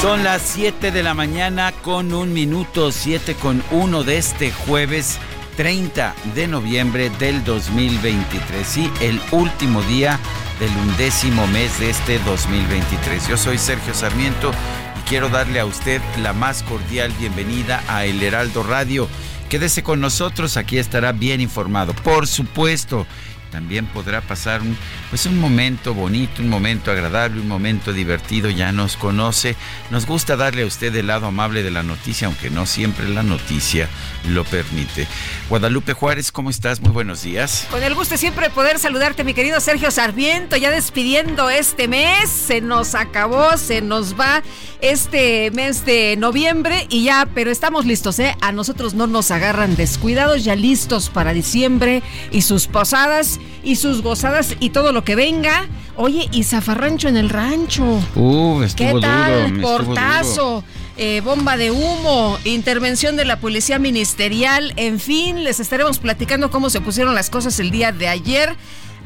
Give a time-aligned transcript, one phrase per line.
[0.00, 5.18] Son las 7 de la mañana con un minuto, 7 con 1 de este jueves
[5.56, 8.64] 30 de noviembre del 2023.
[8.64, 10.20] Sí, el último día
[10.60, 13.26] del undécimo mes de este 2023.
[13.26, 14.52] Yo soy Sergio Sarmiento
[15.00, 19.08] y quiero darle a usted la más cordial bienvenida a El Heraldo Radio.
[19.48, 21.92] Quédese con nosotros, aquí estará bien informado.
[21.92, 23.04] Por supuesto,
[23.50, 24.76] también podrá pasar un,
[25.10, 29.56] pues un momento bonito, un momento agradable, un momento divertido, ya nos conoce.
[29.90, 33.22] Nos gusta darle a usted el lado amable de la noticia, aunque no siempre la
[33.22, 33.88] noticia
[34.28, 35.06] lo permite.
[35.48, 36.80] Guadalupe Juárez, ¿cómo estás?
[36.80, 37.66] Muy buenos días.
[37.70, 42.60] Con el gusto siempre poder saludarte, mi querido Sergio Sarmiento, ya despidiendo este mes, se
[42.60, 44.42] nos acabó, se nos va
[44.80, 48.36] este mes de noviembre y ya, pero estamos listos, ¿eh?
[48.40, 54.02] A nosotros no nos agarran descuidados, ya listos para diciembre y sus posadas y sus
[54.02, 55.66] gozadas y todo lo que venga.
[55.96, 58.00] Oye, y zafarrancho en el rancho.
[58.14, 59.60] Uh, ¿Qué tal?
[59.60, 60.64] Portazo.
[60.96, 66.70] Eh, bomba de humo, intervención de la policía ministerial, en fin, les estaremos platicando cómo
[66.70, 68.56] se pusieron las cosas el día de ayer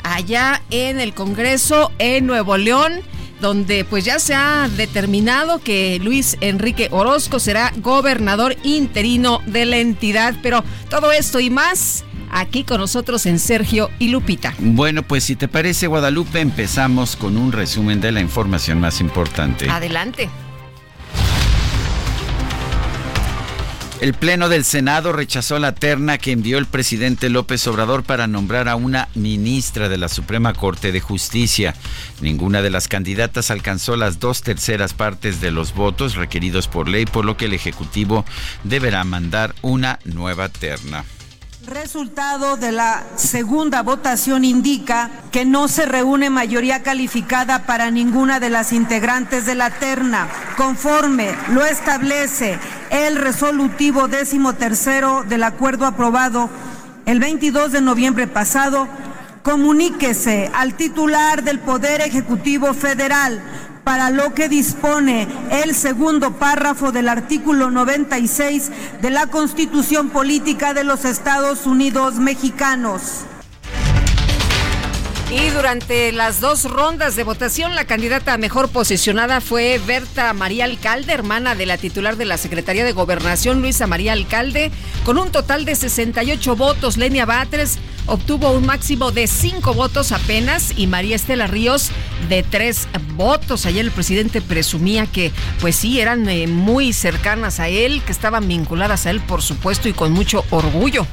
[0.03, 3.03] allá en el Congreso en Nuevo León
[3.43, 9.79] donde pues ya se ha determinado que Luis Enrique Orozco será gobernador interino de la
[9.79, 10.35] entidad.
[10.43, 14.54] Pero todo esto y más aquí con nosotros en Sergio y Lupita.
[14.59, 19.70] Bueno, pues si te parece Guadalupe, empezamos con un resumen de la información más importante.
[19.70, 20.28] Adelante.
[24.03, 28.69] El Pleno del Senado rechazó la terna que envió el presidente López Obrador para nombrar
[28.69, 31.76] a una ministra de la Suprema Corte de Justicia.
[32.20, 37.06] Ninguna de las candidatas alcanzó las dos terceras partes de los votos requeridos por ley,
[37.06, 38.25] por lo que el Ejecutivo
[38.64, 41.04] deberá mandar una nueva terna.
[41.67, 48.50] Resultado de la segunda votación indica que no se reúne mayoría calificada para ninguna de
[48.50, 52.59] las integrantes de la terna, conforme lo establece
[52.91, 56.50] el resolutivo décimo tercero del acuerdo aprobado
[57.06, 58.89] el 22 de noviembre pasado.
[59.44, 63.41] Comuníquese al titular del Poder Ejecutivo Federal
[63.84, 68.70] para lo que dispone el segundo párrafo del artículo 96
[69.00, 73.25] de la Constitución Política de los Estados Unidos Mexicanos.
[75.34, 81.14] Y durante las dos rondas de votación, la candidata mejor posicionada fue Berta María Alcalde,
[81.14, 84.70] hermana de la titular de la Secretaría de Gobernación, Luisa María Alcalde,
[85.06, 86.99] con un total de 68 votos.
[86.99, 91.91] Lenia Batres obtuvo un máximo de 5 votos apenas y María Estela Ríos
[92.29, 93.67] de 3 votos.
[93.67, 98.49] Ayer el presidente presumía que, pues sí, eran eh, muy cercanas a él, que estaban
[98.49, 101.07] vinculadas a él, por supuesto, y con mucho orgullo.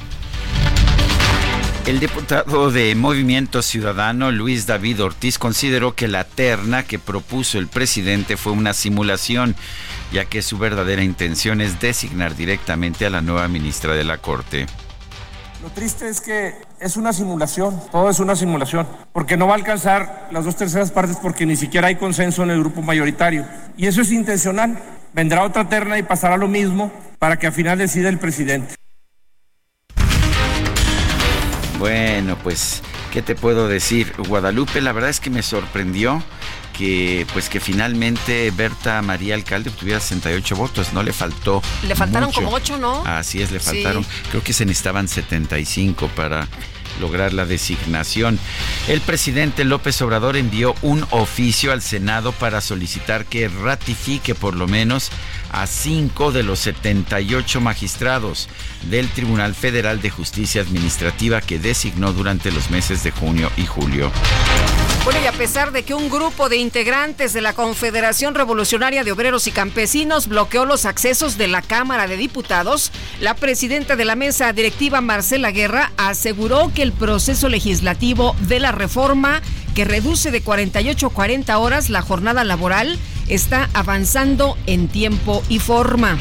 [1.86, 7.68] El diputado de Movimiento Ciudadano, Luis David Ortiz, consideró que la terna que propuso el
[7.68, 9.56] presidente fue una simulación,
[10.12, 14.68] ya que su verdadera intención es designar directamente a la nueva ministra de la Corte.
[15.64, 19.58] Lo triste es que es una simulación, todo es una simulación, porque no va a
[19.58, 23.46] alcanzar las dos terceras partes porque ni siquiera hay consenso en el grupo mayoritario.
[23.78, 24.80] Y eso es intencional.
[25.14, 28.76] Vendrá otra terna y pasará lo mismo para que al final decida el presidente.
[31.80, 34.14] Bueno, pues, ¿qué te puedo decir?
[34.28, 36.22] Guadalupe, la verdad es que me sorprendió
[36.80, 41.62] que pues que finalmente Berta María Alcalde obtuviera 68 votos, no le faltó.
[41.86, 42.42] Le faltaron mucho.
[42.42, 43.04] como 8, ¿no?
[43.06, 44.06] Así es, le faltaron.
[44.30, 46.48] Creo que se necesitaban 75 para
[47.02, 48.40] lograr la designación.
[48.88, 54.66] El presidente López Obrador envió un oficio al Senado para solicitar que ratifique por lo
[54.66, 55.10] menos
[55.52, 58.48] a cinco de los 78 magistrados
[58.90, 64.12] del Tribunal Federal de Justicia Administrativa que designó durante los meses de junio y julio.
[65.06, 69.12] Bueno, y a pesar de que un grupo de integrantes de la Confederación Revolucionaria de
[69.12, 74.16] Obreros y Campesinos bloqueó los accesos de la Cámara de Diputados, la presidenta de la
[74.16, 79.42] mesa directiva, Marcela Guerra, aseguró que el proceso legislativo de la reforma
[79.74, 83.00] que reduce de 48 a 40 horas la jornada laboral
[83.30, 86.18] está avanzando en tiempo y forma.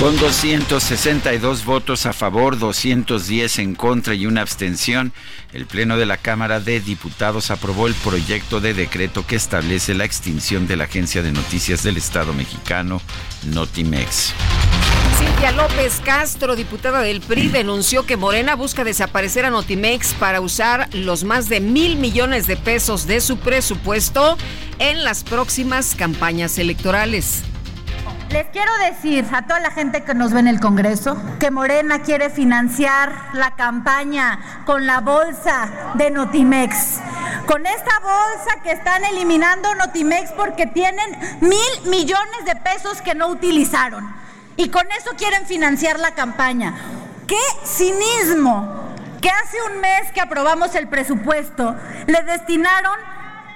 [0.00, 5.12] Con 262 votos a favor, 210 en contra y una abstención,
[5.52, 10.06] el Pleno de la Cámara de Diputados aprobó el proyecto de decreto que establece la
[10.06, 13.02] extinción de la Agencia de Noticias del Estado mexicano,
[13.52, 14.32] Notimex.
[15.18, 20.88] Cintia López Castro, diputada del PRI, denunció que Morena busca desaparecer a Notimex para usar
[20.94, 24.38] los más de mil millones de pesos de su presupuesto
[24.78, 27.42] en las próximas campañas electorales.
[28.30, 32.02] Les quiero decir a toda la gente que nos ve en el Congreso que Morena
[32.02, 37.00] quiere financiar la campaña con la bolsa de Notimex.
[37.46, 41.10] Con esta bolsa que están eliminando Notimex porque tienen
[41.40, 44.08] mil millones de pesos que no utilizaron.
[44.56, 46.74] Y con eso quieren financiar la campaña.
[47.26, 48.94] ¡Qué cinismo!
[49.20, 51.74] Que hace un mes que aprobamos el presupuesto,
[52.06, 52.96] le destinaron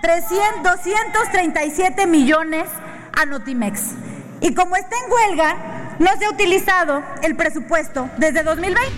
[0.02, 2.68] 300, 237 millones
[3.16, 4.13] a Notimex.
[4.44, 8.92] Y como está en huelga, no se ha utilizado el presupuesto desde 2020.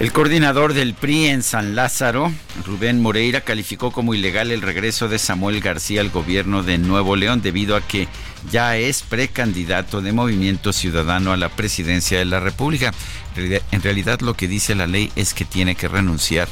[0.00, 2.32] El coordinador del PRI en San Lázaro,
[2.66, 7.42] Rubén Moreira, calificó como ilegal el regreso de Samuel García al gobierno de Nuevo León
[7.42, 8.08] debido a que
[8.50, 12.92] ya es precandidato de Movimiento Ciudadano a la presidencia de la República.
[13.36, 16.48] En realidad lo que dice la ley es que tiene que renunciar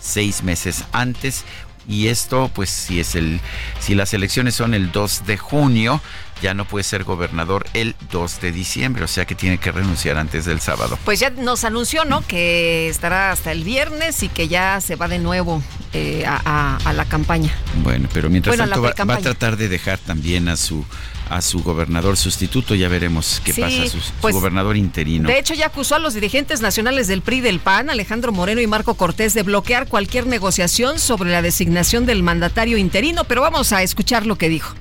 [0.00, 1.44] seis meses antes
[1.90, 3.40] y esto pues si es el
[3.80, 6.00] si las elecciones son el 2 de junio
[6.40, 10.16] ya no puede ser gobernador el 2 de diciembre, o sea que tiene que renunciar
[10.16, 10.98] antes del sábado.
[11.04, 12.22] Pues ya nos anunció, ¿no?
[12.26, 17.04] Que estará hasta el viernes y que ya se va de nuevo eh, a, la
[17.04, 17.52] campaña.
[17.82, 20.84] Bueno, pero mientras tanto va, a tratar de dejar también a su
[21.30, 25.28] a su gobernador sustituto, ya veremos qué pasa, su, su pues, gobernador interino.
[25.28, 28.66] De hecho, ya acusó a los dirigentes nacionales del PRI del PAN, Alejandro Moreno y
[28.66, 33.82] Marco Cortés, de bloquear cualquier negociación sobre la designación del mandatario interino, pero vamos a
[33.82, 34.74] escuchar lo que dijo.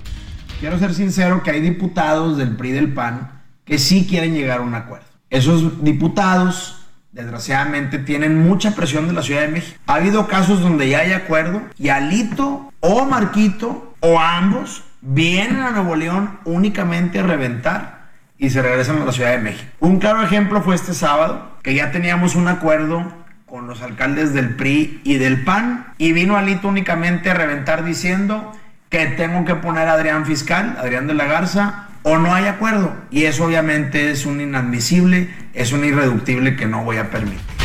[0.59, 4.63] Quiero ser sincero que hay diputados del PRI del PAN que sí quieren llegar a
[4.63, 5.05] un acuerdo.
[5.29, 6.77] Esos diputados
[7.11, 9.77] desgraciadamente tienen mucha presión de la Ciudad de México.
[9.85, 15.71] Ha habido casos donde ya hay acuerdo y Alito o Marquito o ambos vienen a
[15.71, 19.69] Nuevo León únicamente a reventar y se regresan a la Ciudad de México.
[19.79, 23.13] Un claro ejemplo fue este sábado, que ya teníamos un acuerdo
[23.45, 28.51] con los alcaldes del PRI y del PAN y vino Alito únicamente a reventar diciendo
[28.89, 32.95] que tengo que poner a Adrián Fiscal, Adrián de la Garza, o no hay acuerdo.
[33.11, 37.58] Y eso obviamente es un inadmisible, es un irreductible que no voy a permitir.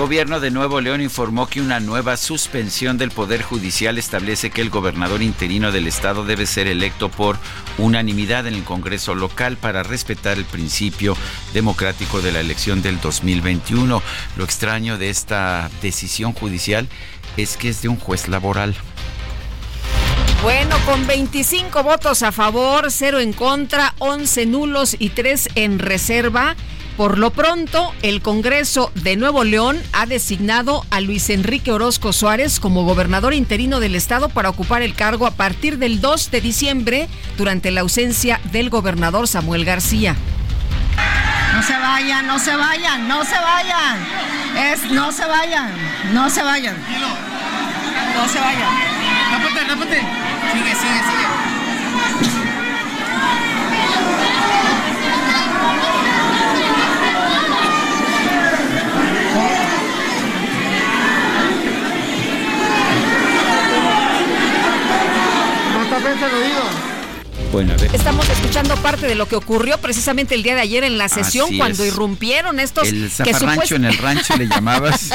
[0.00, 4.70] Gobierno de Nuevo León informó que una nueva suspensión del Poder Judicial establece que el
[4.70, 7.36] gobernador interino del estado debe ser electo por
[7.76, 11.18] unanimidad en el Congreso local para respetar el principio
[11.52, 14.02] democrático de la elección del 2021.
[14.38, 16.88] Lo extraño de esta decisión judicial
[17.36, 18.74] es que es de un juez laboral.
[20.42, 26.56] Bueno, con 25 votos a favor, 0 en contra, 11 nulos y 3 en reserva.
[27.00, 32.60] Por lo pronto, el Congreso de Nuevo León ha designado a Luis Enrique Orozco Suárez
[32.60, 37.08] como gobernador interino del estado para ocupar el cargo a partir del 2 de diciembre
[37.38, 40.14] durante la ausencia del gobernador Samuel García.
[41.54, 43.98] No se vayan, no se vayan, no se vayan.
[44.58, 45.72] Es no se vayan,
[46.12, 46.76] no se vayan.
[48.14, 48.68] No se vayan.
[49.32, 50.00] Rápate, rápate.
[50.52, 51.50] Sigue, sigue, sigue.
[66.10, 66.89] No está
[67.50, 71.56] Estamos escuchando parte de lo que ocurrió precisamente el día de ayer en la sesión
[71.56, 72.86] cuando irrumpieron estos...
[72.86, 75.10] El zafarrancho en el rancho le llamabas.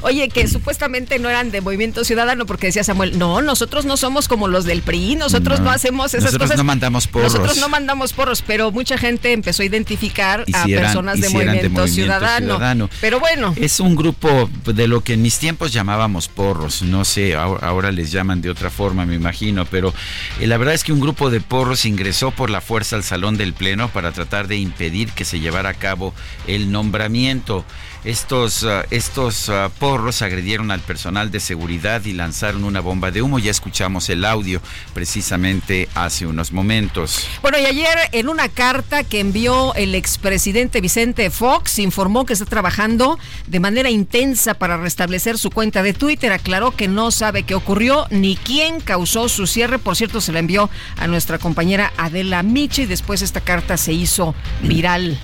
[0.00, 4.26] Oye, que supuestamente no eran de Movimiento Ciudadano porque decía Samuel, no, nosotros no somos
[4.26, 6.56] como los del PRI, nosotros no, hacemos esas nosotros cosas.
[6.56, 7.34] no mandamos porros.
[7.34, 12.88] Nosotros no mandamos porros, pero mucha gente empezó a identificar a personas de, movimiento ciudadano.
[13.02, 13.54] Pero bueno.
[13.56, 18.10] Es un grupo de lo que en mis tiempos llamábamos porros, no sé, ahora les
[18.10, 19.92] llaman de otra forma, me imagino, pero
[20.40, 23.36] eh, la verdad es que un grupo de porros ingresó por la fuerza al salón
[23.36, 26.14] del Pleno para tratar de impedir que se llevara a cabo
[26.46, 27.64] el nombramiento.
[28.06, 33.20] Estos, uh, estos uh, porros agredieron al personal de seguridad y lanzaron una bomba de
[33.20, 33.40] humo.
[33.40, 34.62] Ya escuchamos el audio
[34.94, 37.26] precisamente hace unos momentos.
[37.42, 42.44] Bueno, y ayer en una carta que envió el expresidente Vicente Fox, informó que está
[42.44, 46.30] trabajando de manera intensa para restablecer su cuenta de Twitter.
[46.30, 49.80] Aclaró que no sabe qué ocurrió ni quién causó su cierre.
[49.80, 53.92] Por cierto, se la envió a nuestra compañera Adela Miche y después esta carta se
[53.92, 54.32] hizo
[54.62, 55.18] viral.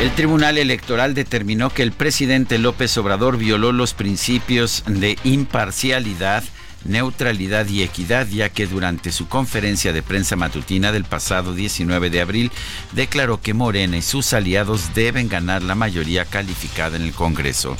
[0.00, 6.44] El Tribunal Electoral determinó que el presidente López Obrador violó los principios de imparcialidad,
[6.84, 12.20] neutralidad y equidad, ya que durante su conferencia de prensa matutina del pasado 19 de
[12.20, 12.52] abril
[12.92, 17.74] declaró que Morena y sus aliados deben ganar la mayoría calificada en el Congreso.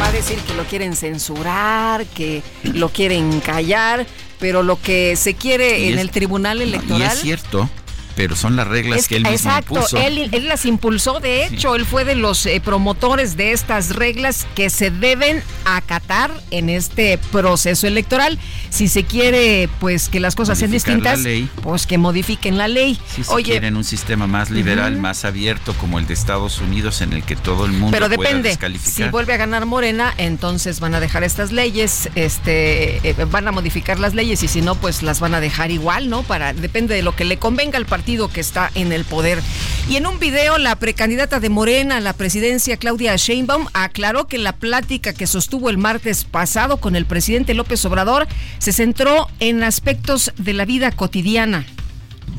[0.00, 4.06] Va a decir que lo quieren censurar, que lo quieren callar,
[4.40, 7.02] pero lo que se quiere en el Tribunal Electoral...
[7.02, 7.68] y es cierto
[8.16, 11.84] pero son las reglas que él mismo exacto, Él, él, las impulsó, de hecho, él
[11.84, 17.86] fue de los eh, promotores de estas reglas que se deben acatar en este proceso
[17.86, 18.38] electoral.
[18.70, 21.20] Si se quiere, pues, que las cosas sean distintas,
[21.62, 22.98] pues que modifiquen la ley.
[23.14, 27.12] Si se quieren un sistema más liberal, más abierto, como el de Estados Unidos, en
[27.12, 28.58] el que todo el mundo pero depende.
[28.82, 33.52] Si vuelve a ganar Morena, entonces van a dejar estas leyes, este, eh, van a
[33.52, 36.22] modificar las leyes y si no, pues las van a dejar igual, ¿no?
[36.22, 39.42] Para depende de lo que le convenga al que está en el poder.
[39.88, 44.38] Y en un video, la precandidata de Morena a la presidencia, Claudia Sheinbaum, aclaró que
[44.38, 49.64] la plática que sostuvo el martes pasado con el presidente López Obrador se centró en
[49.64, 51.66] aspectos de la vida cotidiana.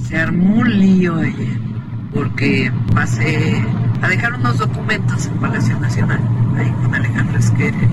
[0.08, 1.60] Se armó un lío ayer
[2.14, 3.62] porque pasé
[4.02, 6.22] a dejar unos documentos en Palacio Nacional,
[6.58, 7.90] ahí con Alejandro Esquere,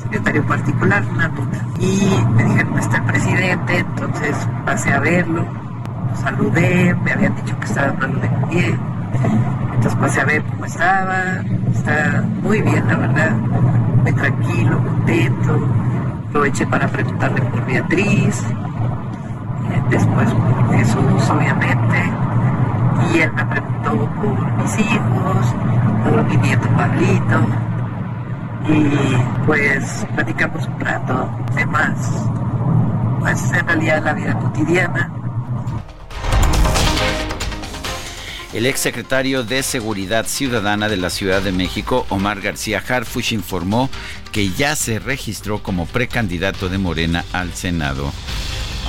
[0.00, 1.66] secretario particular, una nota.
[1.80, 5.69] Y me dijeron, está el presidente, entonces pasé a verlo
[6.16, 8.78] saludé, me habían dicho que estaba mal de bien.
[9.74, 11.16] Entonces pasé a ver cómo estaba,
[11.72, 13.32] está muy bien, la verdad,
[14.02, 15.68] muy tranquilo, contento.
[16.28, 22.12] Aproveché para preguntarle por Beatriz, eh, después por Jesús, obviamente,
[23.12, 25.54] y él me preguntó por mis hijos,
[26.04, 27.40] por mi nieto Pablito,
[28.68, 32.28] y pues platicamos un rato de más,
[33.20, 35.10] pues en realidad la vida cotidiana
[38.52, 43.88] El exsecretario de Seguridad Ciudadana de la Ciudad de México, Omar García Harfush, informó
[44.32, 48.12] que ya se registró como precandidato de Morena al Senado.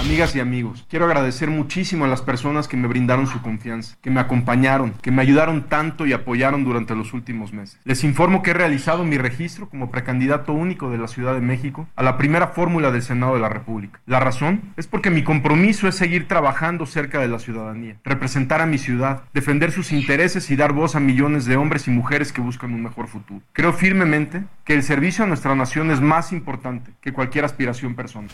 [0.01, 4.09] Amigas y amigos, quiero agradecer muchísimo a las personas que me brindaron su confianza, que
[4.09, 7.79] me acompañaron, que me ayudaron tanto y apoyaron durante los últimos meses.
[7.83, 11.87] Les informo que he realizado mi registro como precandidato único de la Ciudad de México
[11.95, 14.01] a la primera fórmula del Senado de la República.
[14.07, 18.65] La razón es porque mi compromiso es seguir trabajando cerca de la ciudadanía, representar a
[18.65, 22.41] mi ciudad, defender sus intereses y dar voz a millones de hombres y mujeres que
[22.41, 23.41] buscan un mejor futuro.
[23.53, 28.31] Creo firmemente que el servicio a nuestra nación es más importante que cualquier aspiración personal.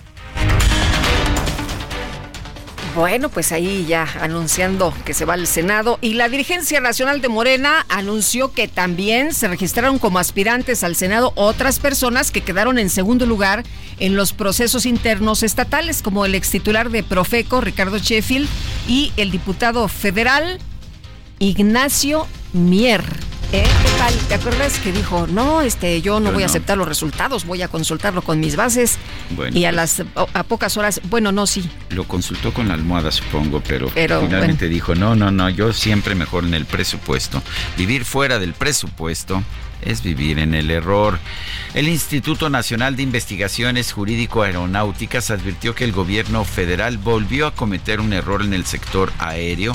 [2.97, 5.99] Bueno, pues ahí ya anunciando que se va al Senado.
[6.01, 11.31] Y la dirigencia nacional de Morena anunció que también se registraron como aspirantes al Senado
[11.35, 13.63] otras personas que quedaron en segundo lugar
[13.99, 18.49] en los procesos internos estatales, como el ex titular de Profeco, Ricardo Sheffield,
[18.87, 20.57] y el diputado federal
[21.37, 23.03] Ignacio Mier.
[23.53, 23.63] ¿Eh?
[23.63, 24.13] ¿Qué tal?
[24.27, 27.69] ¿Te acuerdas que dijo, no, este, yo no voy a aceptar los resultados, voy a
[27.69, 28.97] consultarlo con mis bases?
[29.53, 31.69] y a pues las a pocas horas, bueno, no, sí.
[31.91, 36.43] Lo consultó con la almohada, supongo, pero, finalmente dijo, no, no, no, yo siempre mejor
[36.43, 37.41] en el presupuesto.
[37.77, 39.41] Vivir fuera del presupuesto
[39.81, 41.17] es vivir en el error.
[41.73, 48.01] El Instituto Nacional de Investigaciones Jurídico Aeronáuticas advirtió que el gobierno federal volvió a cometer
[48.01, 49.73] un error en el sector aéreo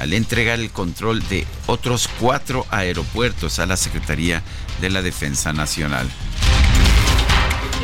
[0.00, 4.42] al entregar el control de otros cuatro aeropuertos a la Secretaría
[4.80, 6.08] de la Defensa Nacional.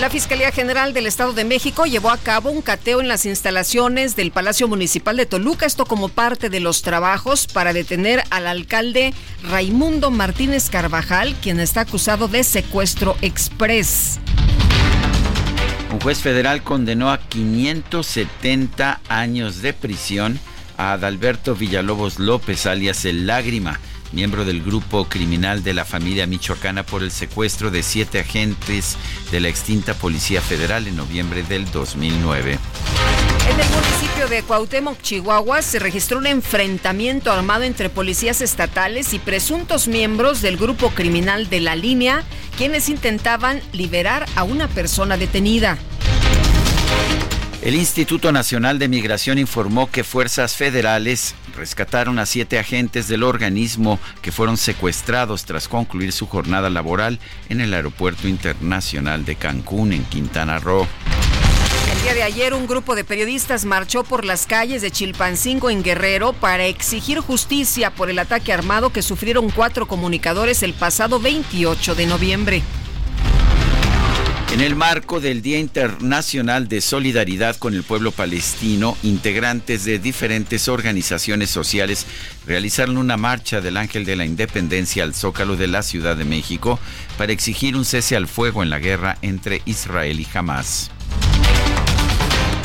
[0.00, 4.16] La Fiscalía General del Estado de México llevó a cabo un cateo en las instalaciones
[4.16, 9.12] del Palacio Municipal de Toluca, esto como parte de los trabajos para detener al alcalde
[9.42, 14.20] Raimundo Martínez Carvajal, quien está acusado de secuestro express.
[15.92, 20.40] Un juez federal condenó a 570 años de prisión
[20.76, 23.80] a Adalberto Villalobos López, alias El Lágrima,
[24.12, 28.96] miembro del grupo criminal de la familia michoacana por el secuestro de siete agentes
[29.30, 32.58] de la extinta Policía Federal en noviembre del 2009.
[33.48, 39.18] En el municipio de Cuauhtémoc, Chihuahua, se registró un enfrentamiento armado entre policías estatales y
[39.18, 42.24] presuntos miembros del grupo criminal de la línea,
[42.56, 45.78] quienes intentaban liberar a una persona detenida.
[47.66, 53.98] El Instituto Nacional de Migración informó que fuerzas federales rescataron a siete agentes del organismo
[54.22, 57.18] que fueron secuestrados tras concluir su jornada laboral
[57.48, 60.86] en el Aeropuerto Internacional de Cancún, en Quintana Roo.
[61.92, 65.82] El día de ayer un grupo de periodistas marchó por las calles de Chilpancingo en
[65.82, 71.96] Guerrero para exigir justicia por el ataque armado que sufrieron cuatro comunicadores el pasado 28
[71.96, 72.62] de noviembre.
[74.52, 80.68] En el marco del Día Internacional de Solidaridad con el Pueblo Palestino, integrantes de diferentes
[80.68, 82.06] organizaciones sociales
[82.46, 86.78] realizaron una marcha del Ángel de la Independencia al Zócalo de la Ciudad de México
[87.18, 90.90] para exigir un cese al fuego en la guerra entre Israel y Hamas.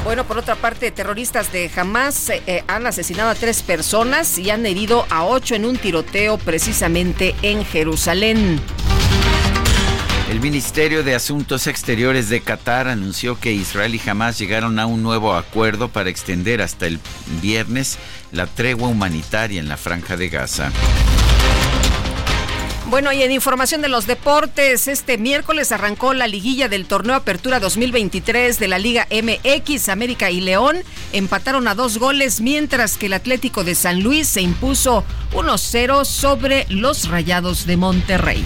[0.04, 4.66] Bueno, por otra parte, terroristas de Hamas eh, han asesinado a tres personas y han
[4.66, 8.62] herido a ocho en un tiroteo precisamente en Jerusalén.
[10.32, 15.04] El Ministerio de Asuntos Exteriores de Qatar anunció que Israel y Hamas llegaron a un
[15.04, 17.02] nuevo acuerdo para extender hasta el
[17.42, 17.98] viernes
[18.32, 20.72] la tregua humanitaria en la franja de Gaza.
[22.90, 27.60] Bueno, y en información de los deportes, este miércoles arrancó la liguilla del torneo Apertura
[27.60, 29.90] 2023 de la Liga MX.
[29.90, 30.78] América y León
[31.12, 36.68] empataron a dos goles, mientras que el Atlético de San Luis se impuso 1-0 sobre
[36.70, 38.46] los Rayados de Monterrey.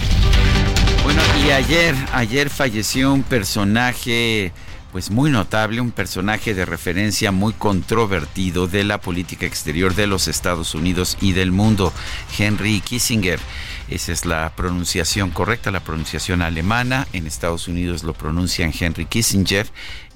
[1.05, 4.51] Bueno, y ayer, ayer falleció un personaje
[4.91, 10.27] pues muy notable, un personaje de referencia muy controvertido de la política exterior de los
[10.27, 11.93] Estados Unidos y del mundo,
[12.39, 13.39] Henry Kissinger.
[13.87, 17.07] Esa es la pronunciación correcta, la pronunciación alemana.
[17.13, 19.67] En Estados Unidos lo pronuncian Henry Kissinger.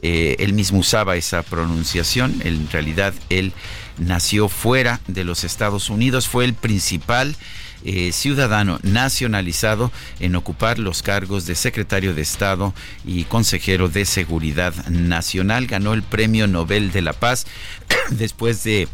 [0.01, 2.41] Eh, él mismo usaba esa pronunciación.
[2.43, 3.53] En realidad, él
[3.99, 6.27] nació fuera de los Estados Unidos.
[6.27, 7.35] Fue el principal
[7.83, 12.73] eh, ciudadano nacionalizado en ocupar los cargos de secretario de Estado
[13.05, 15.67] y consejero de Seguridad Nacional.
[15.67, 17.45] Ganó el Premio Nobel de la Paz
[18.09, 18.87] después de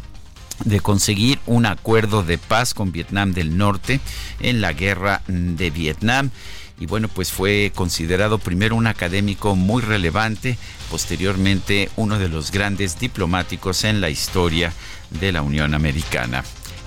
[0.64, 4.00] de conseguir un acuerdo de paz con Vietnam del Norte
[4.40, 6.30] en la guerra de Vietnam.
[6.78, 10.58] Y bueno, pues fue considerado primero un académico muy relevante,
[10.90, 14.72] posteriormente uno de los grandes diplomáticos en la historia
[15.10, 16.44] de la Unión Americana.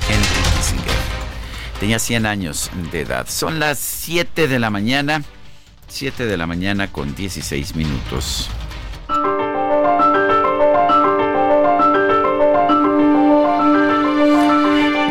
[0.07, 0.98] Henry Kissinger.
[1.79, 3.25] Tenía 100 años de edad.
[3.29, 5.23] Son las 7 de la mañana,
[5.87, 8.49] 7 de la mañana con 16 minutos.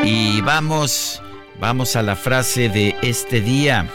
[0.04, 1.22] Y vamos,
[1.58, 3.88] vamos a la frase de este día.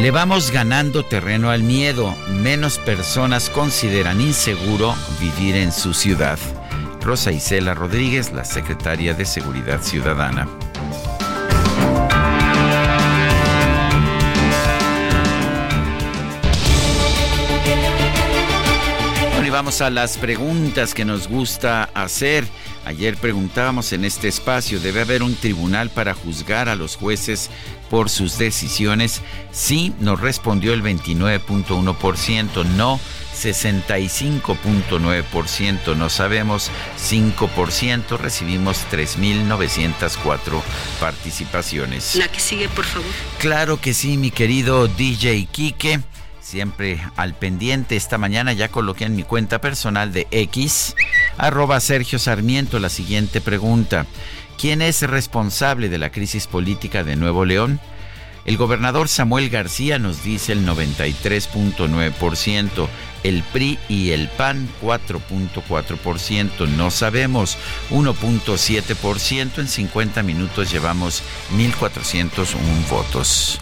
[0.00, 2.14] Le vamos ganando terreno al miedo.
[2.28, 6.38] Menos personas consideran inseguro vivir en su ciudad.
[7.02, 10.46] Rosa Isela Rodríguez, la secretaria de Seguridad Ciudadana.
[19.34, 22.44] Bueno, vamos a las preguntas que nos gusta hacer.
[22.84, 27.50] Ayer preguntábamos en este espacio, ¿debe haber un tribunal para juzgar a los jueces
[27.90, 29.22] por sus decisiones?
[29.52, 33.00] Sí, nos respondió el 29.1%, no
[33.42, 40.62] 65.9%, no sabemos 5%, recibimos 3.904
[41.00, 42.16] participaciones.
[42.16, 43.08] La que sigue, por favor.
[43.38, 46.00] Claro que sí, mi querido DJ Quique,
[46.40, 47.96] siempre al pendiente.
[47.96, 50.94] Esta mañana ya coloqué en mi cuenta personal de X,
[51.38, 54.04] arroba Sergio Sarmiento, la siguiente pregunta.
[54.58, 57.80] ¿Quién es responsable de la crisis política de Nuevo León?
[58.44, 62.88] El gobernador Samuel García nos dice el 93.9%
[63.22, 67.58] el PRI y el PAN 4.4%, no sabemos
[67.90, 71.22] 1.7%, en 50 minutos llevamos
[71.56, 72.56] 1.401
[72.90, 73.60] votos.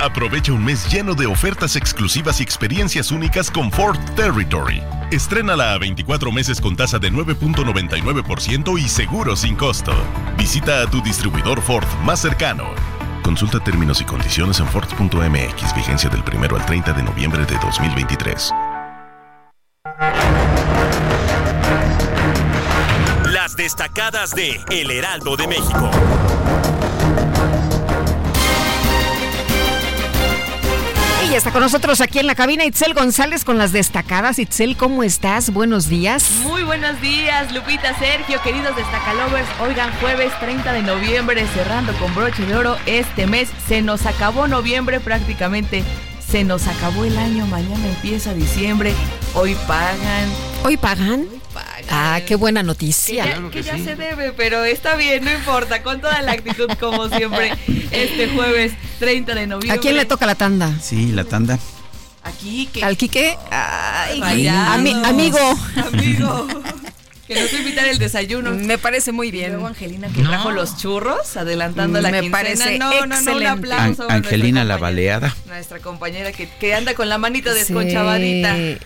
[0.00, 4.80] Aprovecha un mes lleno de ofertas exclusivas y experiencias únicas con Ford Territory.
[5.10, 9.92] Estrénala a 24 meses con tasa de 9.99% y seguro sin costo.
[10.36, 12.97] Visita a tu distribuidor Ford más cercano.
[13.28, 18.54] Consulta términos y condiciones en Ford.mx, vigencia del 1 al 30 de noviembre de 2023.
[23.30, 25.90] Las destacadas de El Heraldo de México.
[31.30, 34.38] Y está con nosotros aquí en la cabina Itzel González con las destacadas.
[34.38, 35.52] Itzel, ¿cómo estás?
[35.52, 36.30] Buenos días.
[36.42, 39.46] Muy buenos días, Lupita, Sergio, queridos destacalovers.
[39.60, 43.50] Oigan, jueves 30 de noviembre, cerrando con broche de oro este mes.
[43.66, 45.84] Se nos acabó noviembre prácticamente.
[46.30, 48.92] Se nos acabó el año, mañana empieza diciembre.
[49.34, 50.28] Hoy pagan.
[50.62, 51.26] ¿Hoy pagan?
[51.90, 53.24] Ah, qué buena noticia.
[53.24, 56.68] Que ya, que ya se debe, pero está bien, no importa, con toda la actitud
[56.78, 57.54] como siempre,
[57.90, 59.78] este jueves 30 de noviembre.
[59.78, 60.70] ¿A quién le toca la tanda?
[60.82, 61.58] Sí, la tanda.
[62.22, 62.84] Aquí que.
[62.84, 63.36] Al Quique.
[63.50, 65.38] Ay, ami- amigo.
[65.86, 66.46] Amigo.
[67.28, 68.50] Que nos invitar el desayuno.
[68.52, 69.52] Me parece muy bien.
[69.52, 72.38] Luego Angelina que trajo los churros, adelantando la Me quincena.
[72.38, 73.46] parece no, no, no, un excelente.
[73.46, 74.10] An- aplauso.
[74.10, 75.36] a Angelina la baleada.
[75.46, 78.56] Nuestra compañera que, que anda con la manita desconchavadita.
[78.56, 78.78] Sí.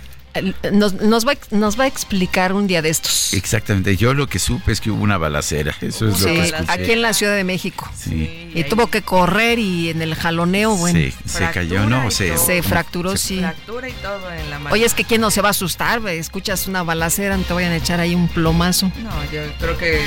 [0.73, 3.35] Nos, nos va, a- nos va a explicar un día de estos.
[3.35, 3.97] Exactamente.
[3.97, 5.75] Yo lo que supe es que hubo una balacera.
[5.81, 6.65] Eso es lo que escuché.
[6.73, 7.91] aquí en la Ciudad de México.
[7.97, 8.51] Sí.
[8.55, 10.99] Y tuvo que correr y en el jaloneo, bueno.
[10.99, 12.07] Sí, se cayó, ¿no?
[12.07, 13.39] O se, Se fracturó, sí.
[13.41, 14.73] Fractura y todo en la mano.
[14.75, 17.73] Oye, es que quién no se va a asustar, escuchas una balacera, no te vayan
[17.73, 18.91] a echar ahí un plomazo.
[19.03, 20.01] No, yo creo que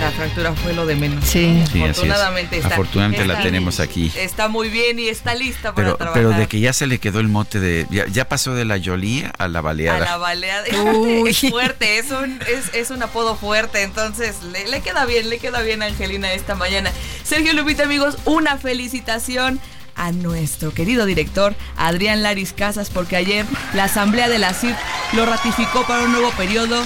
[0.00, 1.24] la fractura fue lo de menos.
[1.24, 1.32] Sí.
[1.32, 1.90] Sí, así es.
[1.90, 2.68] Afortunadamente está.
[2.68, 4.12] Afortunadamente la tenemos aquí.
[4.16, 6.22] Está muy bien y está lista para Pero, trabajar.
[6.22, 7.86] pero de que ya se le quedó el mote de.
[7.90, 10.04] Ya, ya pasó de la Yolía a la A baleada.
[10.04, 10.64] la baleada.
[10.94, 11.30] Uy.
[11.30, 15.38] Es fuerte, es un, es, es un apodo fuerte, entonces le, le queda bien, le
[15.38, 16.90] queda bien a Angelina esta mañana.
[17.24, 19.60] Sergio Lupita, amigos, una felicitación
[19.94, 24.74] a nuestro querido director Adrián Laris Casas, porque ayer la Asamblea de la CIR
[25.12, 26.84] lo ratificó para un nuevo periodo,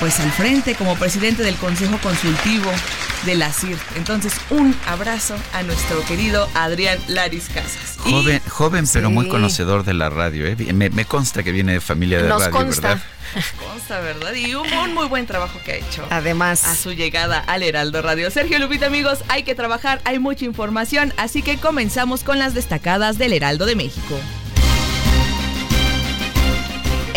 [0.00, 2.70] pues al frente como presidente del Consejo Consultivo
[3.28, 3.76] de la CIR.
[3.96, 7.98] Entonces, un abrazo a nuestro querido Adrián Laris Casas.
[8.06, 10.46] Y- Joven, joven pero muy conocedor de la radio.
[10.46, 10.56] ¿eh?
[10.72, 12.88] Me, me consta que viene de familia de Nos radio, consta.
[12.88, 13.02] ¿verdad?
[13.70, 14.32] Consta, ¿verdad?
[14.32, 16.06] Y un, un muy buen trabajo que ha hecho.
[16.08, 16.64] Además.
[16.64, 18.30] a su llegada al Heraldo Radio.
[18.30, 23.18] Sergio Lupita, amigos, hay que trabajar, hay mucha información, así que comenzamos con las destacadas
[23.18, 24.18] del Heraldo de México.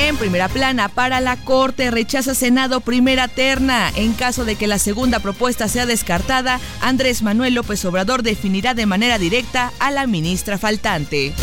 [0.07, 3.91] En primera plana, para la Corte, rechaza Senado primera terna.
[3.95, 8.87] En caso de que la segunda propuesta sea descartada, Andrés Manuel López Obrador definirá de
[8.87, 11.33] manera directa a la ministra faltante.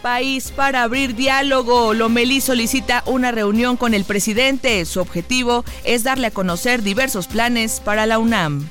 [0.00, 1.92] País para abrir diálogo.
[1.92, 4.82] Lomelí solicita una reunión con el presidente.
[4.86, 8.70] Su objetivo es darle a conocer diversos planes para la UNAM.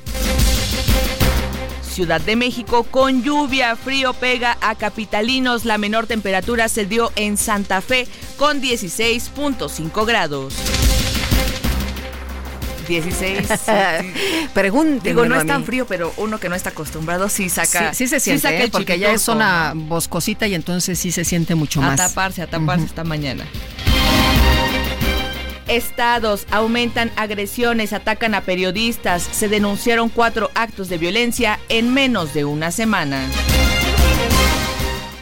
[1.96, 5.64] Ciudad de México con lluvia, frío pega a capitalinos.
[5.64, 8.06] La menor temperatura se dio en Santa Fe
[8.36, 10.52] con 16.5 grados.
[12.86, 13.48] 16.
[13.48, 13.72] sí, sí.
[14.52, 17.94] Pregúntenmelo Digo, no a es tan frío, pero uno que no está acostumbrado sí saca.
[17.94, 18.68] Sí, sí se siente, saca ¿eh?
[18.70, 21.96] porque allá es zona boscosita y entonces sí se siente mucho A más.
[21.96, 23.46] taparse, a taparse esta mañana.
[25.68, 29.22] Estados aumentan agresiones, atacan a periodistas.
[29.22, 33.26] Se denunciaron cuatro actos de violencia en menos de una semana.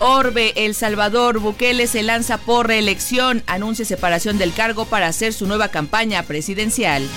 [0.01, 5.47] Orbe, El Salvador, Bukele se lanza por reelección, anuncia separación del cargo para hacer su
[5.47, 7.09] nueva campaña presidencial.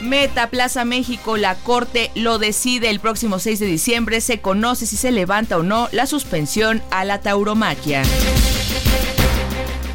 [0.00, 4.96] Meta Plaza México, la Corte lo decide el próximo 6 de diciembre, se conoce si
[4.96, 8.02] se levanta o no la suspensión a la tauromaquia.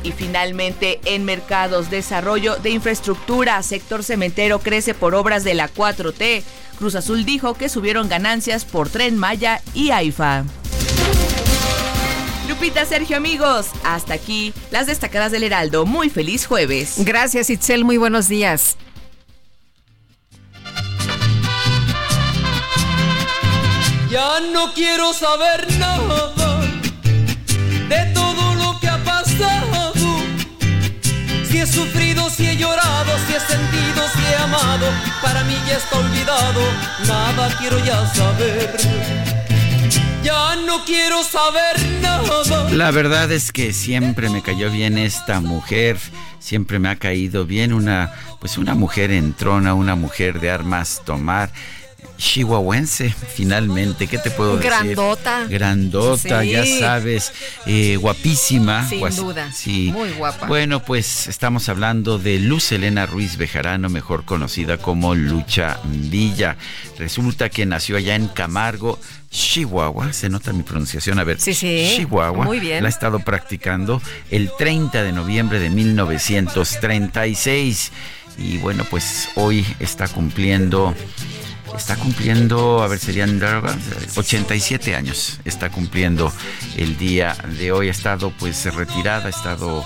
[0.04, 6.44] Y finalmente, en mercados, desarrollo de infraestructura, sector cementero crece por obras de la 4T.
[6.78, 10.46] Cruz Azul dijo que subieron ganancias por Tren Maya y AIFA.
[12.50, 15.86] Lupita, Sergio, amigos, hasta aquí las destacadas del Heraldo.
[15.86, 16.96] Muy feliz jueves.
[16.98, 17.86] Gracias, Itzel.
[17.86, 18.78] Muy buenos días.
[24.10, 26.34] Ya no quiero saber nada
[27.88, 28.21] de todo
[31.52, 34.86] Si he sufrido, si he llorado, si he sentido, si he amado,
[35.22, 36.62] para mí ya está olvidado.
[37.06, 38.74] Nada quiero ya saber.
[40.24, 42.70] Ya no quiero saber nada.
[42.72, 45.98] La verdad es que siempre me cayó bien esta mujer,
[46.40, 51.52] siempre me ha caído bien una, pues una mujer entrona, una mujer de armas tomar.
[52.26, 54.70] Chihuahuense, finalmente, ¿qué te puedo decir?
[54.70, 55.48] Grandota.
[55.50, 56.52] Grandota, Sí.
[56.52, 57.34] ya sabes,
[57.66, 58.88] eh, guapísima.
[58.88, 59.52] Sin guas- duda.
[59.52, 59.90] Sí.
[59.92, 60.46] Muy guapa.
[60.46, 66.58] Bueno, pues estamos hablando de Luz Elena Ruiz Bejarano, mejor conocida como Lucha Villa.
[67.00, 69.00] Resulta que nació allá en Camargo,
[69.32, 70.14] Chihuahua.
[70.14, 71.18] Se nota mi pronunciación.
[71.18, 71.92] A ver, Sí, sí.
[71.96, 72.46] Chihuahua.
[72.46, 72.84] Muy bien.
[72.84, 77.92] La ha estado practicando el 30 de noviembre de 1936.
[78.38, 80.94] Y bueno, pues hoy está cumpliendo.
[81.76, 83.42] Está cumpliendo, a ver, serían
[84.16, 85.40] 87 años.
[85.46, 86.32] Está cumpliendo
[86.78, 87.88] el día de hoy.
[87.88, 89.84] Ha estado pues retirada, ha estado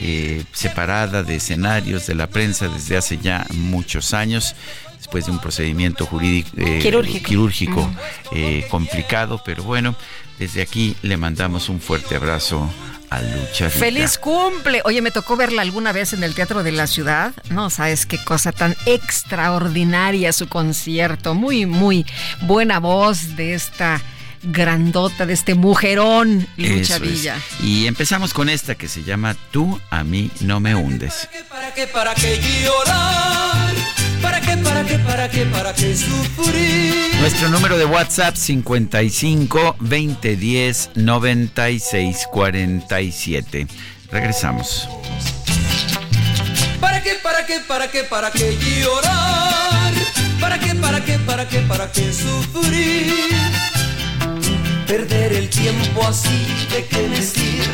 [0.00, 4.54] eh, separada de escenarios, de la prensa desde hace ya muchos años.
[4.98, 6.80] Después de un procedimiento jurídico eh,
[7.22, 7.90] Quirúrgico.
[8.32, 9.94] eh, complicado, pero bueno,
[10.38, 12.68] desde aquí le mandamos un fuerte abrazo
[13.10, 13.66] a Lucha.
[13.66, 13.70] Villa.
[13.70, 14.82] Feliz cumple.
[14.84, 17.32] Oye, me tocó verla alguna vez en el Teatro de la Ciudad.
[17.50, 21.34] No, sabes qué cosa tan extraordinaria su concierto.
[21.34, 22.06] Muy, muy
[22.42, 24.00] buena voz de esta
[24.42, 27.00] grandota, de este mujerón, Lucha Eso es.
[27.00, 27.40] Villa.
[27.62, 31.28] Y empezamos con esta que se llama Tú a mí no me hundes.
[31.48, 34.05] ¿Para qué, para qué llorar?
[34.22, 37.16] ¿Para qué, para qué, para qué, para qué sufrir?
[37.20, 43.66] Nuestro número de WhatsApp 55 2010 96 47.
[44.10, 44.88] Regresamos.
[46.80, 49.92] ¿Para qué, para qué, para qué, para qué llorar?
[50.40, 53.12] ¿Para qué, para qué, para qué, para qué sufrir?
[54.86, 57.66] Perder el tiempo así, ¿de qué sirve?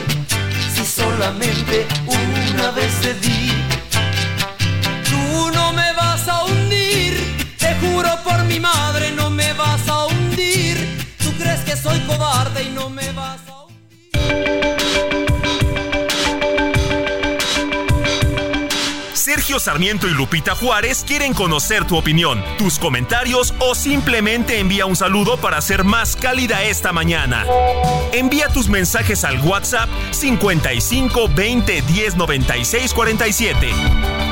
[0.74, 3.71] Si solamente una vez te di.
[7.82, 10.76] Juro por mi madre, no me vas a hundir.
[11.18, 13.52] Tú crees que soy cobarde y no me vas a
[19.22, 24.96] Sergio Sarmiento y Lupita Juárez quieren conocer tu opinión, tus comentarios o simplemente envía un
[24.96, 27.46] saludo para ser más cálida esta mañana.
[28.12, 34.31] Envía tus mensajes al WhatsApp 55 20 10 96 47.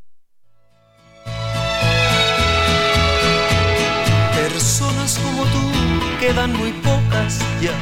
[6.31, 7.73] quedan muy pocas ya.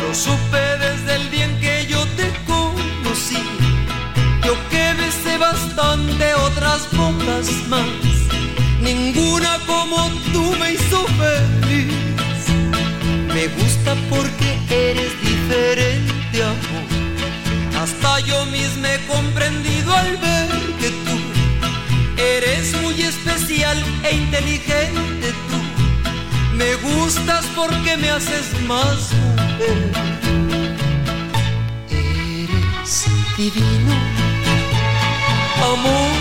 [0.00, 3.42] Lo supe desde el día en que yo te conocí.
[4.44, 7.88] Yo que besé bastante otras pocas más.
[8.80, 9.96] Ninguna como
[10.32, 12.42] tú me hizo feliz.
[13.34, 17.82] Me gusta porque eres diferente, amor.
[17.82, 20.48] Hasta yo mismo he comprendido al ver
[20.80, 21.16] que tú
[22.16, 25.49] Eres muy especial e inteligente.
[26.60, 29.78] Me gustas porque me haces más mujer.
[31.88, 33.06] Eres
[33.38, 33.94] divino,
[35.72, 36.20] amor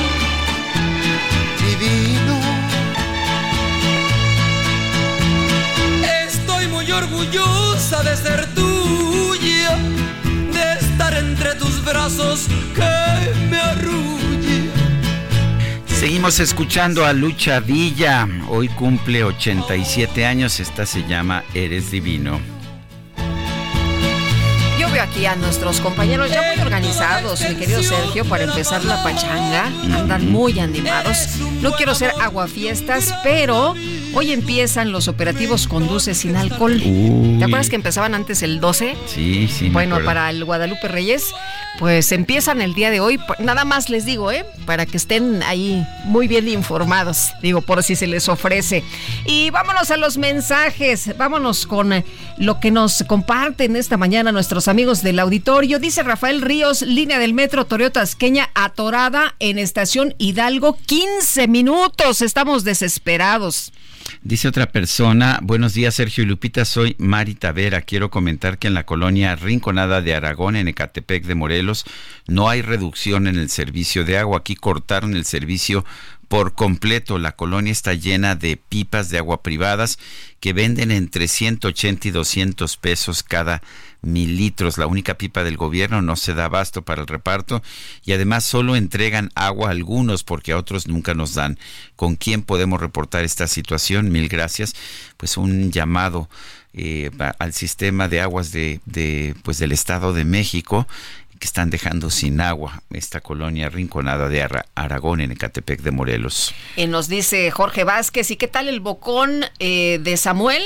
[1.60, 2.39] divino.
[6.25, 9.78] Estoy muy orgullosa de ser tuya,
[10.54, 14.29] de estar entre tus brazos que me arrullan.
[16.00, 18.26] Seguimos escuchando a Lucha Villa.
[18.48, 20.62] Hoy cumple 87 años.
[20.62, 22.40] Esta se llama Eres Divino.
[24.89, 29.04] Yo veo aquí a nuestros compañeros ya muy organizados, mi querido Sergio, para empezar la
[29.04, 29.65] pachanga.
[29.65, 31.38] Andan muy animados.
[31.62, 33.75] No quiero ser aguafiestas, pero
[34.15, 36.82] hoy empiezan los operativos Conduce sin alcohol.
[36.82, 38.97] ¿Te acuerdas que empezaban antes el 12?
[39.06, 39.69] Sí, sí.
[39.69, 41.23] Bueno, para el Guadalupe Reyes,
[41.78, 43.19] pues empiezan el día de hoy.
[43.38, 44.43] Nada más les digo, ¿eh?
[44.65, 47.30] Para que estén ahí muy bien informados.
[47.43, 48.84] Digo, por si se les ofrece.
[49.25, 51.15] Y vámonos a los mensajes.
[51.15, 52.04] Vámonos con
[52.39, 55.78] lo que nos comparten esta mañana nuestros amigos del auditorio.
[55.78, 60.78] Dice Rafael Ríos, línea del metro Toyota Asqueña atorada en estación Hidalgo.
[60.86, 62.21] 15 minutos.
[62.21, 63.73] Estamos desesperados.
[64.23, 67.82] Dice otra persona, buenos días Sergio y Lupita, soy Mari Tavera.
[67.82, 71.86] Quiero comentar que en la colonia Rinconada de Aragón, en Ecatepec de Morelos,
[72.25, 74.39] no hay reducción en el servicio de agua.
[74.39, 75.86] Aquí cortaron el servicio
[76.30, 77.20] por completo.
[77.20, 80.00] La colonia está llena de pipas de agua privadas
[80.39, 83.62] que venden entre 180 y 200 pesos cada
[84.02, 84.78] mil litros.
[84.78, 87.62] La única pipa del gobierno no se da abasto para el reparto
[88.06, 91.60] y además solo entregan agua a algunos porque a otros nunca nos dan.
[91.98, 94.12] ¿Con quién podemos reportar esta situación?
[94.12, 94.76] Mil gracias.
[95.18, 96.30] Pues un llamado
[96.74, 98.80] eh, al sistema de aguas de,
[99.44, 100.88] pues del Estado de México
[101.39, 106.54] que están dejando sin agua esta colonia rinconada de Ara- Aragón en Ecatepec de Morelos.
[106.75, 110.62] Eh, nos dice Jorge Vázquez, ¿y qué tal el bocón eh, de Samuel?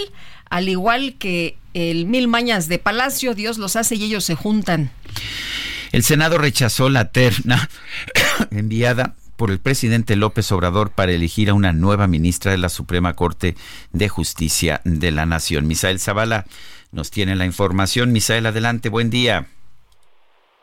[0.49, 4.91] Al igual que el Mil Mañas de Palacio, Dios los hace y ellos se juntan.
[5.91, 7.69] El Senado rechazó la terna
[8.51, 13.13] enviada por el presidente López Obrador para elegir a una nueva ministra de la Suprema
[13.13, 13.55] Corte
[13.91, 15.67] de Justicia de la Nación.
[15.67, 16.45] Misael Zavala
[16.91, 18.12] nos tiene la información.
[18.12, 19.47] Misael, adelante, buen día.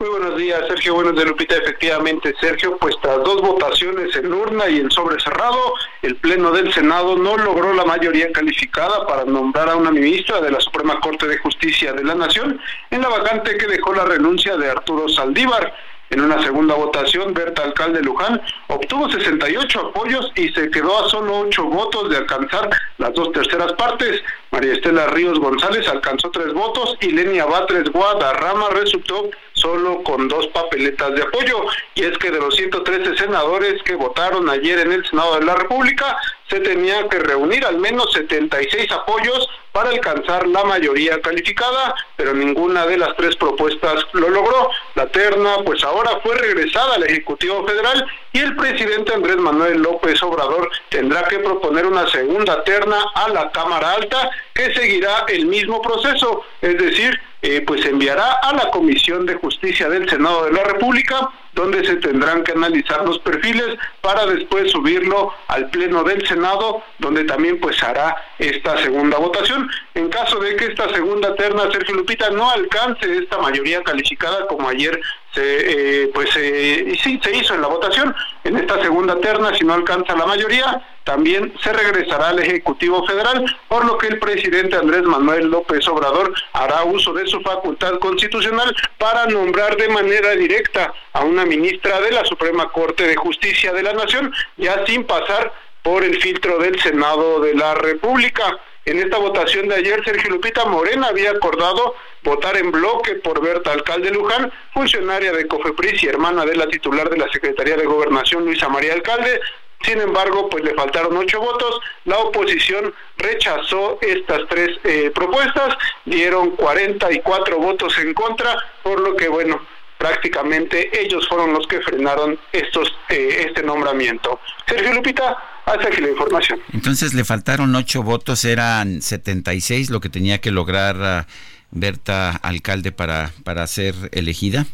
[0.01, 0.95] Muy buenos días, Sergio.
[0.95, 1.57] Buenos de Lupita.
[1.57, 6.73] Efectivamente, Sergio, pues tras dos votaciones en urna y en sobre cerrado, el Pleno del
[6.73, 11.27] Senado no logró la mayoría calificada para nombrar a una ministra de la Suprema Corte
[11.27, 12.59] de Justicia de la Nación
[12.89, 15.71] en la vacante que dejó la renuncia de Arturo Saldívar.
[16.09, 21.41] En una segunda votación, Berta Alcalde Luján obtuvo 68 apoyos y se quedó a solo
[21.41, 24.19] 8 votos de alcanzar las dos terceras partes.
[24.51, 30.47] María Estela Ríos González alcanzó 3 votos y Lenia Batres Guadarrama resultó solo con dos
[30.47, 31.65] papeletas de apoyo.
[31.95, 35.55] Y es que de los 113 senadores que votaron ayer en el Senado de la
[35.55, 36.17] República,
[36.49, 42.85] se tenía que reunir al menos 76 apoyos para alcanzar la mayoría calificada, pero ninguna
[42.85, 44.69] de las tres propuestas lo logró.
[44.95, 50.21] La terna, pues ahora fue regresada al Ejecutivo Federal y el presidente Andrés Manuel López
[50.23, 55.81] Obrador tendrá que proponer una segunda terna a la Cámara Alta que seguirá el mismo
[55.81, 60.63] proceso, es decir, eh, pues enviará a la Comisión de Justicia del Senado de la
[60.63, 66.83] República, donde se tendrán que analizar los perfiles para después subirlo al Pleno del Senado,
[66.99, 69.69] donde también pues hará esta segunda votación.
[69.95, 74.69] En caso de que esta segunda terna, Sergio Lupita, no alcance esta mayoría calificada como
[74.69, 75.01] ayer
[75.33, 78.13] se, eh, pues sí, se hizo en la votación,
[78.43, 83.45] en esta segunda terna, si no alcanza la mayoría, también se regresará al Ejecutivo Federal,
[83.67, 88.75] por lo que el presidente Andrés Manuel López Obrador hará uso de su facultad constitucional
[88.97, 93.83] para nombrar de manera directa a una ministra de la Suprema Corte de Justicia de
[93.83, 98.59] la Nación, ya sin pasar por el filtro del Senado de la República.
[98.85, 103.71] En esta votación de ayer, Sergio Lupita Morena había acordado votar en bloque por Berta
[103.71, 108.43] Alcalde Luján, funcionaria de COFEPRIS y hermana de la titular de la Secretaría de Gobernación,
[108.43, 109.39] Luisa María Alcalde,
[109.83, 111.79] sin embargo, pues le faltaron ocho votos.
[112.05, 119.27] La oposición rechazó estas tres eh, propuestas, dieron 44 votos en contra, por lo que,
[119.27, 119.59] bueno,
[119.97, 124.39] prácticamente ellos fueron los que frenaron estos eh, este nombramiento.
[124.67, 125.37] Sergio Lupita,
[125.71, 126.59] hasta aquí la información.
[126.73, 131.27] Entonces le faltaron ocho votos, eran 76 lo que tenía que lograr ah,
[131.71, 134.65] Berta Alcalde para, para ser elegida.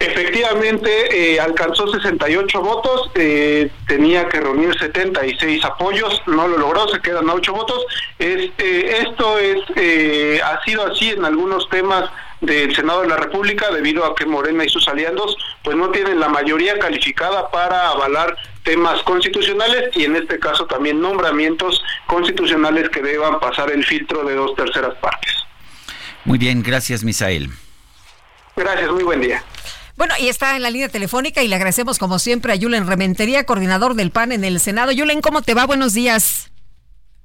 [0.00, 7.00] Efectivamente, eh, alcanzó 68 votos, eh, tenía que reunir 76 apoyos, no lo logró, se
[7.00, 7.84] quedan 8 votos.
[8.18, 13.70] Este, esto es eh, ha sido así en algunos temas del Senado de la República
[13.70, 18.34] debido a que Morena y sus aliados pues no tienen la mayoría calificada para avalar
[18.64, 24.34] temas constitucionales y en este caso también nombramientos constitucionales que deban pasar el filtro de
[24.34, 25.34] dos terceras partes.
[26.24, 27.50] Muy bien, gracias Misael.
[28.56, 29.42] Gracias, muy buen día.
[29.96, 33.44] Bueno, y está en la línea telefónica y le agradecemos como siempre a Yulen Rementería,
[33.44, 34.92] coordinador del PAN en el Senado.
[34.92, 35.66] Yulen, ¿cómo te va?
[35.66, 36.49] Buenos días.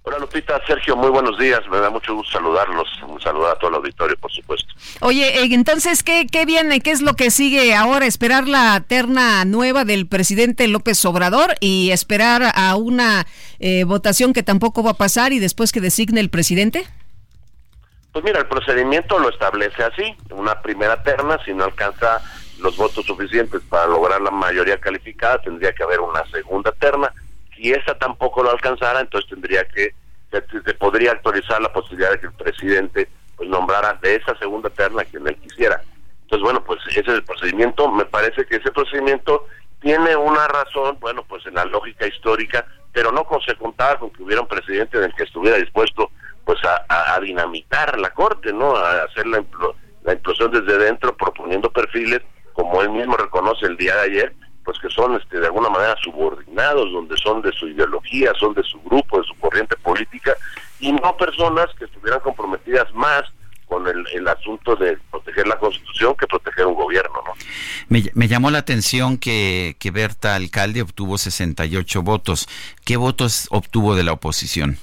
[0.07, 1.61] Hola Lupita, Sergio, muy buenos días.
[1.67, 2.87] Me da mucho gusto saludarlos.
[3.07, 4.71] Un saludo a todo el auditorio, por supuesto.
[5.01, 6.79] Oye, eh, entonces, ¿qué, ¿qué viene?
[6.79, 8.05] ¿Qué es lo que sigue ahora?
[8.05, 13.25] ¿Esperar la terna nueva del presidente López Obrador y esperar a una
[13.57, 16.85] eh, votación que tampoco va a pasar y después que designe el presidente?
[18.11, 20.15] Pues mira, el procedimiento lo establece así.
[20.29, 22.21] Una primera terna, si no alcanza
[22.59, 27.11] los votos suficientes para lograr la mayoría calificada, tendría que haber una segunda terna.
[27.55, 29.93] Si esa tampoco lo alcanzara, entonces tendría que,
[30.31, 35.03] se, podría actualizar la posibilidad de que el presidente pues nombrara de esa segunda terna
[35.05, 35.81] quien él quisiera.
[36.23, 37.89] Entonces, bueno, pues ese es el procedimiento.
[37.91, 39.47] Me parece que ese procedimiento
[39.81, 44.23] tiene una razón, bueno, pues en la lógica histórica, pero no se contaba con que
[44.23, 46.09] hubiera un presidente en el que estuviera dispuesto
[46.45, 48.75] pues a, dinamitar la corte, ¿no?
[48.75, 49.43] A hacer la,
[50.03, 52.21] la implosión desde dentro, proponiendo perfiles
[52.53, 54.35] como él mismo reconoce el día de ayer,
[54.85, 58.79] que son este, de alguna manera subordinados, donde son de su ideología, son de su
[58.83, 60.35] grupo, de su corriente política,
[60.79, 63.23] y no personas que estuvieran comprometidas más
[63.67, 67.19] con el, asunto de proteger la Constitución que proteger un gobierno.
[67.25, 67.33] ¿no?
[67.89, 72.47] Me, llamó la atención que, que Berta Alcalde obtuvo 68 votos.
[72.85, 74.77] ¿Qué votos obtuvo de la oposición?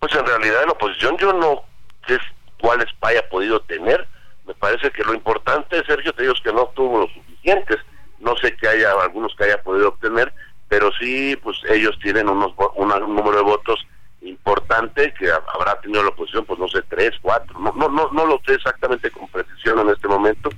[0.00, 1.62] Pues en realidad de la oposición yo no
[2.06, 2.18] sé
[2.60, 4.06] cuáles haya podido tener,
[4.46, 7.78] me parece que lo importante, Sergio, te digo que no tuvo los suficientes.
[8.24, 10.32] No sé que haya algunos que haya podido obtener,
[10.68, 13.86] pero sí, pues ellos tienen unos un número de votos
[14.22, 17.58] importante que habrá tenido la oposición, pues no sé, tres, cuatro.
[17.58, 20.50] No, no, no, no lo sé exactamente con precisión en este momento.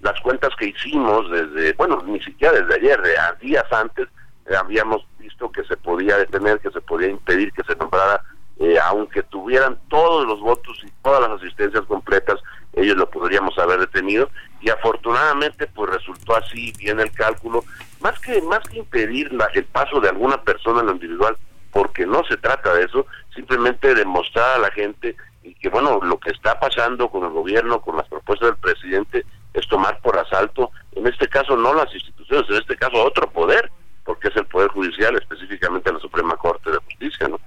[0.00, 4.08] Las cuentas que hicimos desde, bueno, ni siquiera desde ayer, de días antes,
[4.46, 8.22] eh, habíamos visto que se podía detener, que se podía impedir que se nombrara,
[8.58, 12.40] eh, aunque tuvieran todos los votos y todas las asistencias completas,
[12.74, 14.28] ellos lo podríamos haber detenido
[14.62, 17.64] y afortunadamente pues resultó así bien el cálculo
[18.00, 21.36] más que más que impedir el paso de alguna persona en lo individual
[21.72, 26.18] porque no se trata de eso simplemente demostrar a la gente y que bueno lo
[26.18, 30.70] que está pasando con el gobierno con las propuestas del presidente es tomar por asalto,
[30.92, 33.70] en este caso no las instituciones, en este caso otro poder,
[34.04, 37.38] porque es el Poder Judicial, específicamente la Suprema Corte de Justicia, ¿no?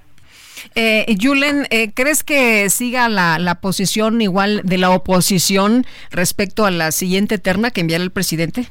[0.74, 6.70] Eh, Julen, eh, ¿crees que siga la, la, posición igual de la oposición respecto a
[6.70, 8.68] la siguiente terna que enviará el presidente?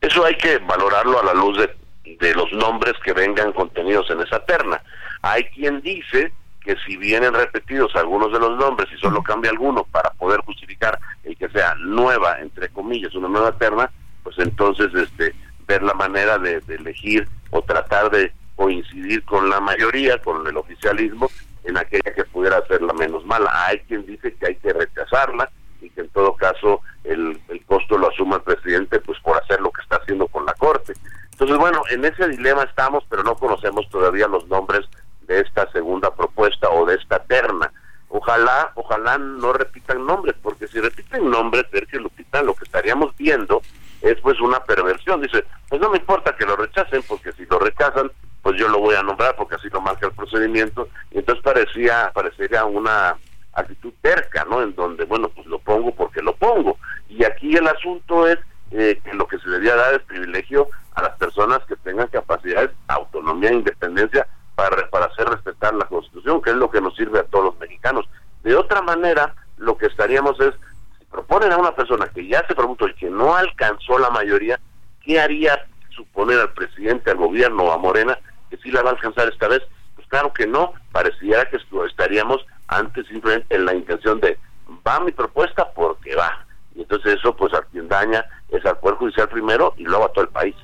[0.00, 4.20] Eso hay que valorarlo a la luz de, de los nombres que vengan contenidos en
[4.20, 4.82] esa terna.
[5.22, 6.32] Hay quien dice
[6.62, 10.98] que si vienen repetidos algunos de los nombres y solo cambia alguno para poder justificar
[11.24, 13.90] el que sea nueva, entre comillas, una nueva terna,
[14.22, 15.34] pues entonces este
[15.66, 20.56] ver la manera de, de elegir o tratar de coincidir con la mayoría, con el
[20.56, 21.30] oficialismo,
[21.64, 23.50] en aquella que pudiera ser la menos mala.
[23.66, 25.50] Hay quien dice que hay que rechazarla
[25.80, 29.60] y que en todo caso el, el costo lo asuma el presidente pues por hacer
[29.60, 30.94] lo que está haciendo con la Corte.
[31.32, 34.86] Entonces, bueno, en ese dilema estamos, pero no conocemos todavía los nombres
[35.26, 37.70] de esta segunda propuesta o de esta terna.
[38.08, 43.60] Ojalá, ojalá no repitan nombres, porque si repiten nombres, Sergio Lupita, lo que estaríamos viendo
[44.00, 45.20] es pues una perversión.
[45.20, 48.10] Dice, pues no me importa que lo rechacen, porque si lo rechazan,
[48.46, 50.88] pues yo lo voy a nombrar, porque así lo marca el procedimiento.
[51.10, 53.16] Y entonces parecía, parecería una
[53.52, 54.62] actitud terca, ¿no?
[54.62, 56.78] En donde, bueno, pues lo pongo porque lo pongo.
[57.08, 58.38] Y aquí el asunto es
[58.70, 62.70] eh, que lo que se debería dar es privilegio a las personas que tengan capacidades,
[62.86, 67.18] autonomía e independencia para, para hacer respetar la Constitución, que es lo que nos sirve
[67.18, 68.08] a todos los mexicanos.
[68.44, 70.54] De otra manera, lo que estaríamos es,
[71.00, 74.60] si proponen a una persona que ya se propuso y que no alcanzó la mayoría,
[75.04, 75.66] ¿qué haría
[75.96, 78.16] suponer al presidente, al gobierno a Morena
[78.50, 79.62] que sí la va a alcanzar esta vez?
[79.94, 84.38] Pues claro que no, pareciera que estaríamos antes simplemente en la intención de,
[84.86, 86.46] va mi propuesta porque va.
[86.74, 90.12] Y entonces eso, pues a quien daña es al Poder Judicial primero y luego a
[90.12, 90.54] todo el país.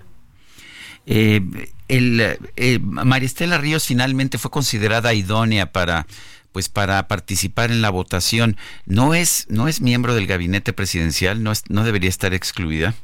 [1.07, 1.41] Eh,
[1.89, 2.21] el,
[2.57, 6.07] eh, Maristela Ríos finalmente fue considerada idónea para
[6.53, 8.59] pues para participar en la votación.
[8.85, 11.43] ¿No es no es miembro del gabinete presidencial?
[11.43, 12.95] ¿No, es, no debería estar excluida?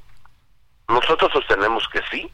[0.88, 2.30] Nosotros sostenemos que sí,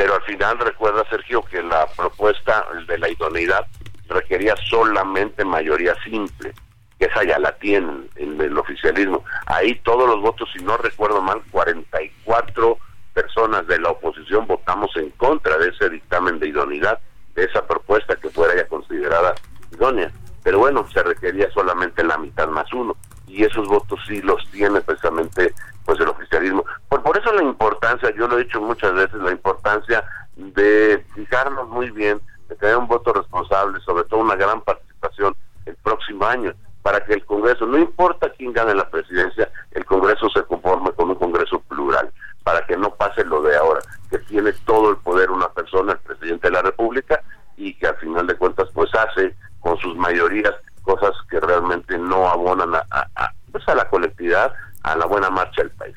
[0.00, 3.66] pero al final recuerda Sergio que la propuesta de la idoneidad
[4.08, 6.54] requería solamente mayoría simple,
[6.98, 9.22] que esa ya la tienen en el oficialismo.
[9.44, 12.78] Ahí todos los votos, si no recuerdo mal, 44
[13.12, 16.98] personas de la oposición votamos en contra de ese dictamen de idoneidad,
[17.34, 19.34] de esa propuesta que fuera ya considerada
[19.70, 20.10] idónea.
[20.42, 22.96] Pero bueno, se requería solamente la mitad más uno.
[23.30, 25.54] Y esos votos sí los tiene precisamente
[25.84, 26.64] pues el oficialismo.
[26.88, 30.04] Por, por eso la importancia, yo lo he dicho muchas veces, la importancia
[30.36, 35.76] de fijarnos muy bien, de tener un voto responsable, sobre todo una gran participación el
[35.76, 36.52] próximo año,
[36.82, 41.10] para que el Congreso, no importa quién gane la presidencia, el Congreso se conforme con
[41.10, 42.10] un Congreso plural
[42.42, 45.98] para que no pase lo de ahora, que tiene todo el poder una persona, el
[45.98, 47.22] presidente de la República,
[47.56, 50.54] y que al final de cuentas pues hace con sus mayorías
[50.90, 55.70] cosas que realmente no abonan a, pues, a la colectividad, a la buena marcha del
[55.70, 55.96] país.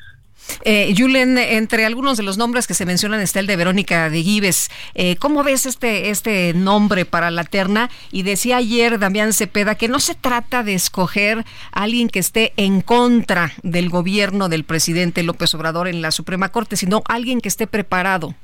[0.62, 4.22] Eh, Julen, entre algunos de los nombres que se mencionan está el de Verónica de
[4.22, 4.70] Gives.
[4.94, 7.88] Eh, ¿Cómo ves este, este nombre para la terna?
[8.12, 12.52] Y decía ayer Damián Cepeda que no se trata de escoger a alguien que esté
[12.56, 17.48] en contra del gobierno del presidente López Obrador en la Suprema Corte, sino alguien que
[17.48, 18.34] esté preparado.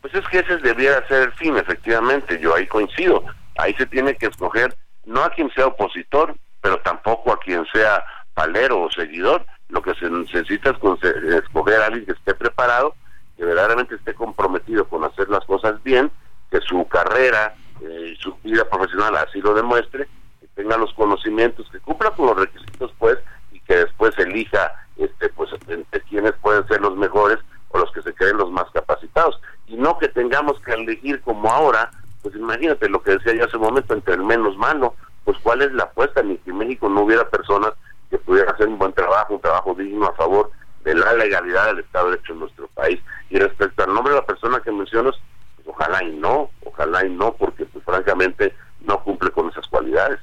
[0.00, 3.24] Pues es que ese debiera ser el fin, efectivamente, yo ahí coincido.
[3.56, 4.74] Ahí se tiene que escoger
[5.04, 9.94] no a quien sea opositor, pero tampoco a quien sea palero o seguidor, lo que
[9.94, 12.94] se necesita es escoger a alguien que esté preparado,
[13.36, 16.10] que verdaderamente esté comprometido con hacer las cosas bien,
[16.50, 20.08] que su carrera eh, y su vida profesional así lo demuestre,
[20.40, 23.18] que tenga los conocimientos, que cumpla con los requisitos, pues,
[23.50, 27.38] y que después elija este pues entre quienes pueden ser los mejores
[27.70, 29.40] o los que se creen los más capacitados.
[29.66, 31.90] Y no que tengamos que elegir como ahora,
[32.22, 34.94] pues imagínate lo que decía yo hace un momento, entre el menos malo,
[35.24, 37.72] pues cuál es la apuesta, ni que en México no hubiera personas
[38.10, 40.50] que pudiera hacer un buen trabajo, un trabajo digno a favor
[40.84, 43.00] de la legalidad del Estado de Derecho en nuestro país.
[43.30, 45.14] Y respecto al nombre de la persona que mencionas,
[45.56, 48.54] pues ojalá y no, ojalá y no, porque pues francamente
[48.84, 50.20] no cumple con esas cualidades.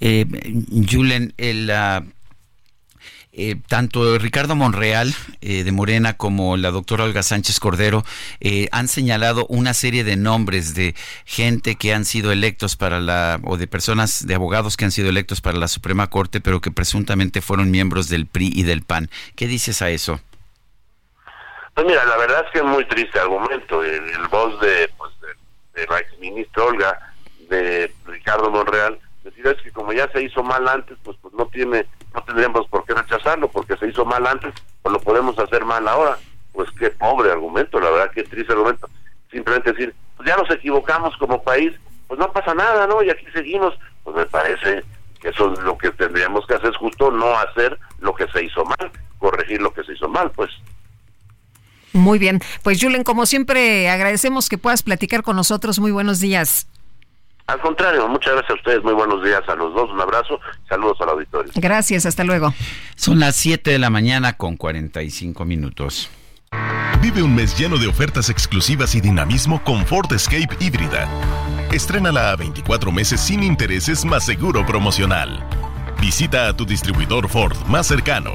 [0.00, 0.24] Eh,
[0.90, 1.70] Julen, el...
[3.32, 8.02] Eh, tanto Ricardo Monreal eh, de Morena como la doctora Olga Sánchez Cordero
[8.40, 13.38] eh, han señalado una serie de nombres de gente que han sido electos para la,
[13.44, 16.72] o de personas, de abogados que han sido electos para la Suprema Corte, pero que
[16.72, 19.08] presuntamente fueron miembros del PRI y del PAN.
[19.36, 20.20] ¿Qué dices a eso?
[21.74, 23.84] Pues mira, la verdad es que es muy triste argumento.
[23.84, 25.12] El, el voz de, pues,
[25.74, 27.14] de la exministra Olga,
[27.48, 31.46] de Ricardo Monreal, decir es que como ya se hizo mal antes, pues, pues no
[31.46, 35.64] tiene no tendríamos por qué rechazarlo porque se hizo mal antes, pues lo podemos hacer
[35.64, 36.18] mal ahora.
[36.52, 38.88] Pues qué pobre argumento, la verdad, qué triste argumento.
[39.30, 41.72] Simplemente decir, pues ya nos equivocamos como país,
[42.08, 43.02] pues no pasa nada, ¿no?
[43.02, 43.74] Y aquí seguimos.
[44.02, 44.82] Pues me parece
[45.20, 48.30] que eso es lo que tendríamos que hacer, es justo no hacer lo que que
[48.32, 50.50] se hizo mal, corregir lo que se hizo mal, pues.
[51.92, 55.80] Muy bien, pues Julen, como siempre, agradecemos que puedas platicar con nosotros.
[55.80, 56.68] Muy buenos días.
[57.50, 60.38] Al contrario, muchas gracias a ustedes, muy buenos días a los dos, un abrazo,
[60.68, 61.50] saludos al auditorio.
[61.56, 62.54] Gracias, hasta luego.
[62.94, 66.08] Son las 7 de la mañana con 45 minutos.
[67.02, 71.08] Vive un mes lleno de ofertas exclusivas y dinamismo con Ford Escape híbrida.
[71.72, 75.44] Estrénala a 24 meses sin intereses más seguro promocional.
[76.00, 78.32] Visita a tu distribuidor Ford más cercano.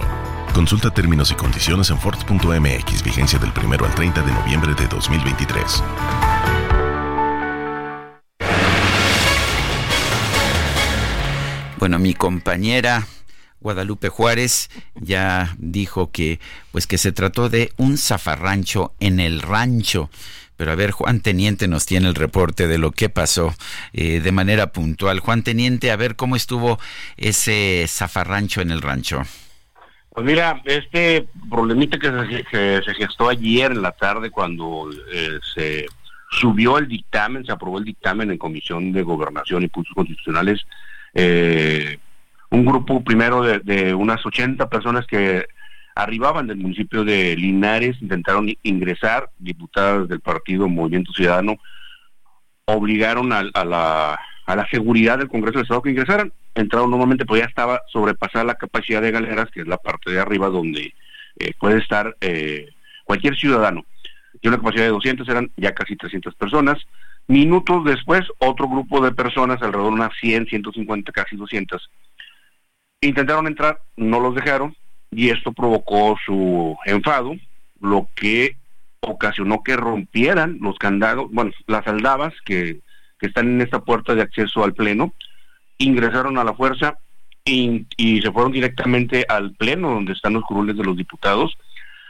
[0.53, 5.83] Consulta términos y condiciones en Ford.mx, vigencia del 1 al 30 de noviembre de 2023.
[11.77, 13.05] Bueno, mi compañera
[13.59, 16.39] Guadalupe Juárez ya dijo que
[16.71, 20.09] pues que se trató de un zafarrancho en el rancho.
[20.55, 23.53] Pero a ver, Juan Teniente nos tiene el reporte de lo que pasó
[23.91, 25.19] eh, de manera puntual.
[25.19, 26.79] Juan Teniente, a ver cómo estuvo
[27.17, 29.23] ese zafarrancho en el rancho.
[30.11, 32.09] Pues mira, este problemita que
[32.49, 35.87] se, se gestó ayer en la tarde cuando eh, se
[36.39, 40.65] subió el dictamen, se aprobó el dictamen en Comisión de Gobernación y Puntos Constitucionales,
[41.15, 41.97] eh,
[42.51, 45.47] un grupo primero de, unas 80 personas que
[45.95, 51.55] arribaban del municipio de Linares, intentaron ingresar, diputadas del partido Movimiento Ciudadano,
[52.65, 56.33] obligaron a, la, a la seguridad del Congreso del Estado que ingresaran.
[56.53, 60.19] Entraron normalmente, pues ya estaba sobrepasada la capacidad de galeras, que es la parte de
[60.19, 60.93] arriba donde
[61.39, 62.69] eh, puede estar eh,
[63.03, 63.85] cualquier ciudadano.
[64.41, 66.77] Tiene una capacidad de 200, eran ya casi 300 personas.
[67.27, 71.89] Minutos después, otro grupo de personas, alrededor de unas 100, 150, casi 200,
[73.01, 74.75] intentaron entrar, no los dejaron,
[75.09, 77.35] y esto provocó su enfado,
[77.79, 78.57] lo que
[78.99, 82.79] ocasionó que rompieran los candados, bueno, las aldabas que,
[83.21, 85.11] están en esta puerta de acceso al Pleno,
[85.79, 86.99] ingresaron a la fuerza
[87.43, 91.57] y, y, se fueron directamente al Pleno, donde están los curules de los diputados,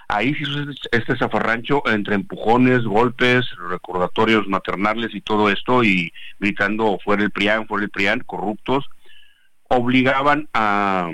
[0.08, 7.00] Ahí se hizo este zafarrancho entre empujones, golpes, recordatorios maternales y todo esto, y gritando
[7.04, 8.86] fuera el PRIAN, fuera el PRIAN, corruptos,
[9.68, 11.12] obligaban a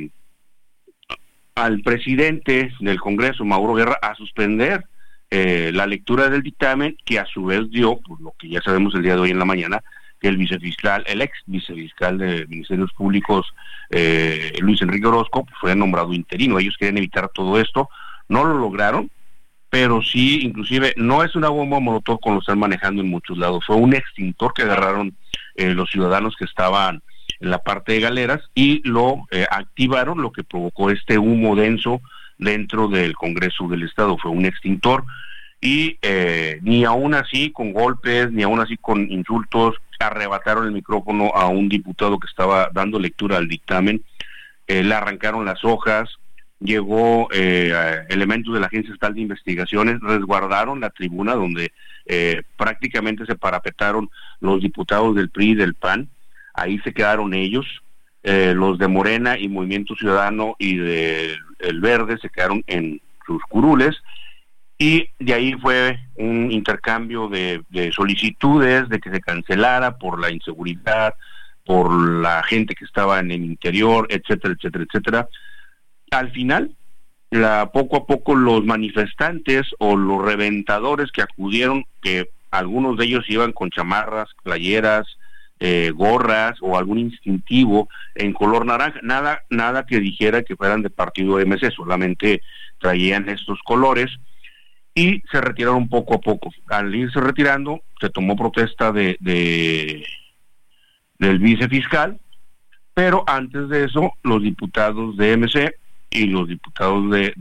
[1.56, 4.86] al presidente del Congreso, Mauro Guerra, a suspender
[5.30, 8.96] eh, la lectura del dictamen que a su vez dio, por lo que ya sabemos
[8.96, 9.84] el día de hoy en la mañana,
[10.20, 13.54] que el vicefiscal, el ex vicefiscal de Ministerios Públicos,
[13.90, 16.60] eh, Luis Enrique Orozco, fue nombrado interino.
[16.60, 17.90] Ellos querían evitar todo esto,
[18.32, 19.12] no lo lograron,
[19.70, 23.66] pero sí, inclusive, no es una bomba molotov como lo están manejando en muchos lados,
[23.68, 25.14] fue un extintor que agarraron
[25.56, 27.04] eh, los ciudadanos que estaban
[27.42, 32.02] en la parte de galeras y lo eh, activaron, lo que provocó este humo denso
[32.38, 35.04] dentro del Congreso del Estado, fue un extintor
[35.60, 41.32] y eh, ni aún así con golpes, ni aún así con insultos, arrebataron el micrófono
[41.36, 44.02] a un diputado que estaba dando lectura al dictamen,
[44.68, 46.18] le arrancaron las hojas,
[46.62, 51.74] llegó eh, elementos de la Agencia Estatal de Investigaciones, resguardaron la tribuna donde
[52.06, 54.10] eh, prácticamente se parapetaron
[54.40, 56.10] los diputados del PRI y del PAN,
[56.54, 57.66] ahí se quedaron ellos,
[58.24, 63.42] eh, los de Morena y Movimiento Ciudadano y de El Verde se quedaron en sus
[63.44, 63.98] curules,
[64.78, 70.32] y de ahí fue un intercambio de, de solicitudes de que se cancelara por la
[70.32, 71.14] inseguridad,
[71.66, 75.28] por la gente que estaba en el interior, etcétera, etcétera, etcétera
[76.12, 76.76] al final,
[77.74, 83.54] poco a poco los manifestantes o los reventadores que acudieron, que algunos de ellos iban
[83.54, 85.08] con chamarras, playeras,
[85.60, 90.90] eh, gorras o algún instintivo en color naranja, nada, nada que dijera que fueran de
[90.90, 92.42] partido MC, solamente
[92.80, 94.10] traían estos colores
[94.94, 96.50] y se retiraron poco a poco.
[96.68, 100.06] Al irse retirando, se tomó protesta de, de
[101.20, 102.20] del vicefiscal,
[102.94, 105.76] pero antes de eso, los diputados de MC
[106.12, 107.34] y los diputados de,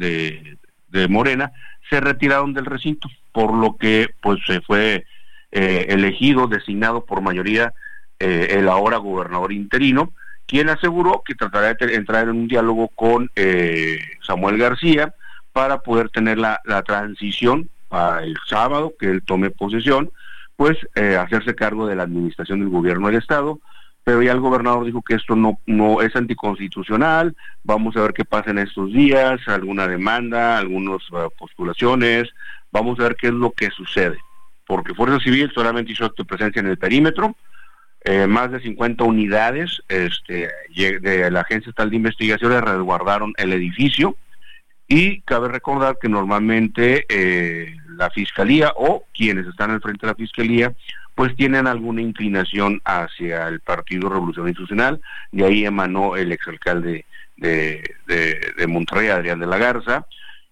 [0.88, 1.52] de, Morena
[1.90, 5.04] se retiraron del recinto, por lo que pues se fue
[5.50, 7.74] eh, elegido, designado por mayoría
[8.20, 10.12] eh, el ahora gobernador interino,
[10.46, 15.14] quien aseguró que tratará de entrar en un diálogo con eh, Samuel García
[15.52, 20.12] para poder tener la, la transición para el sábado que él tome posesión,
[20.54, 20.76] pues
[21.18, 23.58] hacerse cargo de la administración del gobierno del Estado,
[24.11, 28.24] pero ya el gobernador dijo que esto no, no es anticonstitucional, vamos a ver qué
[28.24, 32.28] pasa en estos días, alguna demanda, algunas uh, postulaciones,
[32.72, 34.18] vamos a ver qué es lo que sucede,
[34.66, 37.36] porque Fuerza Civil solamente hizo de presencia en el perímetro,
[38.02, 44.16] eh, más de 50 unidades este, de la Agencia Estatal de Investigaciones resguardaron el edificio
[44.93, 50.16] Y cabe recordar que normalmente eh, la fiscalía o quienes están al frente de la
[50.16, 50.74] fiscalía
[51.14, 57.05] pues tienen alguna inclinación hacia el Partido Revolución Institucional, de ahí emanó el exalcalde
[57.36, 60.07] de, de, Monterrey, Adrián de la Garza,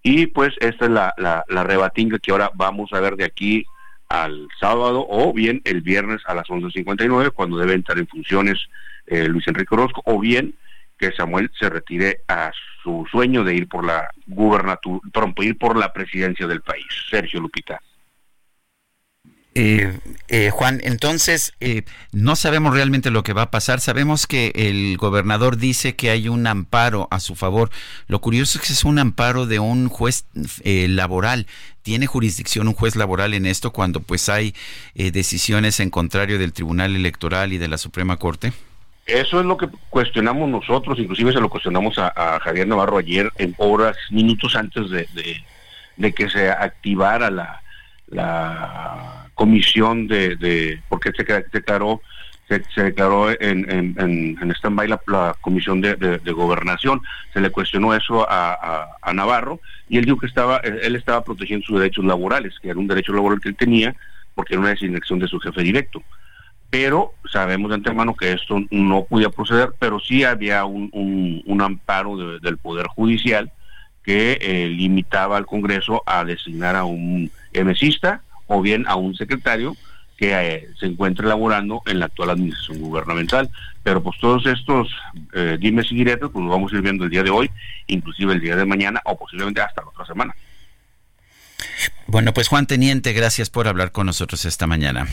[0.04, 3.66] y pues esta es la, la, rebatinga que ahora vamos a ver de aquí
[4.08, 8.58] al sábado o bien el viernes a las 11.59 cuando debe entrar en funciones
[9.06, 10.54] eh, Luis Enrique Orozco o bien
[10.98, 12.50] que Samuel se retire a
[12.82, 15.00] su sueño de ir por la gubernatura,
[15.38, 16.86] ir por la presidencia del país.
[17.10, 17.80] Sergio Lupita.
[19.60, 21.82] Eh, eh, Juan, entonces eh,
[22.12, 23.80] no sabemos realmente lo que va a pasar.
[23.80, 27.70] Sabemos que el gobernador dice que hay un amparo a su favor.
[28.06, 30.26] Lo curioso es que es un amparo de un juez
[30.64, 31.48] laboral.
[31.82, 34.54] ¿Tiene jurisdicción un juez laboral en esto cuando pues hay
[34.94, 38.52] decisiones en contrario del Tribunal Electoral y de la Suprema Corte?
[39.08, 43.54] Eso es lo que cuestionamos nosotros, inclusive se lo cuestionamos a, Javier Navarro ayer en
[43.56, 47.62] horas, minutos antes de, que se activara la,
[49.32, 52.02] comisión de, de porque se, declaró
[52.48, 57.00] se, declaró en, en, en, stand-by la, comisión de, gobernación,
[57.32, 61.64] se le cuestionó eso a, a, Navarro y él dijo que estaba él estaba protegiendo
[61.64, 63.94] sus derechos laborales, que era un derecho laboral que él tenía
[64.34, 66.02] porque era una designación de su jefe directo.
[66.70, 72.58] Pero sabemos de antemano que esto no podía proceder, pero sí había un, amparo del
[72.58, 73.50] Poder Judicial
[74.04, 79.76] que eh, limitaba al Congreso a designar a un emesista o bien a un secretario
[80.16, 83.48] que eh, se encuentre laborando en la actual administración gubernamental.
[83.82, 84.88] Pero pues todos estos
[85.32, 87.50] eh, dimes y diretos pues los vamos a ir viendo el día de hoy,
[87.86, 90.34] inclusive el día de mañana o posiblemente hasta la otra semana.
[92.06, 95.06] Bueno, pues Juan Teniente, gracias por hablar con nosotros esta mañana.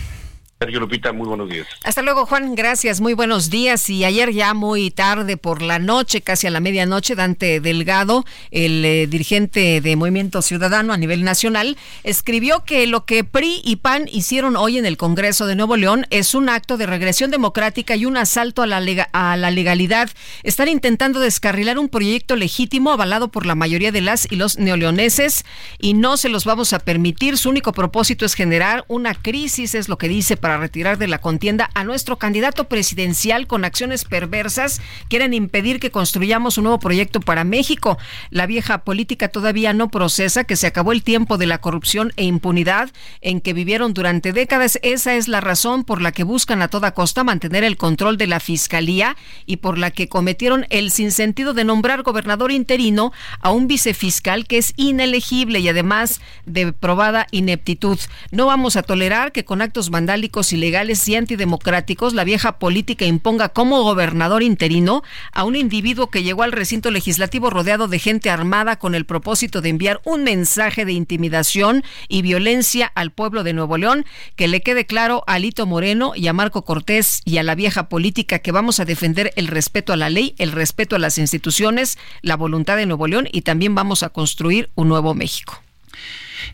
[0.58, 1.68] Sergio Lupita, muy buenos días.
[1.84, 2.56] Hasta luego, Juan.
[2.56, 3.90] Gracias, muy buenos días.
[3.90, 8.86] Y ayer ya muy tarde por la noche, casi a la medianoche, Dante Delgado, el
[8.86, 14.06] eh, dirigente de Movimiento Ciudadano a nivel nacional, escribió que lo que PRI y PAN
[14.10, 18.06] hicieron hoy en el Congreso de Nuevo León es un acto de regresión democrática y
[18.06, 18.78] un asalto a la,
[19.12, 20.10] a la legalidad.
[20.44, 25.44] Están intentando descarrilar un proyecto legítimo avalado por la mayoría de las y los neoleoneses
[25.80, 27.38] y no se los vamos a permitir.
[27.38, 31.20] Su único propósito es generar una crisis, es lo que dice para retirar de la
[31.20, 34.82] contienda a nuestro candidato presidencial con acciones perversas.
[35.10, 37.98] Quieren impedir que construyamos un nuevo proyecto para México.
[38.30, 42.26] La vieja política todavía no procesa que se acabó el tiempo de la corrupción e
[42.26, 42.90] impunidad
[43.22, 44.80] en que vivieron durante décadas.
[44.82, 48.28] Esa es la razón por la que buscan a toda costa mantener el control de
[48.28, 53.68] la fiscalía y por la que cometieron el sinsentido de nombrar gobernador interino a un
[53.68, 58.00] vicefiscal que es inelegible y además de probada ineptitud.
[58.32, 63.50] No vamos a tolerar que con actos vandálicos ilegales y antidemocráticos, la vieja política imponga
[63.50, 68.78] como gobernador interino a un individuo que llegó al recinto legislativo rodeado de gente armada
[68.78, 73.78] con el propósito de enviar un mensaje de intimidación y violencia al pueblo de Nuevo
[73.78, 74.06] León,
[74.36, 77.90] que le quede claro a Lito Moreno y a Marco Cortés y a la vieja
[77.90, 81.98] política que vamos a defender el respeto a la ley, el respeto a las instituciones,
[82.22, 85.65] la voluntad de Nuevo León y también vamos a construir un nuevo México.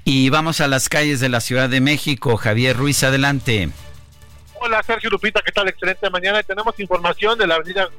[0.04, 2.38] Y vamos a las calles de la Ciudad de México.
[2.38, 3.70] Javier Ruiz, adelante.
[4.64, 5.68] Hola Sergio Lupita, ¿qué tal?
[5.70, 6.44] Excelente mañana.
[6.44, 7.90] Tenemos información de la avenida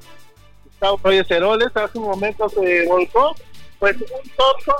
[0.64, 1.26] Gustavo Reyes.
[1.74, 3.34] Hace un momento se volcó,
[3.80, 4.76] pues un torso,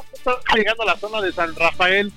[0.55, 2.13] llegando a la zona de San Rafael.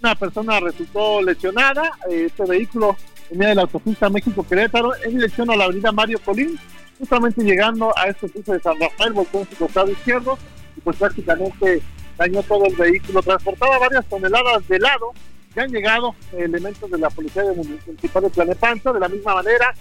[0.00, 1.90] Una persona resultó lesionada.
[2.08, 2.96] Este vehículo
[3.28, 6.58] venía de la autopista México-Querétaro en dirección a la avenida Mario Colín.
[6.98, 10.38] Justamente llegando a este cruce de San Rafael, volcó en su costado izquierdo
[10.76, 11.82] y pues prácticamente
[12.18, 15.12] dañó todo el vehículo, transportaba varias toneladas de helado,
[15.54, 19.72] ya han llegado elementos de la Policía Municipal de Planepanza, de la misma manera,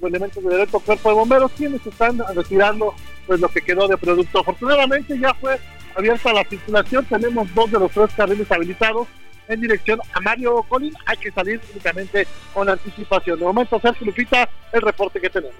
[0.00, 2.94] elementos del directo cuerpo de bomberos, quienes están retirando
[3.26, 4.40] pues lo que quedó de producto.
[4.40, 5.58] Afortunadamente ya fue
[5.96, 9.08] abierta la circulación, tenemos dos de los tres carriles habilitados
[9.48, 13.38] en dirección a Mario Colín, hay que salir únicamente con anticipación.
[13.38, 15.56] De momento, Sergio Lupita, el reporte que tenemos.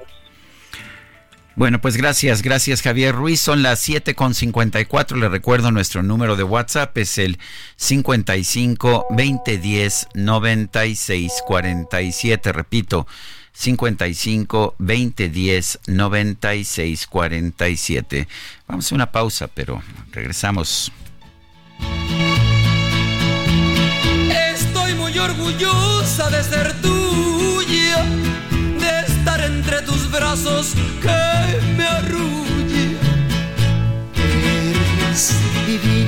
[1.59, 3.41] Bueno, pues gracias, gracias Javier Ruiz.
[3.41, 5.17] Son las 7.54.
[5.17, 7.37] Le recuerdo nuestro número de WhatsApp es el
[7.75, 12.53] 55 2010 96 47.
[12.53, 13.09] Repito,
[13.55, 18.29] 55 2010 96 47.
[18.69, 19.83] Vamos a una pausa, pero
[20.13, 20.93] regresamos.
[24.55, 26.98] Estoy muy orgullosa de ser tuya
[30.43, 31.89] brazos que me
[35.67, 36.08] divino,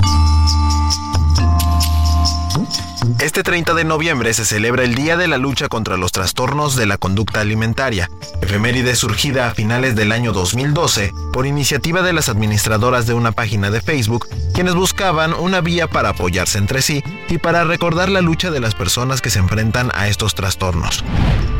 [0.00, 0.02] ん
[3.18, 6.86] Este 30 de noviembre se celebra el Día de la Lucha contra los Trastornos de
[6.86, 8.08] la Conducta Alimentaria,
[8.40, 13.72] efeméride surgida a finales del año 2012 por iniciativa de las administradoras de una página
[13.72, 18.52] de Facebook, quienes buscaban una vía para apoyarse entre sí y para recordar la lucha
[18.52, 21.04] de las personas que se enfrentan a estos trastornos.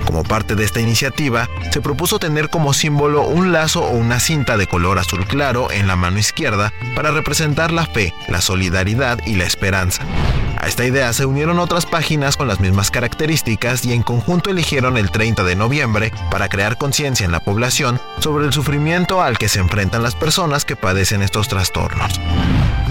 [0.07, 4.57] Como parte de esta iniciativa, se propuso tener como símbolo un lazo o una cinta
[4.57, 9.35] de color azul claro en la mano izquierda para representar la fe, la solidaridad y
[9.35, 10.05] la esperanza.
[10.63, 14.99] A esta idea se unieron otras páginas con las mismas características y en conjunto eligieron
[14.99, 19.49] el 30 de noviembre para crear conciencia en la población sobre el sufrimiento al que
[19.49, 22.21] se enfrentan las personas que padecen estos trastornos.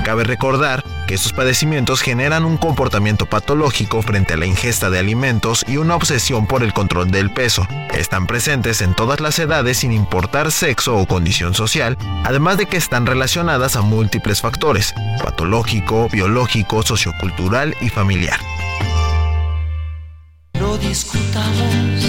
[0.04, 5.64] Cabe recordar que estos padecimientos generan un comportamiento patológico frente a la ingesta de alimentos
[5.68, 7.68] y una obsesión por el control del peso.
[7.94, 12.78] Están presentes en todas las edades sin importar sexo o condición social, además de que
[12.78, 18.31] están relacionadas a múltiples factores, patológico, biológico, sociocultural y familiar.
[20.54, 22.06] No discutamos,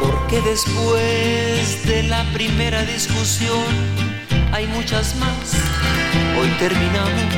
[0.00, 3.64] porque después de la primera discusión
[4.52, 5.54] hay muchas más.
[6.38, 7.34] Hoy terminamos.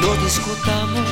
[0.00, 1.08] No discutamos.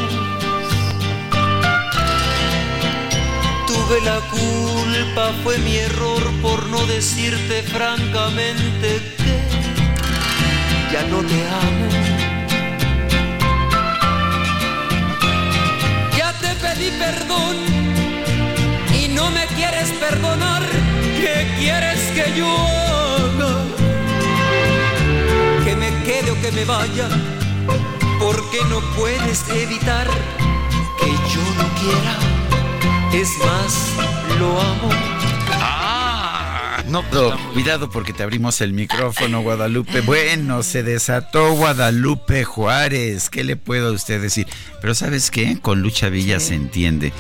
[3.67, 9.18] Tuve la culpa, fue mi error por no decirte francamente
[10.93, 11.87] ya no te amo.
[16.17, 17.57] Ya te pedí perdón
[19.01, 20.63] y no me quieres perdonar.
[21.21, 23.65] ¿Qué quieres que yo haga?
[25.65, 27.09] Que me quede o que me vaya,
[28.19, 30.07] porque no puedes evitar
[31.01, 32.17] que yo no quiera.
[33.13, 33.93] Es más,
[34.39, 35.18] lo amo.
[36.89, 40.01] No, no, cuidado porque te abrimos el micrófono, Guadalupe.
[40.01, 43.29] Bueno, se desató Guadalupe Juárez.
[43.29, 44.47] ¿Qué le puedo a usted decir?
[44.81, 45.59] Pero ¿sabes qué?
[45.61, 47.13] Con Lucha Villa se entiende.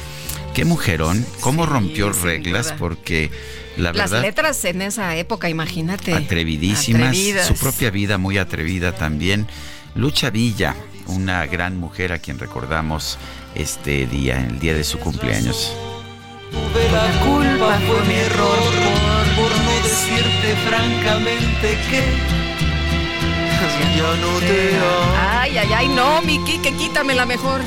[0.54, 3.30] Qué mujerón, cómo rompió reglas porque
[3.76, 6.14] la Las verdad letras en esa época, imagínate.
[6.14, 7.46] atrevidísimas, Atrevidas.
[7.46, 9.46] su propia vida muy atrevida también.
[9.94, 10.74] Lucha Villa,
[11.06, 13.18] una gran mujer a quien recordamos
[13.54, 15.72] este día, el día de su cumpleaños.
[16.50, 18.58] Tuve la culpa, fue mi error
[19.98, 22.02] decirte francamente que.
[25.16, 27.60] Ay, ay, ay, no, mi Kike, quítamela mejor.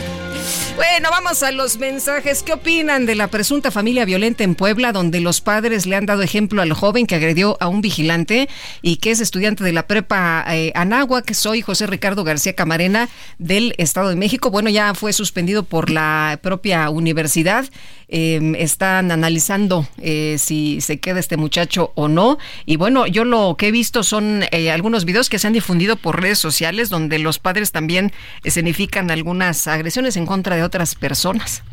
[0.75, 2.43] Bueno, vamos a los mensajes.
[2.43, 6.21] ¿Qué opinan de la presunta familia violenta en Puebla, donde los padres le han dado
[6.21, 8.47] ejemplo al joven que agredió a un vigilante
[8.81, 11.25] y que es estudiante de la prepa eh, Anáhuac?
[11.25, 14.49] que soy José Ricardo García Camarena del Estado de México.
[14.49, 17.65] Bueno, ya fue suspendido por la propia universidad.
[18.13, 22.37] Eh, están analizando eh, si se queda este muchacho o no.
[22.65, 25.95] Y bueno, yo lo que he visto son eh, algunos videos que se han difundido
[25.95, 28.11] por redes sociales donde los padres también
[28.43, 31.63] escenifican algunas agresiones en contra de otras personas.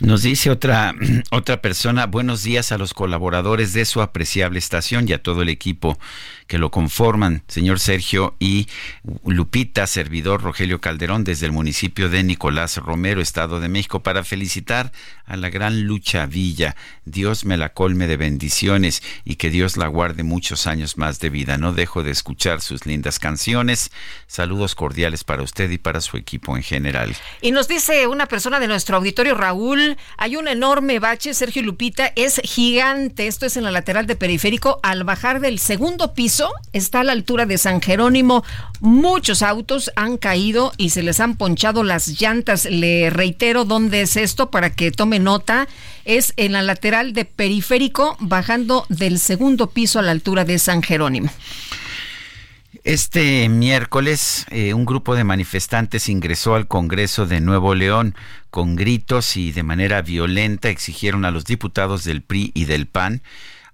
[0.00, 0.94] Nos dice otra,
[1.30, 5.48] otra persona, buenos días a los colaboradores de su apreciable estación y a todo el
[5.48, 5.98] equipo
[6.52, 8.68] que lo conforman, señor Sergio y
[9.24, 14.92] Lupita, servidor Rogelio Calderón, desde el municipio de Nicolás Romero, Estado de México, para felicitar
[15.24, 16.76] a la gran Lucha Villa.
[17.06, 21.30] Dios me la colme de bendiciones y que Dios la guarde muchos años más de
[21.30, 21.56] vida.
[21.56, 23.90] No dejo de escuchar sus lindas canciones.
[24.26, 27.16] Saludos cordiales para usted y para su equipo en general.
[27.40, 32.12] Y nos dice una persona de nuestro auditorio, Raúl, hay un enorme bache, Sergio Lupita,
[32.14, 33.26] es gigante.
[33.26, 34.80] Esto es en la lateral de periférico.
[34.82, 36.41] Al bajar del segundo piso,
[36.72, 38.44] está a la altura de San Jerónimo.
[38.80, 42.64] Muchos autos han caído y se les han ponchado las llantas.
[42.64, 45.68] Le reitero dónde es esto para que tome nota.
[46.04, 50.82] Es en la lateral de periférico, bajando del segundo piso a la altura de San
[50.82, 51.30] Jerónimo.
[52.84, 58.16] Este miércoles, eh, un grupo de manifestantes ingresó al Congreso de Nuevo León
[58.50, 63.22] con gritos y de manera violenta exigieron a los diputados del PRI y del PAN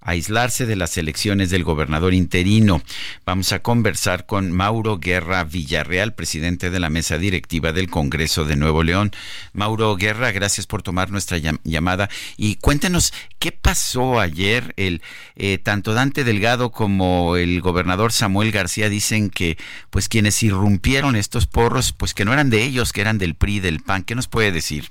[0.01, 2.81] aislarse de las elecciones del gobernador interino.
[3.25, 8.55] Vamos a conversar con Mauro Guerra Villarreal, presidente de la mesa directiva del Congreso de
[8.55, 9.11] Nuevo León.
[9.53, 14.73] Mauro Guerra, gracias por tomar nuestra llamada y cuéntenos qué pasó ayer.
[14.77, 15.01] El
[15.35, 19.57] eh, tanto Dante Delgado como el gobernador Samuel García dicen que
[19.89, 23.59] pues quienes irrumpieron estos porros, pues que no eran de ellos, que eran del PRI,
[23.59, 24.03] del PAN.
[24.03, 24.89] ¿Qué nos puede decir?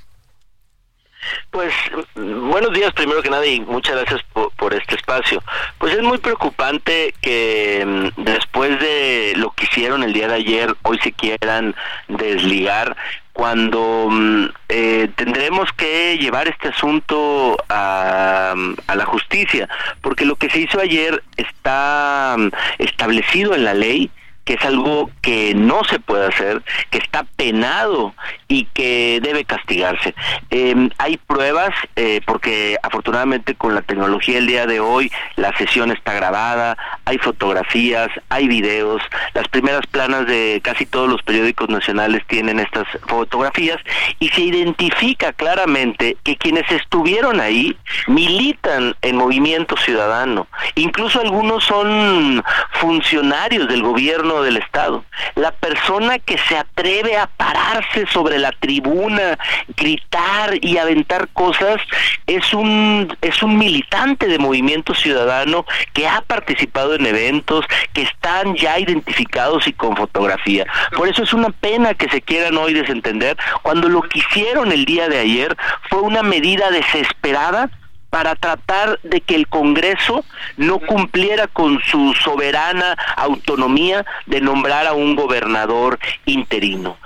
[1.50, 1.72] Pues
[2.14, 5.42] buenos días primero que nada y muchas gracias por, este espacio.
[5.78, 10.74] Pues es muy preocupante que mm, después de lo que hicieron el día de ayer,
[10.82, 11.74] hoy se quieran
[12.08, 12.96] desligar
[13.32, 18.54] cuando mm, eh, tendremos que llevar este asunto a,
[18.86, 19.68] a, la justicia,
[20.02, 22.48] porque lo que se hizo ayer está mm,
[22.78, 24.10] establecido en la ley
[24.48, 28.14] que es algo que no se puede hacer, que está penado
[28.48, 30.14] y que debe castigarse.
[30.48, 35.90] Em, hay pruebas, eh, porque afortunadamente con la tecnología el día de hoy la sesión
[35.90, 39.02] está grabada, hay fotografías, hay videos,
[39.34, 43.76] las primeras planas de casi todos los periódicos nacionales tienen estas fotografías
[44.18, 47.76] y se identifica claramente que quienes estuvieron ahí
[48.06, 52.42] militan en movimiento ciudadano, incluso algunos son
[52.80, 55.04] funcionarios del gobierno del Estado.
[55.34, 59.38] La persona que se atreve a pararse sobre la tribuna,
[59.76, 61.80] gritar y aventar cosas
[62.26, 68.54] es un es un militante de movimiento ciudadano que ha participado en eventos que están
[68.54, 70.66] ya identificados y con fotografía.
[70.96, 74.84] Por eso es una pena que se quieran hoy desentender cuando lo que hicieron el
[74.84, 75.56] día de ayer
[75.88, 77.70] fue una medida desesperada
[78.10, 80.24] para tratar de que el Congreso
[80.56, 86.96] no cumpliera con su soberana autonomía de nombrar a un gobernador interino.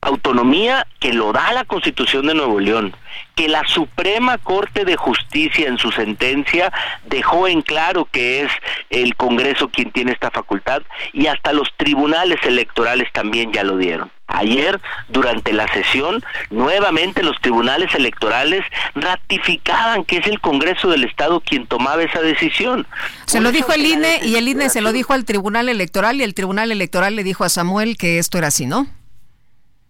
[0.00, 2.94] Autonomía que lo da la Constitución de Nuevo León,
[3.34, 6.72] que la Suprema Corte de Justicia en su sentencia
[7.06, 8.52] dejó en claro que es
[8.90, 10.82] el Congreso quien tiene esta facultad
[11.12, 14.10] y hasta los tribunales electorales también ya lo dieron.
[14.28, 18.62] Ayer, durante la sesión, nuevamente los tribunales electorales
[18.94, 22.86] ratificaban que es el Congreso del Estado quien tomaba esa decisión.
[23.24, 26.24] Se lo dijo el INE y el INE se lo dijo al Tribunal Electoral y
[26.24, 28.86] el Tribunal Electoral le dijo a Samuel que esto era así, ¿no?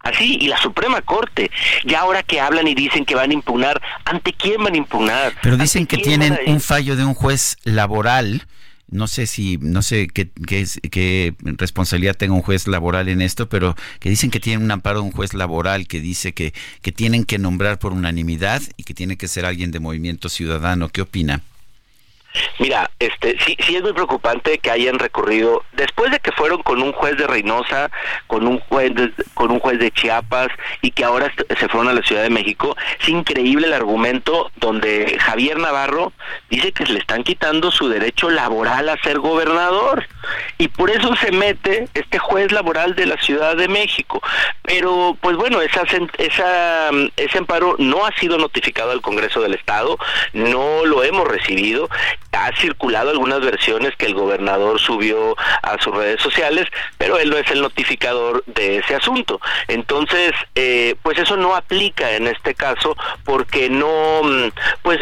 [0.01, 1.51] Así, y la Suprema Corte,
[1.84, 5.32] ya ahora que hablan y dicen que van a impugnar, ¿ante quién van a impugnar?
[5.43, 8.47] Pero dicen que tienen un fallo de un juez laboral
[8.91, 13.76] no sé si, no sé qué, qué, responsabilidad tenga un juez laboral en esto, pero
[14.01, 17.24] que dicen que tienen un amparo de un juez laboral que dice que, que tienen
[17.24, 20.89] que nombrar por unanimidad y que tiene que ser alguien de movimiento ciudadano.
[20.89, 21.43] ¿Qué opina?
[22.59, 26.82] Mira, este, sí, sí es muy preocupante que hayan recurrido después de que fueron con
[26.82, 27.91] un juez de Reynosa,
[28.26, 30.49] con un juez, de, con un juez de Chiapas
[30.82, 32.76] y que ahora se fueron a la Ciudad de México.
[33.01, 36.12] Es increíble el argumento donde Javier Navarro
[36.51, 40.07] dice que se le están quitando su derecho laboral a ser gobernador
[40.59, 44.20] y por eso se mete este juez laboral de la Ciudad de México.
[44.62, 45.82] Pero, pues bueno, esa,
[46.18, 49.99] esa, ese amparo no ha sido notificado al Congreso del Estado,
[50.32, 51.89] no lo hemos recibido
[52.33, 56.66] ha circulado algunas versiones que el gobernador subió a sus redes sociales,
[56.97, 59.41] pero él no es el notificador de ese asunto.
[59.66, 64.51] Entonces, eh, pues eso no aplica en este caso porque no, mm,
[64.83, 65.01] pues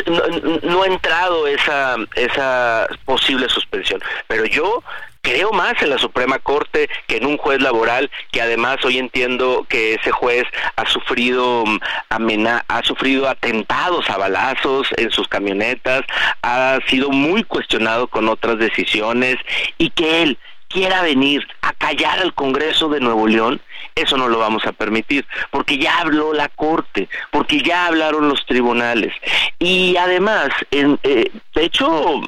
[0.63, 4.01] no, ha entrado esa esa posible suspensión.
[4.29, 4.83] Pero yo
[5.27, 9.67] creo más en la Suprema Corte que en un juez laboral que además hoy entiendo
[9.69, 10.45] que ese juez
[10.77, 11.79] ha sufrido mm,
[12.11, 16.03] amena ha sufrido atentados a balazos en sus camionetas,
[16.43, 19.37] ha sido muy cuestionado con otras decisiones
[19.79, 23.61] y que él quiera venir a callar al Congreso de Nuevo León,
[23.97, 28.47] eso no lo vamos a permitir, porque ya habló la Corte, porque ya hablaron los
[28.47, 29.13] tribunales.
[29.59, 32.21] Y además, en, eh, de hecho,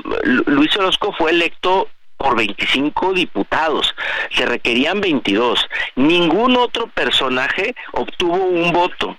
[0.47, 1.89] Luis Orozco fue electo
[2.19, 3.95] por 25 diputados.
[4.33, 5.67] Se requerían 22.
[5.97, 9.17] Ningún otro personaje obtuvo un voto.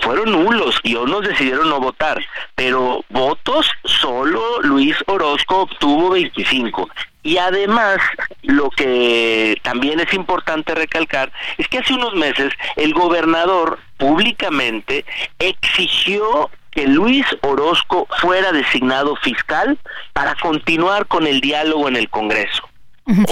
[0.00, 2.22] Fueron nulos y unos decidieron no votar,
[2.54, 6.88] pero votos solo Luis Orozco obtuvo 25.
[7.22, 7.98] Y además,
[8.42, 15.04] lo que también es importante recalcar es que hace unos meses el gobernador públicamente
[15.38, 19.78] exigió que Luis Orozco fuera designado fiscal
[20.12, 22.68] para continuar con el diálogo en el Congreso.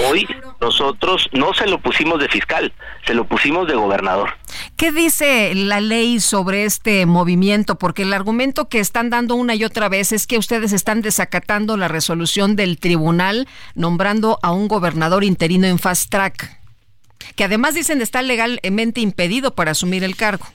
[0.08, 0.26] Hoy
[0.60, 2.72] nosotros no se lo pusimos de fiscal,
[3.06, 4.30] se lo pusimos de gobernador.
[4.76, 7.76] ¿Qué dice la ley sobre este movimiento?
[7.76, 11.76] Porque el argumento que están dando una y otra vez es que ustedes están desacatando
[11.76, 16.60] la resolución del tribunal nombrando a un gobernador interino en fast track,
[17.36, 20.46] que además dicen está legalmente impedido para asumir el cargo.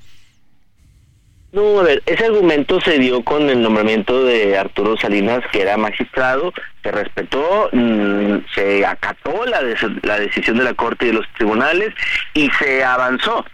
[1.56, 5.78] No, a ver, ese argumento se dio con el nombramiento de Arturo Salinas, que era
[5.78, 6.52] magistrado,
[6.84, 9.62] se respetó, mm, se acató la,
[10.02, 11.94] la decisión de la Corte y de los tribunales
[12.34, 13.46] y se avanzó.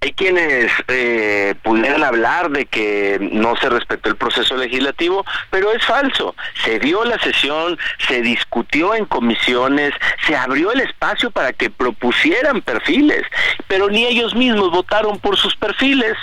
[0.00, 5.84] Hay quienes eh, pudieran hablar de que no se respetó el proceso legislativo, pero es
[5.84, 6.36] falso.
[6.64, 9.92] Se dio la sesión, se discutió en comisiones,
[10.24, 13.24] se abrió el espacio para que propusieran perfiles,
[13.66, 16.16] pero ni ellos mismos votaron por sus perfiles.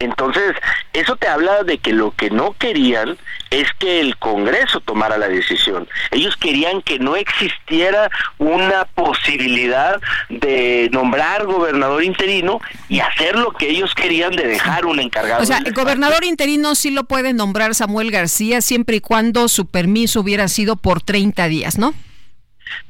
[0.00, 0.54] Entonces,
[0.94, 3.18] eso te habla de que lo que no querían
[3.50, 5.86] es que el Congreso tomara la decisión.
[6.10, 13.68] Ellos querían que no existiera una posibilidad de nombrar gobernador interino y hacer lo que
[13.68, 15.42] ellos querían de dejar un encargado.
[15.42, 19.66] O sea, el gobernador interino sí lo puede nombrar Samuel García siempre y cuando su
[19.66, 21.92] permiso hubiera sido por 30 días, ¿no?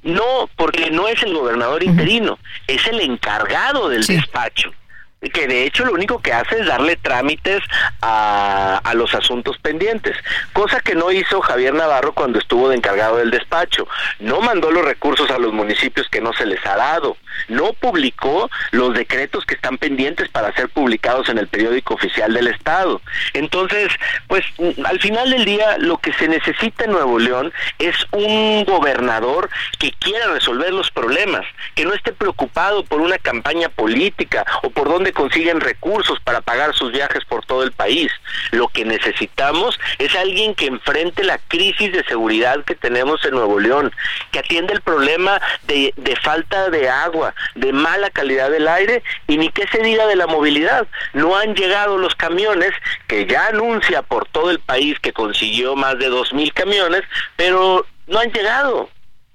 [0.04, 2.38] No, porque no es el gobernador interino,
[2.68, 4.72] es el encargado del despacho
[5.28, 7.62] que de hecho lo único que hace es darle trámites
[8.00, 10.16] a, a, los asuntos pendientes,
[10.54, 13.86] cosa que no hizo Javier Navarro cuando estuvo de encargado del despacho.
[14.18, 17.18] No mandó los recursos a los municipios que no se les ha dado,
[17.48, 22.48] no publicó los decretos que están pendientes para ser publicados en el periódico oficial del
[22.48, 23.02] Estado.
[23.34, 23.92] Entonces,
[24.26, 24.44] pues
[24.84, 29.92] al final del día lo que se necesita en Nuevo León es un gobernador que
[29.92, 31.44] quiera resolver los problemas,
[31.74, 36.74] que no esté preocupado por una campaña política o por dónde consiguen recursos para pagar
[36.74, 38.10] sus viajes por todo el país.
[38.50, 43.58] Lo que necesitamos es alguien que enfrente la crisis de seguridad que tenemos en Nuevo
[43.58, 43.92] León,
[44.32, 49.38] que atienda el problema de, de falta de agua, de mala calidad del aire y
[49.38, 50.86] ni que se diga de la movilidad.
[51.12, 52.72] No han llegado los camiones
[53.06, 57.02] que ya anuncia por todo el país que consiguió más de dos mil camiones,
[57.36, 58.88] pero no han llegado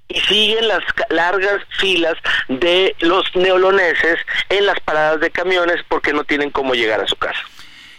[0.07, 2.15] y siguen las largas filas
[2.47, 7.15] de los neoloneses en las paradas de camiones porque no tienen cómo llegar a su
[7.15, 7.39] casa.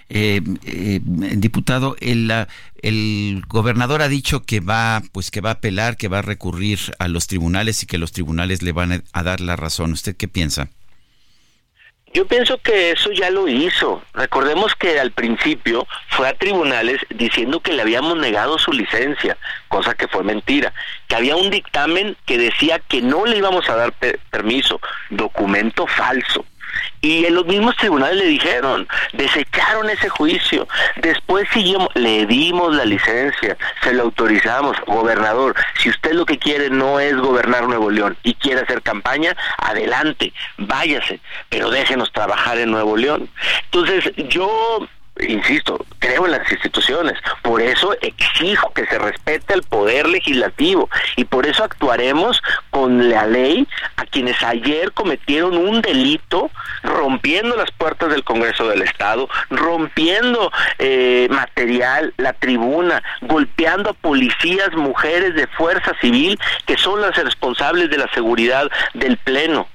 [0.08, 2.32] Eh, eh, diputado, el,
[2.82, 6.78] el gobernador ha dicho que va, pues que va a apelar, que va a recurrir
[7.00, 9.92] a los tribunales y que los tribunales le van a dar la razón.
[9.92, 10.68] ¿Usted qué piensa?
[12.16, 14.02] Yo pienso que eso ya lo hizo.
[14.14, 19.36] Recordemos que al principio fue a tribunales diciendo que le habíamos negado su licencia,
[19.68, 20.72] cosa que fue mentira,
[21.08, 23.92] que había un dictamen que decía que no le íbamos a dar
[24.30, 26.46] permiso, documento falso.
[27.00, 30.66] Y en los mismos tribunales le dijeron, desecharon ese juicio.
[30.96, 34.76] Después siguió, le dimos la licencia, se lo autorizamos.
[34.86, 39.36] Gobernador, si usted lo que quiere no es gobernar Nuevo León y quiere hacer campaña,
[39.58, 43.28] adelante, váyase, pero déjenos trabajar en Nuevo León.
[43.64, 44.88] Entonces, yo
[45.20, 51.24] insisto, creo en las instituciones, por eso exijo que se respete el poder legislativo y
[51.24, 56.50] por eso actuaremos con la ley a quienes ayer cometieron un delito
[56.82, 64.72] rompiendo las puertas del Congreso del Estado, rompiendo eh, material, la tribuna, golpeando a policías,
[64.72, 69.68] mujeres de fuerza civil que son las responsables de la seguridad del Pleno.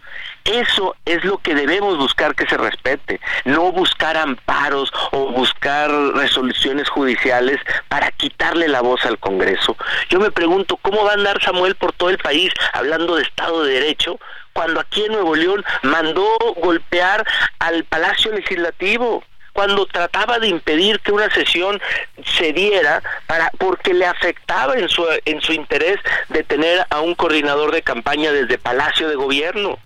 [0.45, 6.89] Eso es lo que debemos buscar que se respete, no buscar amparos o buscar resoluciones
[6.89, 9.77] judiciales para quitarle la voz al Congreso.
[10.09, 13.63] Yo me pregunto, ¿cómo va a andar Samuel por todo el país hablando de Estado
[13.63, 14.19] de Derecho
[14.53, 16.27] cuando aquí en Nuevo León mandó
[16.57, 17.25] golpear
[17.59, 19.23] al Palacio Legislativo?
[19.53, 21.81] cuando trataba de impedir que una sesión
[22.37, 25.97] se diera para porque le afectaba en su en su interés
[26.29, 29.77] de tener a un coordinador de campaña desde Palacio de Gobierno.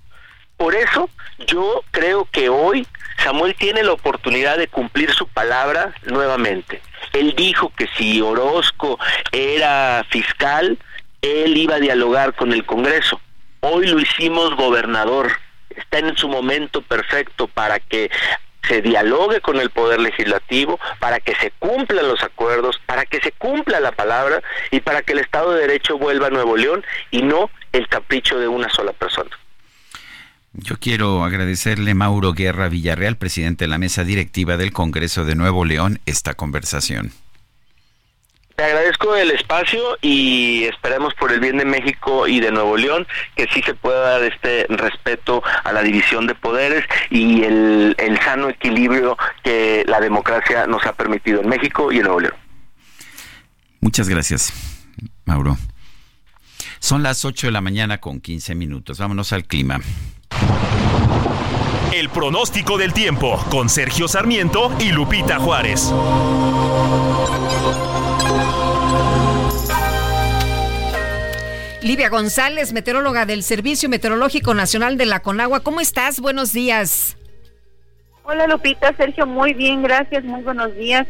[0.57, 1.09] Por eso
[1.47, 2.87] yo creo que hoy
[3.23, 6.81] Samuel tiene la oportunidad de cumplir su palabra nuevamente.
[7.13, 8.99] Él dijo que si Orozco
[9.31, 10.77] era fiscal,
[11.21, 13.19] él iba a dialogar con el Congreso.
[13.61, 15.31] Hoy lo hicimos gobernador.
[15.69, 18.09] Está en su momento perfecto para que
[18.67, 23.31] se dialogue con el Poder Legislativo, para que se cumplan los acuerdos, para que se
[23.31, 24.41] cumpla la palabra
[24.71, 28.39] y para que el Estado de Derecho vuelva a Nuevo León y no el capricho
[28.39, 29.31] de una sola persona.
[30.57, 35.65] Yo quiero agradecerle Mauro Guerra Villarreal, presidente de la mesa directiva del Congreso de Nuevo
[35.65, 37.11] León, esta conversación.
[38.55, 43.05] Te agradezco el espacio y esperemos por el bien de México y de Nuevo León
[43.35, 48.17] que sí se pueda dar este respeto a la división de poderes y el, el
[48.21, 52.35] sano equilibrio que la democracia nos ha permitido en México y en Nuevo León.
[53.81, 54.53] Muchas gracias,
[55.25, 55.57] Mauro.
[56.79, 58.99] Son las 8 de la mañana con 15 minutos.
[58.99, 59.81] Vámonos al clima.
[61.93, 65.93] El pronóstico del tiempo con Sergio Sarmiento y Lupita Juárez.
[71.81, 75.59] Livia González, meteoróloga del Servicio Meteorológico Nacional de la Conagua.
[75.59, 76.19] ¿Cómo estás?
[76.19, 77.15] Buenos días.
[78.23, 81.05] Hola Lupita, Sergio, muy bien, gracias, muy buenos días.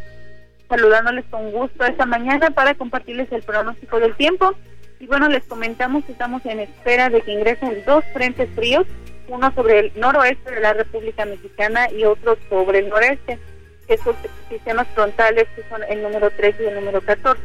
[0.68, 4.54] Saludándoles con gusto esta mañana para compartirles el pronóstico del tiempo.
[5.00, 8.86] Y bueno, les comentamos que estamos en espera de que ingresen dos frentes fríos,
[9.28, 13.40] uno sobre el noroeste de la República Mexicana y otro sobre el noreste.
[13.88, 14.16] Estos
[14.50, 17.42] sistemas frontales, que son el número 13 y el número 14,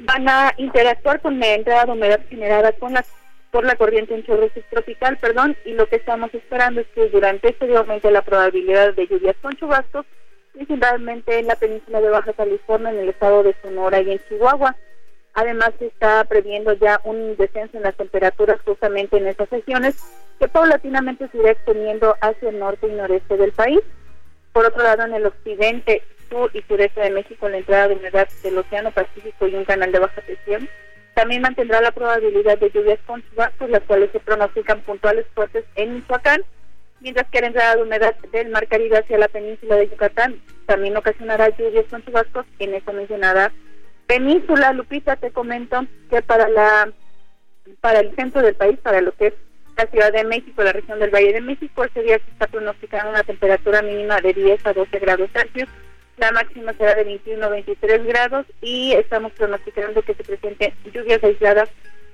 [0.00, 3.04] van a interactuar con la entrada de humedad generada con la,
[3.50, 4.24] por la corriente en
[4.70, 8.94] tropical, perdón, y lo que estamos esperando es que durante este día aumente la probabilidad
[8.94, 10.06] de lluvias con chubascos,
[10.52, 14.76] principalmente en la península de Baja California, en el estado de Sonora y en Chihuahua.
[15.34, 19.96] Además, se está previendo ya un descenso en las temperaturas justamente en esas regiones,
[20.38, 23.80] que paulatinamente se irá extendiendo hacia el norte y noreste del país.
[24.52, 28.28] Por otro lado, en el occidente, sur y sureste de México, la entrada de humedad
[28.42, 30.68] del Océano Pacífico y un canal de baja presión
[31.14, 35.94] también mantendrá la probabilidad de lluvias con chubascos, las cuales se pronostican puntuales fuertes en
[35.94, 36.42] Michoacán,
[37.00, 40.96] mientras que la entrada de humedad del Mar Caribe hacia la península de Yucatán también
[40.96, 43.52] ocasionará lluvias con chubascos en esa mencionada
[44.12, 44.72] península.
[44.72, 46.92] Lupita, te comento que para la
[47.80, 49.34] para el centro del país, para lo que es
[49.76, 53.10] la Ciudad de México, la región del Valle de México, ese día se está pronosticando
[53.10, 55.68] una temperatura mínima de 10 a 12 grados Celsius
[56.18, 61.24] la máxima será de 21 a 23 grados y estamos pronosticando que se presenten lluvias
[61.24, 61.68] aisladas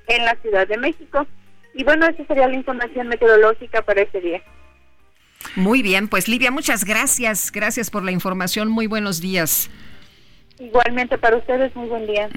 [0.07, 1.27] en la Ciudad de México.
[1.75, 4.43] Y bueno, esa sería la información meteorológica para este día.
[5.57, 7.53] Muy bien, pues Livia, muchas gracias.
[7.53, 8.69] Gracias por la información.
[8.69, 9.69] Muy buenos días.
[10.61, 12.29] Igualmente para ustedes, muy buen día.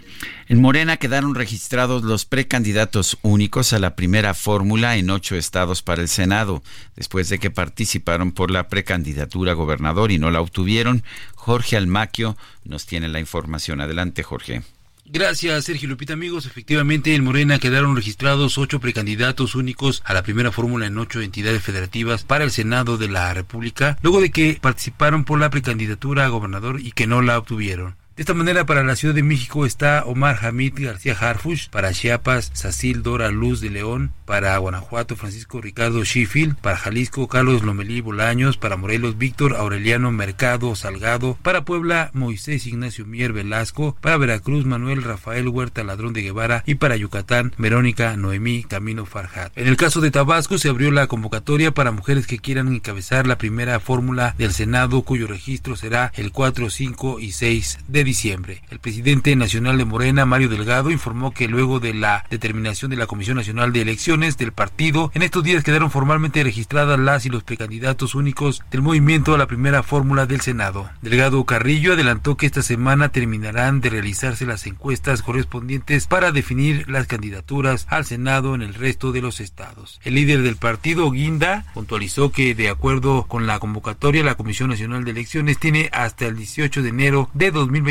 [0.48, 6.02] En Morena quedaron registrados los precandidatos únicos a la primera fórmula en ocho estados para
[6.02, 6.62] el Senado,
[6.96, 11.04] después de que participaron por la precandidatura a gobernador y no la obtuvieron.
[11.36, 13.82] Jorge Almaquio nos tiene la información.
[13.82, 14.62] Adelante, Jorge.
[15.06, 16.14] Gracias, Sergio Lupita.
[16.14, 21.22] Amigos, efectivamente en Morena quedaron registrados ocho precandidatos únicos a la primera fórmula en ocho
[21.22, 26.26] entidades federativas para el Senado de la República, luego de que participaron por la precandidatura
[26.26, 27.96] a gobernador y que no la obtuvieron.
[28.18, 32.52] De esta manera, para la Ciudad de México está Omar Hamid García Harfush, para Chiapas,
[32.54, 38.58] Sacil Dora Luz de León, para Guanajuato, Francisco Ricardo Sheffield, para Jalisco, Carlos Lomelí Bolaños,
[38.58, 45.04] para Morelos, Víctor Aureliano Mercado Salgado, para Puebla, Moisés Ignacio Mier Velasco, para Veracruz, Manuel
[45.04, 49.58] Rafael Huerta Ladrón de Guevara y para Yucatán, Verónica Noemí Camino Farjat.
[49.58, 53.38] En el caso de Tabasco, se abrió la convocatoria para mujeres que quieran encabezar la
[53.38, 58.62] primera fórmula del Senado, cuyo registro será el 4, 5 y 6 de diciembre.
[58.70, 63.08] El presidente nacional de Morena, Mario Delgado, informó que luego de la determinación de la
[63.08, 67.44] Comisión Nacional de Elecciones del partido, en estos días quedaron formalmente registradas las y los
[67.44, 70.90] precandidatos únicos del movimiento a la primera fórmula del Senado.
[71.02, 77.08] Delgado Carrillo adelantó que esta semana terminarán de realizarse las encuestas correspondientes para definir las
[77.08, 80.00] candidaturas al Senado en el resto de los estados.
[80.04, 85.04] El líder del partido, Guinda, puntualizó que de acuerdo con la convocatoria, la Comisión Nacional
[85.04, 87.91] de Elecciones tiene hasta el 18 de enero de 2020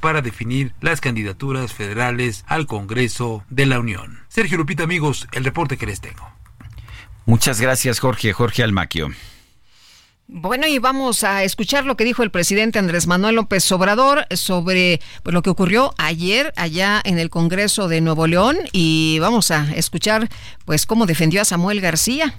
[0.00, 4.20] para definir las candidaturas federales al Congreso de la Unión.
[4.28, 6.28] Sergio Lupita, amigos, el reporte que les tengo.
[7.26, 8.32] Muchas gracias, Jorge.
[8.32, 9.10] Jorge Almaquio.
[10.28, 15.00] Bueno, y vamos a escuchar lo que dijo el presidente Andrés Manuel López Obrador sobre
[15.22, 19.70] pues, lo que ocurrió ayer allá en el Congreso de Nuevo León y vamos a
[19.74, 20.28] escuchar
[20.64, 22.34] pues cómo defendió a Samuel García.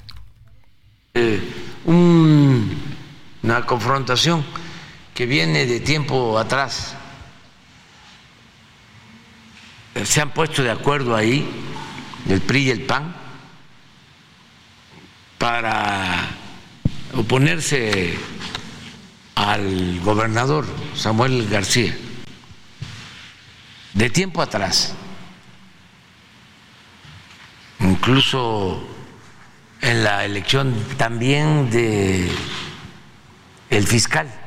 [1.14, 1.40] Eh,
[1.86, 4.44] una confrontación
[5.14, 6.96] que viene de tiempo atrás.
[10.04, 11.48] Se han puesto de acuerdo ahí
[12.28, 13.16] el PRI y el PAN
[15.38, 16.30] para
[17.14, 18.18] oponerse
[19.36, 21.96] al gobernador Samuel García,
[23.94, 24.96] de tiempo atrás,
[27.82, 28.88] incluso
[29.82, 32.32] en la elección también de
[33.70, 34.43] el fiscal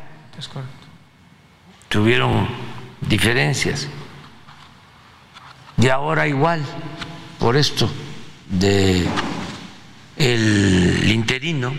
[1.89, 2.49] Tuvieron
[3.01, 3.89] diferencias.
[5.79, 6.65] Y ahora igual,
[7.39, 7.91] por esto
[8.49, 9.07] de
[10.17, 11.75] el interino,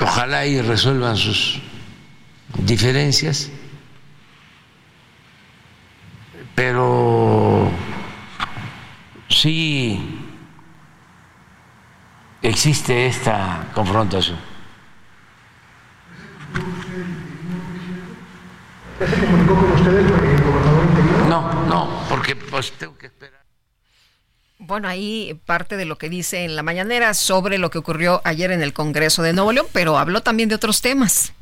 [0.00, 1.60] ojalá y resuelvan sus
[2.58, 3.50] diferencias,
[6.54, 7.70] pero
[9.28, 10.23] sí
[12.44, 14.38] existe esta confrontación.
[19.00, 20.84] ¿Ya se comunicó con ustedes el gobernador
[21.28, 23.44] no, porque pues tengo que esperar.
[24.58, 28.50] Bueno, ahí parte de lo que dice en la mañanera sobre lo que ocurrió ayer
[28.50, 31.32] en el Congreso de Nuevo León, pero habló también de otros temas.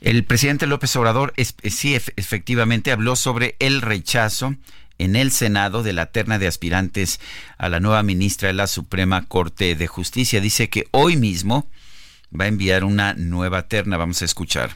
[0.00, 4.54] El presidente López Obrador sí efectivamente habló sobre el rechazo
[4.98, 7.20] en el Senado de la terna de aspirantes
[7.56, 10.40] a la nueva ministra de la Suprema Corte de Justicia.
[10.40, 11.70] Dice que hoy mismo
[12.38, 13.96] va a enviar una nueva terna.
[13.96, 14.70] Vamos a escuchar.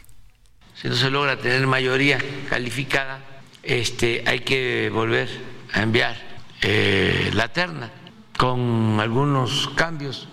[0.75, 2.19] Si no se logra tener mayoría
[2.49, 3.21] calificada,
[3.63, 5.29] este, hay que volver
[5.73, 6.17] a enviar
[6.63, 7.91] eh, la terna
[8.37, 10.29] con algunos cambios.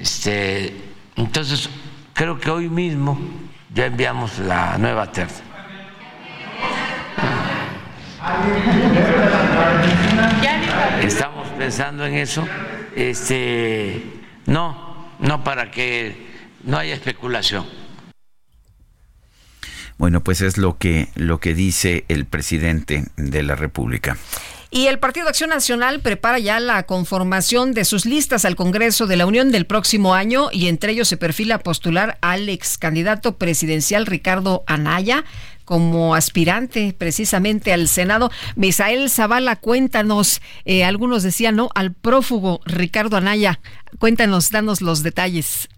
[0.00, 0.74] Este,
[1.16, 1.68] entonces,
[2.12, 3.18] creo que hoy mismo
[3.72, 5.54] ya enviamos la nueva terna.
[11.02, 12.46] Estamos pensando en eso.
[12.96, 14.02] Este,
[14.46, 16.26] no, no para que
[16.62, 17.66] no haya especulación.
[19.96, 24.16] Bueno, pues es lo que lo que dice el presidente de la República.
[24.70, 29.16] Y el Partido Acción Nacional prepara ya la conformación de sus listas al Congreso de
[29.16, 34.04] la Unión del próximo año y entre ellos se perfila postular al ex candidato presidencial
[34.04, 35.24] Ricardo Anaya
[35.64, 38.30] como aspirante precisamente al Senado.
[38.56, 41.68] Misael Zavala, cuéntanos, eh, algunos decían, ¿no?
[41.74, 43.60] Al prófugo Ricardo Anaya.
[43.98, 45.68] Cuéntanos, danos los detalles.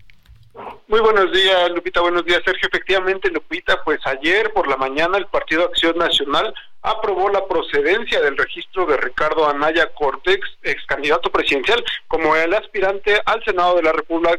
[0.88, 2.00] Muy buenos días, Lupita.
[2.00, 2.68] Buenos días, Sergio.
[2.68, 8.36] Efectivamente, Lupita, pues ayer por la mañana el Partido Acción Nacional aprobó la procedencia del
[8.36, 13.92] registro de Ricardo Anaya Cortex, ex candidato presidencial, como el aspirante al Senado de la
[13.92, 14.38] República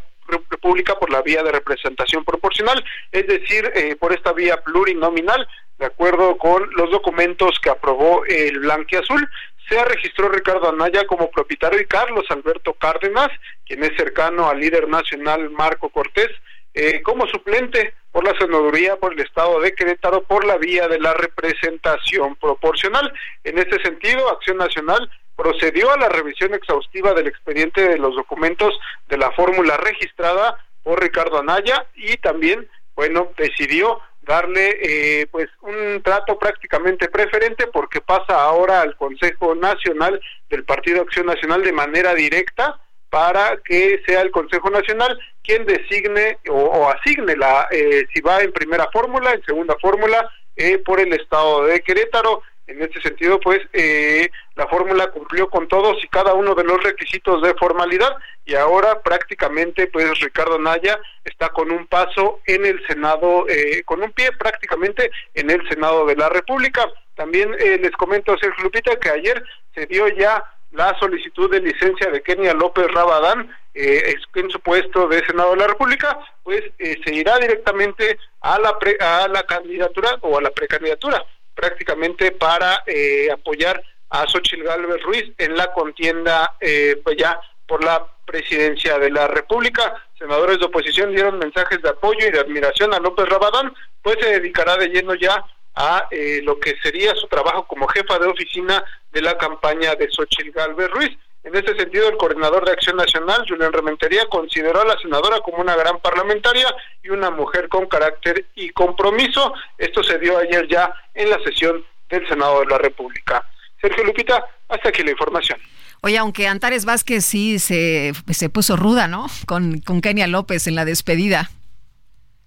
[1.00, 5.48] por la vía de representación proporcional, es decir, eh, por esta vía plurinominal,
[5.78, 9.28] de acuerdo con los documentos que aprobó el Blanquiazul
[9.70, 13.28] se registró Ricardo Anaya como propietario y Carlos Alberto Cárdenas,
[13.66, 16.30] quien es cercano al líder nacional Marco Cortés,
[16.74, 21.00] eh, como suplente por la senaduría por el estado de Querétaro por la vía de
[21.00, 23.12] la representación proporcional.
[23.44, 28.78] En este sentido, Acción Nacional procedió a la revisión exhaustiva del expediente de los documentos
[29.08, 36.02] de la fórmula registrada por Ricardo Anaya y también, bueno, decidió darle eh, pues un
[36.04, 40.20] trato prácticamente preferente porque pasa ahora al Consejo Nacional
[40.50, 46.40] del Partido Acción Nacional de manera directa para que sea el Consejo Nacional quien designe
[46.50, 51.14] o, asigne la eh, si va en primera fórmula, en segunda fórmula eh, por el
[51.14, 56.34] Estado de Querétaro en este sentido, pues eh, la fórmula cumplió con todos y cada
[56.34, 58.16] uno de los requisitos de formalidad
[58.46, 64.04] y ahora prácticamente, pues Ricardo Naya está con un paso en el Senado, eh, con
[64.04, 66.86] un pie prácticamente en el Senado de la República.
[67.16, 69.42] También eh, les comento, Sergio Lupita, que ayer
[69.74, 75.24] se dio ya la solicitud de licencia de Kenia López Rabadán en su puesto de
[75.26, 80.42] Senado de la República, pues se irá directamente a la, a la candidatura o a
[80.42, 81.24] la precandidatura
[81.58, 83.82] prácticamente para eh, apoyar
[84.12, 89.28] a Xochitl Gálvez Ruiz en la contienda eh, pues ya por la presidencia de la
[89.28, 90.06] República.
[90.18, 94.40] Senadores de oposición dieron mensajes de apoyo y de admiración a López Rabadán, pues se
[94.40, 95.44] dedicará de lleno ya
[95.76, 100.10] a eh, lo que sería su trabajo como jefa de oficina de la campaña de
[100.10, 101.18] Xochitl Gálvez Ruiz.
[101.48, 105.60] En ese sentido, el coordinador de Acción Nacional, Julián Rementería, consideró a la senadora como
[105.60, 106.68] una gran parlamentaria
[107.02, 109.54] y una mujer con carácter y compromiso.
[109.78, 113.50] Esto se dio ayer ya en la sesión del Senado de la República.
[113.80, 115.58] Sergio Lupita, hasta aquí la información.
[116.02, 119.28] Oye, aunque Antares Vázquez sí se, se puso ruda, ¿no?
[119.46, 121.50] Con, con Kenia López en la despedida.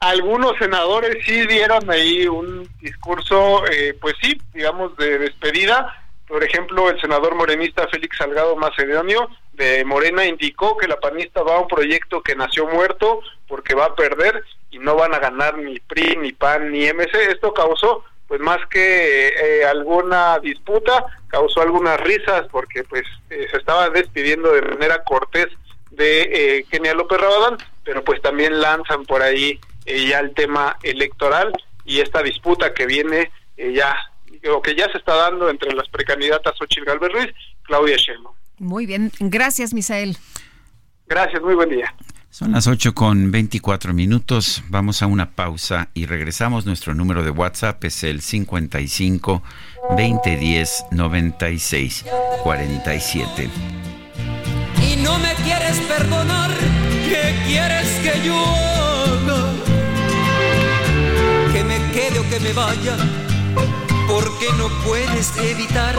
[0.00, 5.96] Algunos senadores sí dieron ahí un discurso, eh, pues sí, digamos, de despedida
[6.30, 11.56] por ejemplo, el senador morenista Félix Salgado Macedonio de Morena indicó que la panista va
[11.56, 15.58] a un proyecto que nació muerto porque va a perder y no van a ganar
[15.58, 17.12] ni PRI, ni PAN, ni MC.
[17.30, 23.56] Esto causó, pues más que eh, alguna disputa, causó algunas risas porque pues eh, se
[23.56, 25.48] estaba despidiendo de manera cortés
[25.90, 31.52] de eh, Kenia López Rabadán, pero pues también lanzan por ahí ya el tema electoral
[31.84, 34.09] y esta disputa que viene ya
[34.48, 38.34] o que ya se está dando entre las precandidatas Xochitl Galvez Ruiz, Claudia Sheinbaum.
[38.58, 40.16] Muy bien, gracias Misael.
[41.06, 41.94] Gracias, muy buen día.
[42.30, 44.62] Son las 8 con 24 minutos.
[44.68, 46.64] Vamos a una pausa y regresamos.
[46.64, 49.42] Nuestro número de WhatsApp es el 55
[49.96, 52.04] 2010 96
[52.44, 53.50] 47.
[54.80, 56.52] Y no me quieres perdonar,
[57.08, 59.52] ¿qué quieres que yo haga?
[61.52, 62.96] Que me quede o que me vaya
[64.10, 65.94] porque no puedes evitar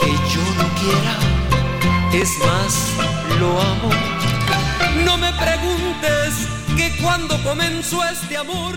[0.00, 1.14] que yo lo quiera.
[2.12, 2.90] Es más,
[3.38, 3.90] lo amo.
[5.04, 8.76] No me preguntes que cuando comenzó este amor.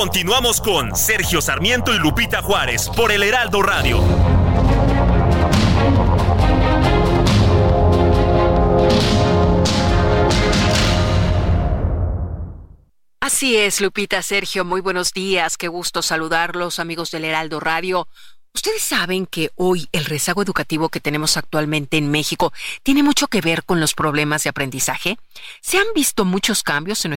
[0.00, 4.02] Continuamos con Sergio Sarmiento y Lupita Juárez por el Heraldo Radio.
[13.20, 18.08] Así es, Lupita, Sergio, muy buenos días, qué gusto saludarlos, amigos del Heraldo Radio.
[18.54, 23.42] Ustedes saben que hoy el rezago educativo que tenemos actualmente en México tiene mucho que
[23.42, 25.18] ver con los problemas de aprendizaje.
[25.60, 27.16] Se han visto muchos cambios en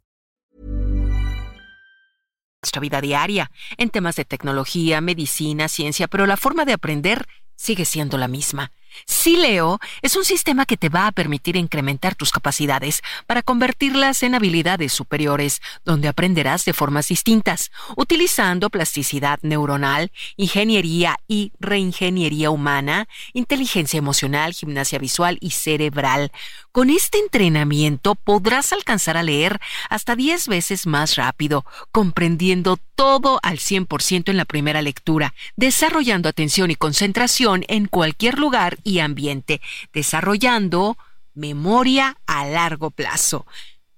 [2.61, 7.85] Nuestra vida diaria, en temas de tecnología, medicina, ciencia, pero la forma de aprender sigue
[7.85, 8.71] siendo la misma.
[9.05, 14.35] Sileo es un sistema que te va a permitir incrementar tus capacidades para convertirlas en
[14.35, 23.97] habilidades superiores, donde aprenderás de formas distintas, utilizando plasticidad neuronal, ingeniería y reingeniería humana, inteligencia
[23.97, 26.31] emocional, gimnasia visual y cerebral.
[26.71, 33.57] Con este entrenamiento podrás alcanzar a leer hasta 10 veces más rápido, comprendiendo todo al
[33.57, 39.59] 100% en la primera lectura, desarrollando atención y concentración en cualquier lugar y ambiente,
[39.91, 40.97] desarrollando
[41.33, 43.45] memoria a largo plazo.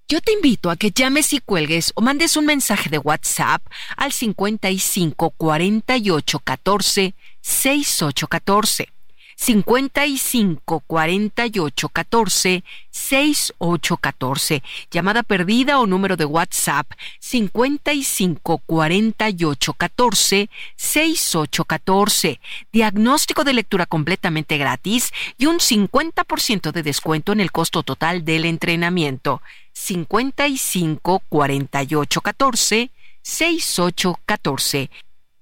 [0.07, 3.61] Yo te invito a que llames y cuelgues o mandes un mensaje de WhatsApp
[3.97, 8.92] al 55 48 14 6814.
[9.43, 14.63] 55 48 14 68 14.
[14.89, 16.89] Llamada perdida o número de WhatsApp
[17.19, 22.39] 55 48 14 68 14.
[22.71, 28.45] Diagnóstico de lectura completamente gratis y un 50% de descuento en el costo total del
[28.45, 29.41] entrenamiento.
[29.73, 32.91] 55 48 14
[33.21, 34.89] 68 14.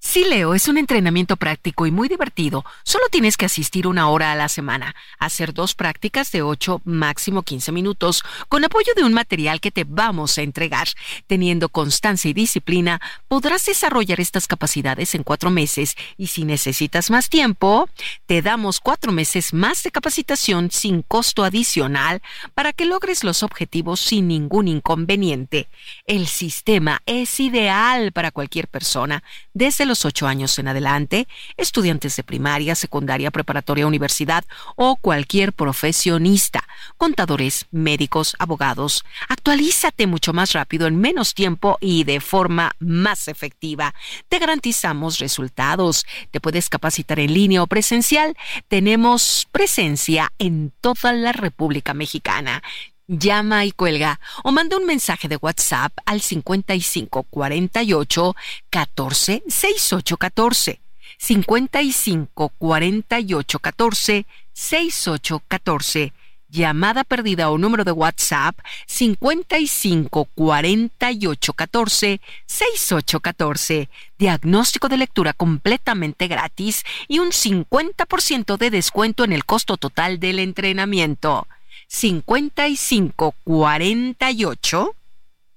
[0.04, 2.66] Sí, Leo, es un entrenamiento práctico y muy divertido.
[2.84, 7.44] Solo tienes que asistir una hora a la semana, hacer dos prácticas de 8, máximo
[7.44, 10.88] 15 minutos, con apoyo de un material que te vamos a entregar.
[11.28, 17.30] Teniendo constancia y disciplina, podrás desarrollar estas capacidades en cuatro meses y si necesitas más
[17.30, 17.88] tiempo,
[18.26, 22.24] te damos cuatro meses más de capacitación sin costo adicional
[22.56, 25.70] para que logres los objetivos sin ningún inconveniente.
[26.08, 29.24] El sistema es ideal para cualquier persona,
[29.54, 31.28] desde los ocho años en adelante,
[31.58, 34.46] estudiantes de primaria, secundaria, preparatoria, universidad
[34.78, 36.64] o cualquier profesionista,
[36.96, 39.04] contadores, médicos, abogados.
[39.28, 43.94] Actualízate mucho más rápido en menos tiempo y de forma más efectiva.
[44.30, 46.06] Te garantizamos resultados.
[46.32, 48.38] Te puedes capacitar en línea o presencial.
[48.70, 52.64] Tenemos presencia en toda la República Mexicana
[53.12, 58.36] llama y cuelga o manda un mensaje de WhatsApp al 55 48
[58.70, 60.82] 14 68 14.
[61.18, 66.14] 55 48 14 68 14.
[66.50, 68.58] Llamada perdida o número de WhatsApp
[68.88, 73.90] 55 48 14 68 14.
[74.18, 80.40] Diagnóstico de lectura completamente gratis y un 50% de descuento en el costo total del
[80.40, 81.48] entrenamiento.
[81.92, 84.96] 55 48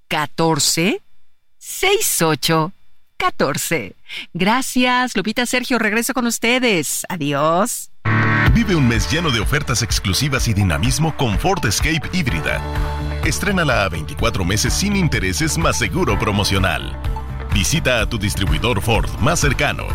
[0.09, 1.01] 14
[1.57, 2.71] 68
[3.17, 3.95] 14.
[4.33, 5.79] Gracias, Lupita Sergio.
[5.79, 7.05] Regreso con ustedes.
[7.07, 7.89] Adiós.
[8.53, 12.61] Vive un mes lleno de ofertas exclusivas y dinamismo con Ford Escape híbrida.
[13.23, 17.01] Estrénala a 24 meses sin intereses más seguro promocional.
[17.53, 19.87] Visita a tu distribuidor Ford más cercano.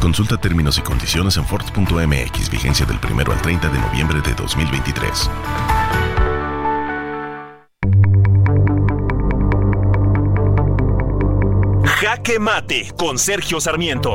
[0.00, 5.30] Consulta términos y condiciones en Ford.mx, vigencia del 1 al 30 de noviembre de 2023.
[12.14, 14.14] Jaque Mate con Sergio Sarmiento.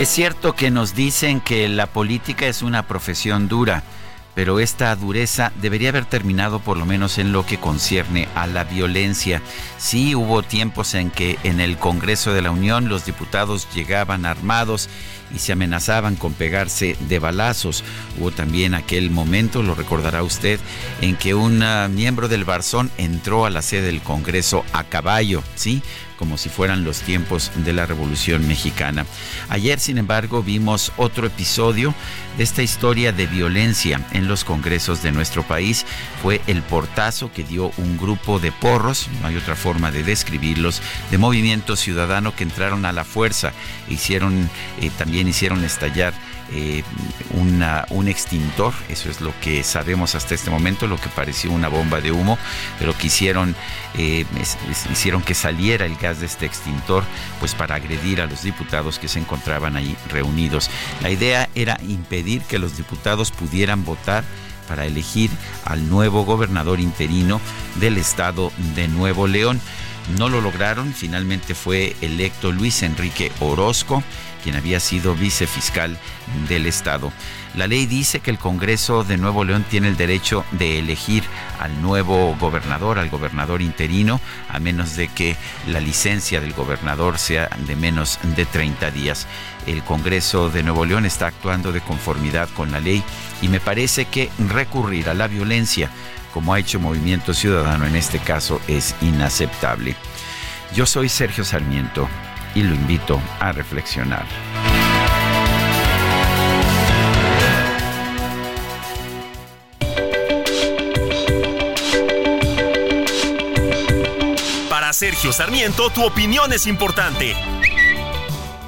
[0.00, 3.82] Es cierto que nos dicen que la política es una profesión dura,
[4.34, 8.64] pero esta dureza debería haber terminado por lo menos en lo que concierne a la
[8.64, 9.42] violencia.
[9.76, 14.88] Sí hubo tiempos en que en el Congreso de la Unión los diputados llegaban armados
[15.34, 17.84] y se amenazaban con pegarse de balazos.
[18.18, 20.60] Hubo también aquel momento, lo recordará usted,
[21.00, 21.64] en que un
[21.94, 25.82] miembro del Barzón entró a la sede del Congreso a caballo, ¿sí?
[26.22, 29.04] Como si fueran los tiempos de la Revolución Mexicana.
[29.48, 31.92] Ayer, sin embargo, vimos otro episodio
[32.36, 35.84] de esta historia de violencia en los congresos de nuestro país.
[36.22, 40.80] Fue el portazo que dio un grupo de porros, no hay otra forma de describirlos,
[41.10, 43.52] de movimiento ciudadano que entraron a la fuerza,
[43.88, 44.48] e hicieron,
[44.80, 46.14] eh, también hicieron estallar
[46.54, 46.82] eh,
[47.34, 52.00] un extintor, eso es lo que sabemos hasta este momento, lo que pareció una bomba
[52.00, 52.38] de humo,
[52.78, 53.54] pero que hicieron,
[53.96, 54.24] eh,
[54.90, 57.04] hicieron que saliera el gas de este extintor,
[57.40, 60.70] pues para agredir a los diputados que se encontraban ahí reunidos.
[61.02, 64.24] La idea era impedir que los diputados pudieran votar
[64.68, 65.30] para elegir
[65.64, 67.40] al nuevo gobernador interino
[67.76, 69.60] del estado de Nuevo León.
[70.18, 74.02] No lo lograron, finalmente fue electo Luis Enrique Orozco
[74.42, 75.98] quien había sido vicefiscal
[76.48, 77.12] del Estado.
[77.54, 81.22] La ley dice que el Congreso de Nuevo León tiene el derecho de elegir
[81.58, 85.36] al nuevo gobernador, al gobernador interino, a menos de que
[85.66, 89.26] la licencia del gobernador sea de menos de 30 días.
[89.66, 93.02] El Congreso de Nuevo León está actuando de conformidad con la ley
[93.42, 95.90] y me parece que recurrir a la violencia,
[96.32, 99.94] como ha hecho Movimiento Ciudadano en este caso, es inaceptable.
[100.74, 102.08] Yo soy Sergio Sarmiento
[102.54, 104.26] y lo invito a reflexionar.
[114.68, 117.34] Para Sergio Sarmiento, tu opinión es importante.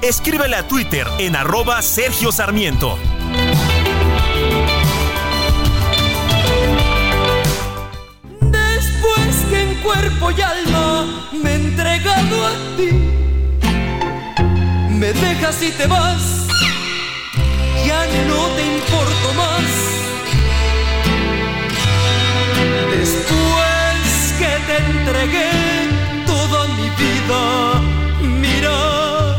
[0.01, 2.97] Escríbele a Twitter en arroba Sergio Sarmiento.
[8.39, 13.15] Después que en cuerpo y alma me he entregado a ti
[15.05, 16.47] me dejas y te vas,
[17.85, 19.71] ya no te importo más.
[22.97, 25.51] Después que te entregué
[26.25, 27.81] toda mi vida,
[28.41, 29.37] mira.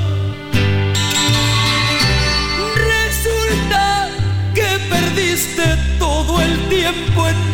[2.93, 4.10] Resulta
[4.55, 5.64] que perdiste
[5.98, 7.45] todo el tiempo en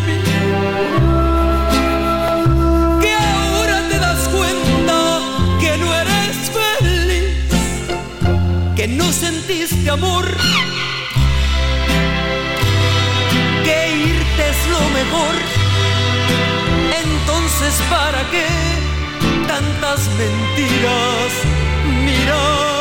[9.13, 10.25] sentiste amor,
[13.65, 15.35] que irte es lo mejor.
[17.05, 18.47] Entonces, ¿para qué
[19.47, 21.33] tantas mentiras?
[22.05, 22.73] Mira.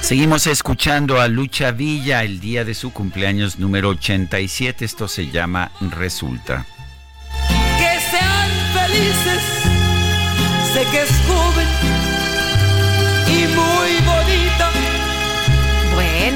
[0.00, 4.84] Seguimos escuchando a Lucha Villa el día de su cumpleaños número 87.
[4.84, 6.64] Esto se llama Resulta.
[7.76, 9.42] Que sean felices,
[10.72, 11.57] sé que es joven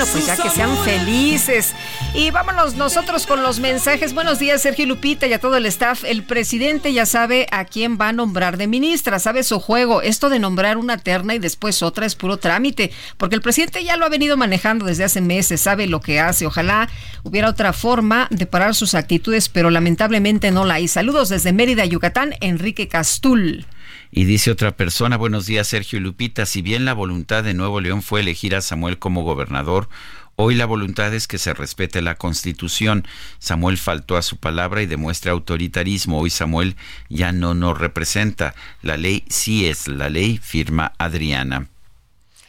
[0.02, 1.74] Bueno, pues ya que sean felices.
[2.12, 4.14] Y vámonos nosotros con los mensajes.
[4.14, 6.02] Buenos días, Sergio Lupita y a todo el staff.
[6.02, 10.02] El presidente ya sabe a quién va a nombrar de ministra, sabe su juego.
[10.02, 13.96] Esto de nombrar una terna y después otra es puro trámite, porque el presidente ya
[13.96, 16.46] lo ha venido manejando desde hace meses, sabe lo que hace.
[16.46, 16.88] Ojalá
[17.22, 20.88] hubiera otra forma de parar sus actitudes, pero lamentablemente no la hay.
[20.88, 23.66] Saludos desde Mérida, Yucatán, Enrique Castul.
[24.14, 27.80] Y dice otra persona, buenos días Sergio y Lupita, si bien la voluntad de Nuevo
[27.80, 29.88] León fue elegir a Samuel como gobernador,
[30.36, 33.06] hoy la voluntad es que se respete la constitución.
[33.38, 36.20] Samuel faltó a su palabra y demuestra autoritarismo.
[36.20, 36.76] Hoy Samuel
[37.08, 38.54] ya no nos representa.
[38.82, 41.68] La ley sí es la ley, firma Adriana.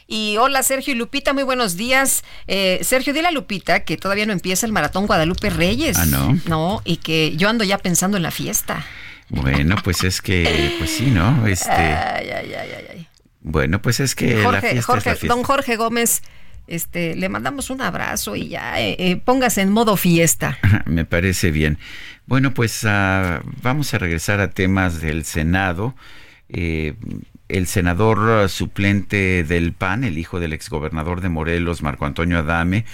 [0.06, 2.24] Y hola Sergio y Lupita, muy buenos días.
[2.46, 5.96] Eh, Sergio, dile a Lupita que todavía no empieza el maratón Guadalupe Reyes.
[5.96, 6.38] Ah, no.
[6.46, 8.84] No, y que yo ando ya pensando en la fiesta.
[9.28, 11.46] Bueno, pues es que, pues sí, ¿no?
[11.46, 11.70] Este.
[11.70, 13.08] Ay, ay, ay, ay.
[13.40, 15.26] Bueno, pues es que la fiesta es la fiesta.
[15.26, 16.22] Don Jorge Gómez,
[16.66, 20.58] este, le mandamos un abrazo y ya eh, eh, póngase en modo fiesta.
[20.86, 21.78] Me parece bien.
[22.26, 25.94] Bueno, pues uh, vamos a regresar a temas del Senado.
[26.48, 26.94] Eh,
[27.48, 32.86] el senador suplente del PAN, el hijo del exgobernador de Morelos, Marco Antonio Adame,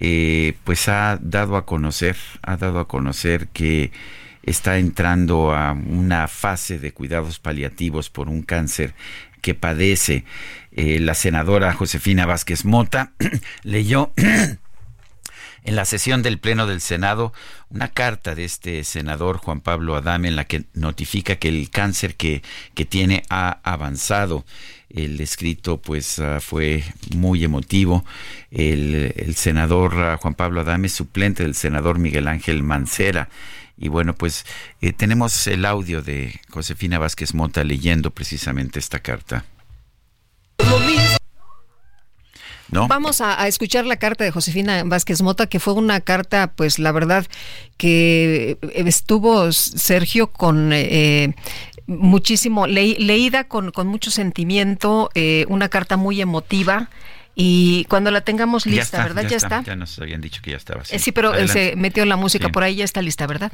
[0.00, 3.90] eh, pues ha dado a conocer, ha dado a conocer que
[4.48, 8.94] está entrando a una fase de cuidados paliativos por un cáncer
[9.40, 10.24] que padece.
[10.72, 13.12] Eh, la senadora Josefina Vázquez Mota
[13.62, 14.12] leyó
[15.64, 17.32] en la sesión del Pleno del Senado
[17.70, 22.14] una carta de este senador Juan Pablo Adame en la que notifica que el cáncer
[22.14, 22.42] que,
[22.74, 24.44] que tiene ha avanzado.
[24.88, 26.82] El escrito pues ah, fue
[27.14, 28.04] muy emotivo.
[28.50, 33.28] El, senador ah, Juan Pablo Adame, suplente del senador Miguel Ángel Mancera.
[33.78, 34.44] Y bueno, pues
[34.80, 39.44] eh, tenemos el audio de Josefina Vázquez Mota leyendo precisamente esta carta.
[42.70, 46.92] Vamos a, escuchar la carta de Josefina Vázquez Mota, que fue una carta, pues la
[46.92, 47.26] verdad,
[47.76, 51.34] que estuvo Sergio con eh,
[51.86, 56.90] muchísimo, leída con, con, mucho sentimiento, eh, una carta muy emotiva.
[57.34, 59.26] Y cuando la tengamos lista, ¿verdad?
[59.28, 60.84] Ya, está, Ya nos habían dicho que ya estaba.
[60.84, 63.52] Sí, sí pero se metió la música por ahí, ya está lista, ¿verdad?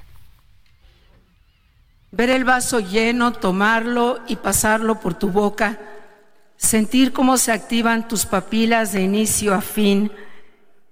[2.16, 5.78] Ver el vaso lleno, tomarlo y pasarlo por tu boca
[6.56, 10.10] sentir cómo se activan tus papilas de inicio a fin,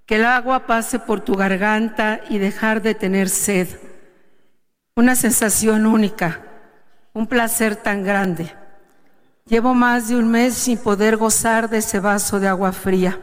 [0.06, 3.68] que el agua pase por tu garganta y dejar de tener sed.
[4.96, 6.40] Una sensación única,
[7.14, 8.54] un placer tan grande.
[9.46, 13.18] Llevo más de un mes sin poder gozar de ese vaso de agua fría.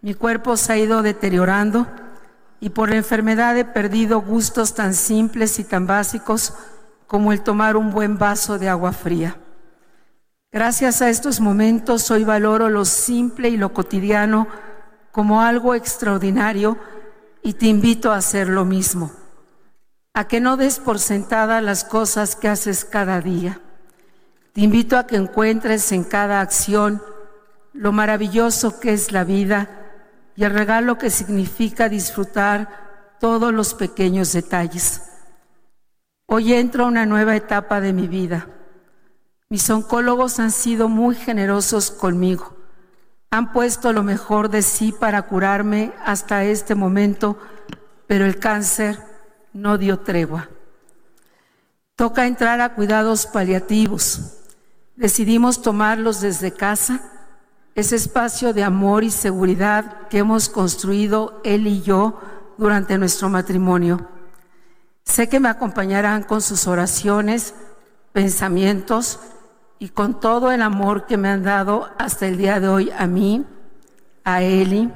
[0.00, 1.86] Mi cuerpo se ha ido deteriorando
[2.60, 6.54] y por la enfermedad he perdido gustos tan simples y tan básicos
[7.08, 9.38] como el tomar un buen vaso de agua fría.
[10.52, 14.46] Gracias a estos momentos hoy valoro lo simple y lo cotidiano
[15.10, 16.78] como algo extraordinario
[17.42, 19.10] y te invito a hacer lo mismo,
[20.12, 23.60] a que no des por sentada las cosas que haces cada día.
[24.52, 27.02] Te invito a que encuentres en cada acción
[27.72, 29.68] lo maravilloso que es la vida
[30.36, 35.07] y el regalo que significa disfrutar todos los pequeños detalles.
[36.30, 38.46] Hoy entro a una nueva etapa de mi vida
[39.50, 42.54] mis oncólogos han sido muy generosos conmigo.
[43.30, 47.38] Han puesto lo mejor de sí para curarme hasta este momento,
[48.06, 48.98] pero el cáncer
[49.54, 50.50] no dio tregua.
[51.96, 54.34] Toca entrar a cuidados paliativos.
[54.96, 57.00] Decidimos tomarlos desde casa,
[57.74, 62.20] ese espacio de amor y seguridad que hemos construido él y yo
[62.58, 64.17] durante nuestro matrimonio.
[65.08, 67.54] Sé que me acompañarán con sus oraciones,
[68.12, 69.18] pensamientos
[69.78, 73.06] y con todo el amor que me han dado hasta el día de hoy a
[73.06, 73.44] mí,
[74.22, 74.92] a Eli,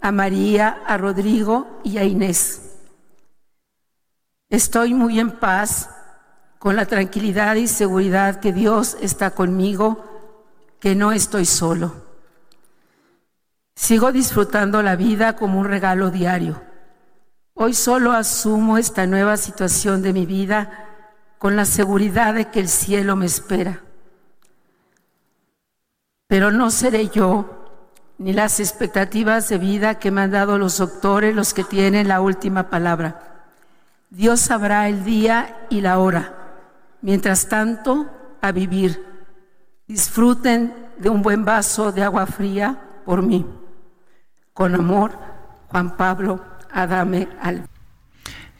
[0.00, 2.78] a María, a Rodrigo y a Inés.
[4.48, 5.90] Estoy muy en paz
[6.58, 10.04] con la tranquilidad y seguridad que Dios está conmigo,
[10.80, 11.94] que no estoy solo.
[13.76, 16.71] Sigo disfrutando la vida como un regalo diario.
[17.54, 20.88] Hoy solo asumo esta nueva situación de mi vida
[21.38, 23.80] con la seguridad de que el cielo me espera.
[26.28, 27.58] Pero no seré yo
[28.16, 32.20] ni las expectativas de vida que me han dado los doctores los que tienen la
[32.22, 33.44] última palabra.
[34.08, 36.34] Dios sabrá el día y la hora.
[37.02, 38.06] Mientras tanto,
[38.40, 39.04] a vivir.
[39.86, 43.44] Disfruten de un buen vaso de agua fría por mí.
[44.54, 45.12] Con amor,
[45.68, 46.40] Juan Pablo
[46.72, 47.66] Adame Al.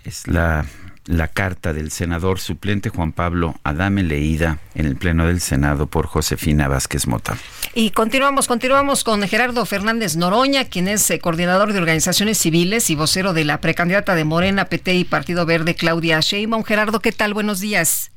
[0.04, 0.64] Es la
[1.06, 6.06] la carta del senador suplente Juan Pablo Adame leída en el Pleno del Senado por
[6.06, 7.36] Josefina Vázquez Mota.
[7.74, 12.94] Y continuamos, continuamos con Gerardo Fernández Noroña, quien es eh, coordinador de organizaciones civiles y
[12.94, 16.62] vocero de la precandidata de Morena, PT y Partido Verde, Claudia Sheinbaum.
[16.62, 17.34] Gerardo, ¿qué tal?
[17.34, 18.12] Buenos días.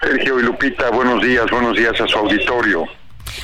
[0.00, 2.84] Sergio y Lupita, buenos días, buenos días a su auditorio.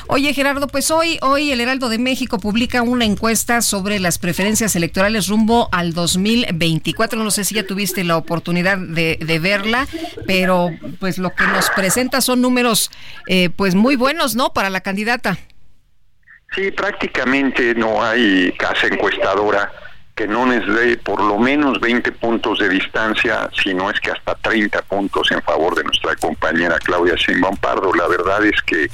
[0.07, 4.75] Oye, Gerardo, pues hoy, hoy el Heraldo de México publica una encuesta sobre las preferencias
[4.75, 7.23] electorales rumbo al 2024.
[7.23, 9.87] No sé si ya tuviste la oportunidad de, verla,
[10.27, 12.91] pero pues lo que nos presenta son números
[13.27, 14.53] eh, pues muy buenos, ¿no?
[14.53, 15.37] Para la candidata.
[16.55, 19.71] Sí, prácticamente no hay casa encuestadora
[20.19, 24.11] que no nos dé por lo menos 20 puntos de distancia, si no es que
[24.11, 27.93] hasta 30 puntos en favor de nuestra compañera Claudia Sheinbaum Pardo.
[27.93, 28.89] La verdad es que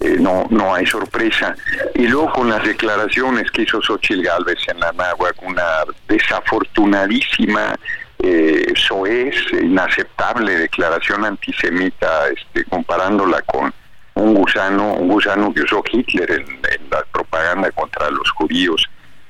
[0.00, 1.54] eh, no no hay sorpresa.
[1.94, 7.74] Y luego con las declaraciones que hizo Xochitl Galvez en la Náhuac, una desafortunadísima,
[8.20, 13.72] eh, soez, inaceptable declaración antisemita, este, comparándola con
[14.14, 18.88] un gusano, un gusano que usó Hitler en la propaganda contra los judíos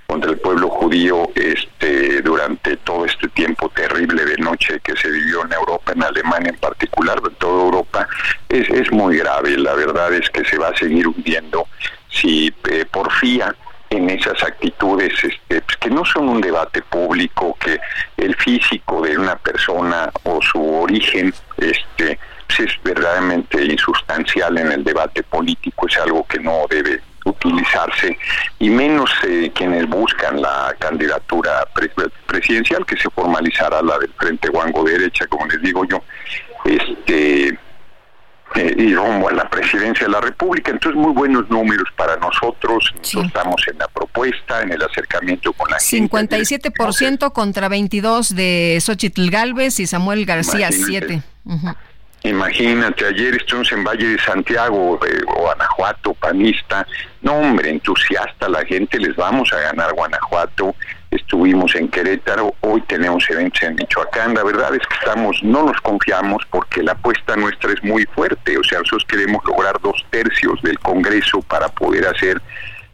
[0.08, 5.44] contra el pueblo judío este durante todo este tiempo terrible de noche que se vivió
[5.44, 8.08] en Europa, en Alemania en particular, en toda Europa,
[8.48, 9.58] es, es muy grave.
[9.58, 11.66] La verdad es que se va a seguir hundiendo
[12.08, 13.54] si eh, porfía
[13.90, 17.78] en esas actitudes este, pues, que no son un debate público, que
[18.16, 24.84] el físico de una persona o su origen este, pues, es verdaderamente insustancial en el
[24.84, 28.18] debate político, es algo que no debe utilizar formalizarse
[28.58, 31.66] y menos eh, quienes buscan la candidatura
[32.26, 36.02] presidencial que se formalizará la del Frente Guango Derecha, como les digo yo.
[36.64, 37.58] Este
[38.54, 40.70] eh, y rumbo a la presidencia de la República.
[40.70, 42.94] Entonces, muy buenos números para nosotros.
[43.02, 49.80] Estamos en la propuesta, en el acercamiento con la 57% contra 22 de Xochitl Galvez
[49.80, 51.22] y Samuel García, 7.
[52.24, 56.86] Imagínate, ayer estuvimos en Valle de Santiago, eh, Guanajuato, panista.
[57.22, 60.74] No, hombre, entusiasta la gente, les vamos a ganar Guanajuato.
[61.10, 64.34] Estuvimos en Querétaro, hoy tenemos eventos en Michoacán.
[64.34, 68.58] La verdad es que estamos, no nos confiamos porque la apuesta nuestra es muy fuerte.
[68.58, 72.42] O sea, nosotros queremos lograr dos tercios del Congreso para poder hacer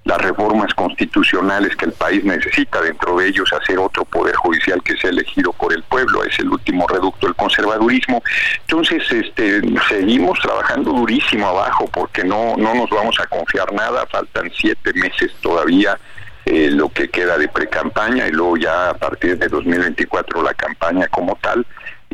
[0.05, 4.97] las reformas constitucionales que el país necesita, dentro de ellos hacer otro poder judicial que
[4.97, 8.23] sea elegido por el pueblo, es el último reducto del conservadurismo.
[8.61, 14.51] Entonces, este, seguimos trabajando durísimo abajo porque no, no nos vamos a confiar nada, faltan
[14.55, 15.99] siete meses todavía.
[16.47, 21.09] Eh, lo que queda de pre-campaña y luego ya a partir de 2024 la campaña
[21.09, 21.65] como tal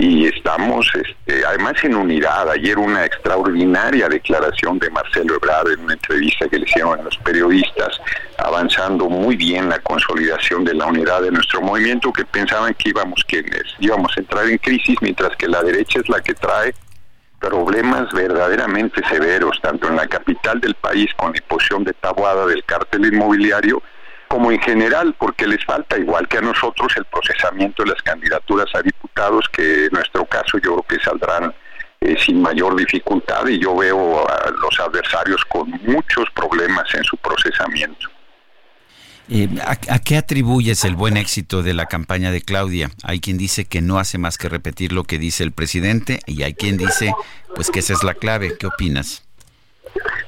[0.00, 2.48] y estamos este, además en unidad.
[2.48, 7.18] Ayer una extraordinaria declaración de Marcelo Ebrard en una entrevista que le hicieron a los
[7.18, 8.00] periodistas,
[8.38, 13.22] avanzando muy bien la consolidación de la unidad de nuestro movimiento, que pensaban que íbamos,
[13.28, 13.44] que
[13.78, 16.72] íbamos a entrar en crisis, mientras que la derecha es la que trae
[17.38, 22.64] problemas verdaderamente severos, tanto en la capital del país con la imposición de tabuada del
[22.64, 23.82] cártel inmobiliario,
[24.30, 28.68] como en general, porque les falta, igual que a nosotros, el procesamiento de las candidaturas
[28.74, 31.52] a diputados, que en nuestro caso yo creo que saldrán
[32.00, 37.16] eh, sin mayor dificultad y yo veo a los adversarios con muchos problemas en su
[37.16, 38.08] procesamiento.
[39.28, 42.92] Eh, ¿a, qué atribuyes el buen éxito de la campaña de Claudia?
[43.02, 46.44] Hay quien dice que no hace más que repetir lo que dice el presidente y
[46.44, 47.12] hay quien dice
[47.56, 48.56] pues que esa es la clave.
[48.56, 49.24] ¿Qué opinas?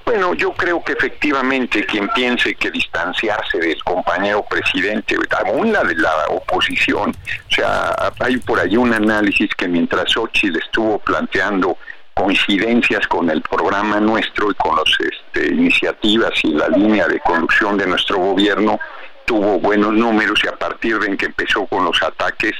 [0.04, 5.16] Bueno, yo creo que efectivamente quien piense que distanciarse del compañero presidente,
[5.46, 10.58] aún la de la oposición, o sea, hay por ahí un análisis que mientras Xochitl
[10.58, 11.78] estuvo planteando
[12.14, 17.78] coincidencias con el programa nuestro y con las este, iniciativas y la línea de conducción
[17.78, 18.78] de nuestro gobierno,
[19.24, 22.52] tuvo buenos números y a partir de que empezó con los ataques,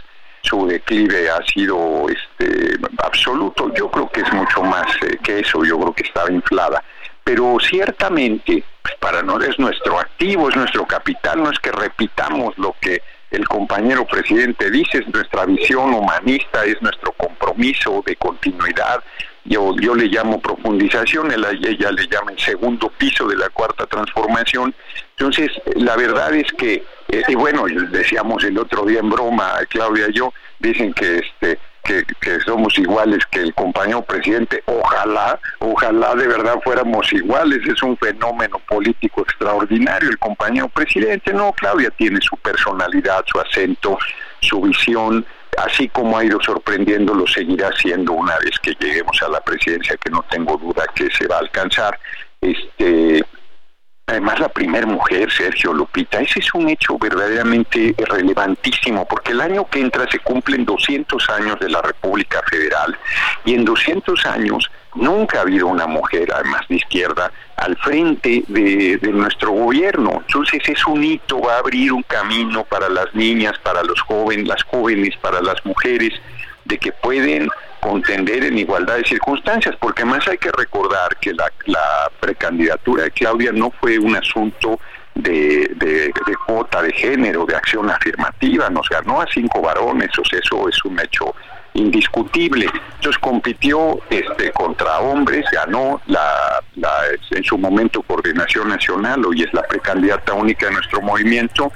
[0.43, 3.73] su declive ha sido este, absoluto.
[3.75, 6.83] Yo creo que es mucho más eh, que eso, yo creo que estaba inflada.
[7.25, 12.57] Pero ciertamente, pues, para no es nuestro activo, es nuestro capital, no es que repitamos
[12.59, 13.01] lo que
[13.31, 19.03] el compañero presidente dice, es nuestra visión humanista, es nuestro compromiso de continuidad.
[19.45, 23.87] Yo, yo le llamo profundización, ella, ella le llama el segundo piso de la cuarta
[23.87, 24.75] transformación.
[25.17, 30.07] Entonces, la verdad es que, eh, y bueno, decíamos el otro día en broma, Claudia
[30.09, 34.63] y yo, dicen que este que, somos iguales que el compañero presidente.
[34.67, 37.61] Ojalá, ojalá de verdad fuéramos iguales.
[37.67, 41.33] Es un fenómeno político extraordinario el compañero presidente.
[41.33, 43.99] No, Claudia tiene su personalidad, su acento,
[44.41, 45.27] su visión.
[45.59, 49.97] Así como ha ido sorprendiendo, lo seguirá haciendo una vez que lleguemos a la presidencia,
[49.97, 51.99] que no tengo duda que se va a alcanzar.
[52.41, 53.23] Este,
[54.13, 59.67] además la primera mujer, Sergio Lupita, ese es un hecho verdaderamente relevantísimo, porque el año
[59.69, 62.97] que entra se cumplen 200 años de la República Federal
[63.45, 68.99] y en 200 años nunca ha habido una mujer, además de izquierda, al frente de,
[68.99, 70.23] de, nuestro gobierno.
[70.27, 74.47] Entonces es un hito, va a abrir un camino para las niñas, para los jóvenes,
[74.47, 76.13] las jóvenes, para las mujeres,
[76.65, 77.49] de que pueden
[77.83, 81.51] contender en igualdad de circunstancias, porque más hay que recordar que la,
[82.21, 84.79] precandidatura de Claudia no fue un asunto
[85.17, 86.13] de, de,
[86.47, 90.85] cuota de género, de acción afirmativa, nos ganó a cinco varones, o sea, eso es
[90.85, 91.35] un hecho
[91.75, 92.67] indiscutible.
[92.95, 96.93] Entonces compitió este contra hombres, ganó la, la
[97.33, 101.73] en su momento coordinación nacional, hoy es la precandidata única de nuestro movimiento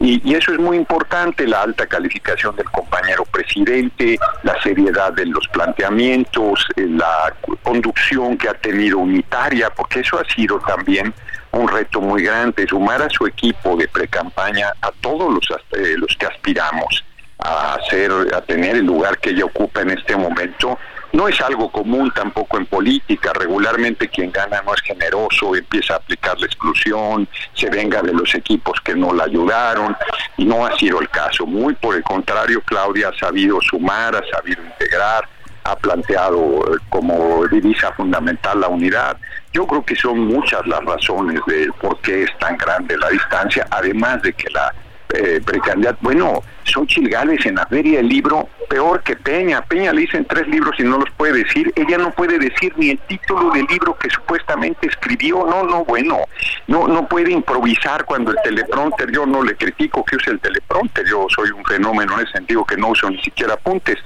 [0.00, 5.48] y, eso es muy importante, la alta calificación del compañero presidente, la seriedad de los
[5.48, 11.12] planteamientos, eh, la conducción que ha tenido unitaria, porque eso ha sido también
[11.50, 16.14] un reto muy grande, sumar a su equipo de pre-campaña a todos los, eh, los
[16.16, 17.04] que aspiramos
[17.38, 20.78] a, hacer, a tener el lugar que ella ocupa en este momento
[21.12, 23.32] no es algo común tampoco en política.
[23.32, 28.34] Regularmente quien gana no es generoso, empieza a aplicar la exclusión, se venga de los
[28.34, 29.96] equipos que no la ayudaron
[30.36, 31.46] y no ha sido el caso.
[31.46, 35.28] Muy por el contrario, Claudia ha sabido sumar, ha sabido integrar,
[35.64, 39.16] ha planteado eh, como divisa fundamental la unidad.
[39.52, 43.66] Yo creo que son muchas las razones de por qué es tan grande la distancia,
[43.70, 44.72] además de que la
[45.14, 46.00] eh, precandidatos.
[46.02, 49.62] Bueno, son chilgales en la feria del libro, peor que Peña.
[49.62, 51.72] Peña le dicen tres libros y no los puede decir.
[51.76, 55.46] Ella no puede decir ni el título del libro que supuestamente escribió.
[55.46, 56.18] No, no, bueno,
[56.66, 61.06] no, no puede improvisar cuando el teleprompter, yo no le critico que use el teleprompter,
[61.06, 63.96] yo soy un fenómeno en ese sentido que no uso ni siquiera apuntes,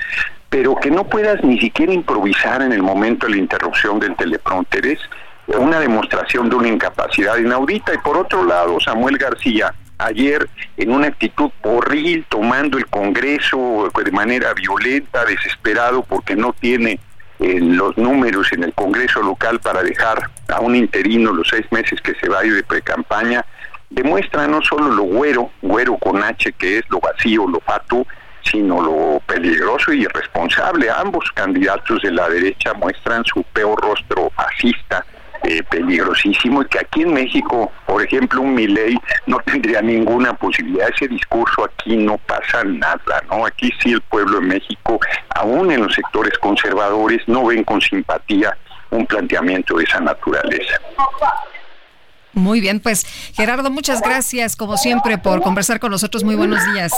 [0.49, 4.87] pero que no puedas ni siquiera improvisar en el momento de la interrupción del teleprompter
[4.87, 4.99] es
[5.47, 7.95] una demostración de una incapacidad inaudita.
[7.95, 9.75] Y por otro lado, Samuel García,
[10.05, 16.99] ayer en una actitud horrible, tomando el Congreso de manera violenta, desesperado, porque no tiene
[17.39, 22.01] eh, los números en el Congreso local para dejar a un interino los seis meses
[22.01, 23.45] que se va a ir de pre-campaña,
[23.91, 28.07] demuestra no solo lo güero, güero con H, que es lo vacío, lo pato,
[28.45, 30.91] sino lo peligroso y irresponsable.
[30.91, 35.05] Ambos candidatos de la derecha muestran su peor rostro fascista,
[35.45, 40.89] eh, peligrosísimo, y que aquí en México, por ejemplo, un Milei no tendría ninguna posibilidad.
[40.89, 43.47] Ese discurso aquí no pasa nada, ¿no?
[43.47, 45.01] Aquí sí el pueblo de México,
[45.35, 48.57] aún en los sectores conservadores, no ven con simpatía
[48.91, 50.81] un planteamiento de esa naturaleza.
[52.35, 56.25] Muy bien, pues Gerardo, muchas gracias como siempre por conversar con nosotros.
[56.25, 56.93] Muy buenos días.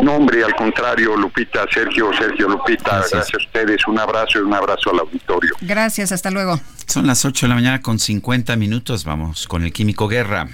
[0.00, 3.86] No, hombre, al contrario, Lupita, Sergio, Sergio, Lupita, gracias, a ustedes.
[3.86, 5.54] Un abrazo y un abrazo al auditorio.
[5.60, 6.60] Gracias, hasta luego.
[6.86, 9.04] Son las 8 de la mañana con 50 minutos.
[9.04, 10.48] Vamos con el Químico Guerra.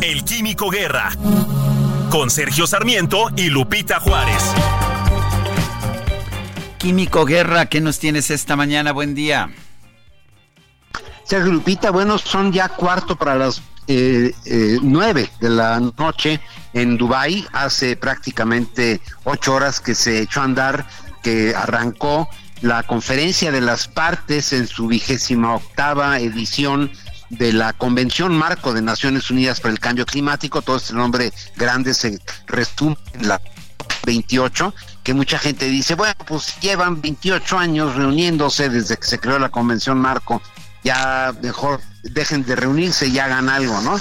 [0.00, 1.10] El Químico Guerra.
[2.10, 4.42] Con Sergio Sarmiento y Lupita Juárez.
[6.78, 8.92] Químico Guerra, ¿qué nos tienes esta mañana?
[8.92, 9.50] Buen día.
[11.24, 16.40] Sergio Lupita, bueno, son ya cuarto para las eh, eh, nueve de la noche
[16.72, 20.86] en Dubai hace prácticamente ocho horas que se echó a andar,
[21.22, 22.28] que arrancó
[22.60, 26.92] la conferencia de las partes en su vigésima octava edición
[27.30, 31.94] de la Convención Marco de Naciones Unidas para el Cambio Climático, todo este nombre grande
[31.94, 33.40] se resume en la
[34.04, 39.38] 28, que mucha gente dice, bueno, pues llevan 28 años reuniéndose desde que se creó
[39.38, 40.42] la Convención Marco
[40.82, 43.98] ya mejor dejen de reunirse y hagan algo, ¿no?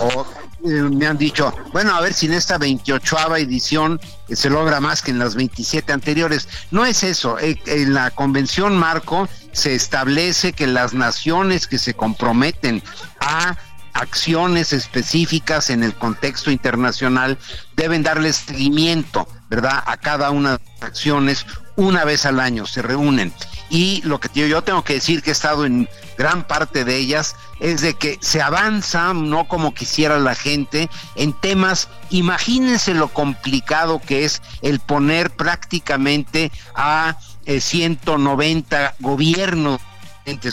[0.00, 0.26] O
[0.64, 4.80] eh, me han dicho, bueno, a ver si en esta 28 edición eh, se logra
[4.80, 6.48] más que en las 27 anteriores.
[6.70, 11.94] No es eso, eh, en la Convención Marco se establece que las naciones que se
[11.94, 12.82] comprometen
[13.20, 13.56] a
[13.94, 17.38] acciones específicas en el contexto internacional
[17.76, 19.82] deben darle seguimiento, ¿verdad?
[19.86, 21.46] A cada una de las acciones
[21.78, 23.32] una vez al año se reúnen.
[23.70, 27.36] Y lo que yo tengo que decir que he estado en gran parte de ellas
[27.60, 34.00] es de que se avanza, no como quisiera la gente, en temas, imagínense lo complicado
[34.04, 39.80] que es el poner prácticamente a 190 eh, gobiernos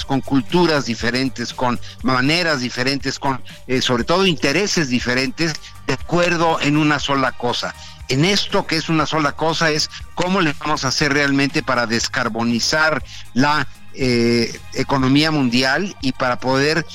[0.06, 5.53] con culturas diferentes, con maneras diferentes, con eh, sobre todo intereses diferentes,
[5.85, 7.76] de acuerdo en una sola cosa
[8.07, 11.88] en esto que es una sola cosa es cómo le vamos a hacer realmente para
[11.88, 13.03] descarbonizar
[13.34, 16.86] la eh, economía mundial y para poder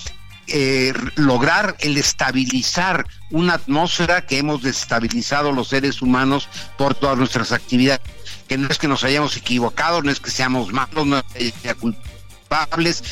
[0.47, 7.53] eh, lograr el estabilizar una atmósfera que hemos desestabilizado los seres humanos por todas nuestras
[7.53, 8.03] actividades.
[8.49, 11.75] Que no es que nos hayamos equivocado, no es que seamos malos, no es que
[11.75, 13.03] culpables.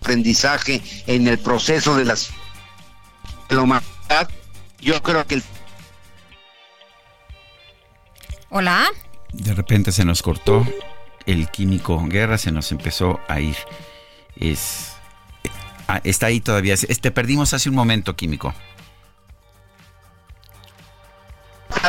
[0.00, 4.28] aprendizaje en el proceso de la humanidad
[4.84, 5.42] yo creo que el...
[8.50, 8.86] Hola.
[9.32, 10.64] De repente se nos cortó
[11.26, 13.56] el químico guerra, se nos empezó a ir.
[14.36, 14.92] Es
[15.88, 16.74] ah, está ahí todavía.
[16.74, 18.54] Este perdimos hace un momento, químico.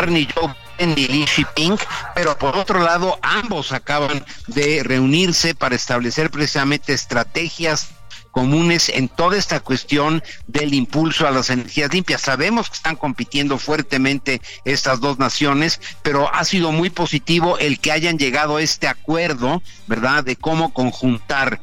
[0.07, 1.81] Ni Joe ni Pink,
[2.15, 7.89] pero por otro lado ambos acaban de reunirse para establecer precisamente estrategias
[8.35, 12.19] comunes en toda esta cuestión del impulso a las energías limpias.
[12.19, 17.93] Sabemos que están compitiendo fuertemente estas dos naciones, pero ha sido muy positivo el que
[17.93, 21.61] hayan llegado a este acuerdo, ¿verdad?, de cómo conjuntar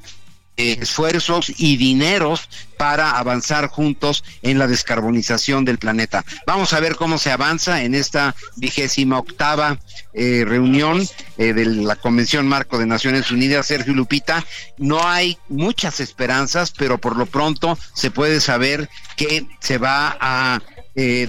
[0.56, 6.24] esfuerzos y dineros para avanzar juntos en la descarbonización del planeta.
[6.46, 9.78] Vamos a ver cómo se avanza en esta vigésima octava
[10.12, 11.06] eh, reunión
[11.38, 14.44] eh, de la Convención Marco de Naciones Unidas, Sergio Lupita.
[14.78, 20.60] No hay muchas esperanzas, pero por lo pronto se puede saber que se va a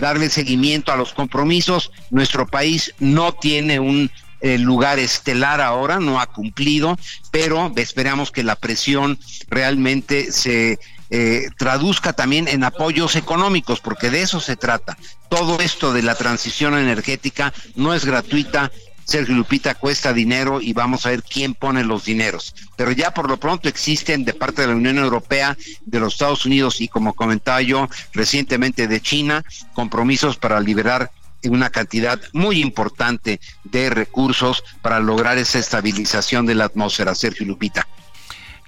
[0.01, 1.91] darle seguimiento a los compromisos.
[2.09, 4.11] Nuestro país no tiene un
[4.43, 6.99] el lugar estelar ahora, no ha cumplido,
[7.31, 9.17] pero esperamos que la presión
[9.49, 10.79] realmente se
[11.09, 14.97] eh, traduzca también en apoyos económicos, porque de eso se trata.
[15.29, 18.69] Todo esto de la transición energética no es gratuita,
[19.05, 22.53] Sergio Lupita, cuesta dinero y vamos a ver quién pone los dineros.
[22.75, 26.45] Pero ya por lo pronto existen de parte de la Unión Europea, de los Estados
[26.45, 29.43] Unidos y como comentaba yo recientemente de China,
[29.73, 31.11] compromisos para liberar
[31.49, 37.87] una cantidad muy importante de recursos para lograr esa estabilización de la atmósfera, Sergio Lupita.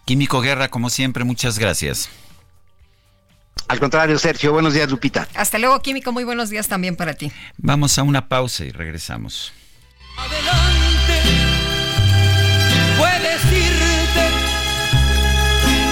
[0.05, 2.09] Químico Guerra, como siempre, muchas gracias.
[3.67, 5.27] Al contrario, Sergio, buenos días, Lupita.
[5.33, 7.31] Hasta luego, Químico, muy buenos días también para ti.
[7.57, 9.53] Vamos a una pausa y regresamos.
[10.17, 11.21] Adelante,
[12.97, 14.29] puedes irte,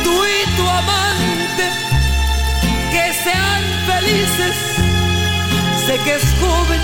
[0.03, 1.69] tú y tu amante,
[2.91, 4.73] que sean felices.
[5.85, 6.80] Sé que es joven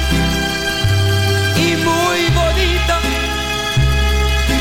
[1.55, 2.99] y muy bonita,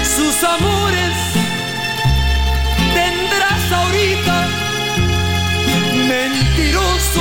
[0.05, 1.17] sus amores
[2.95, 4.47] tendrás ahorita,
[6.07, 7.21] mentiroso.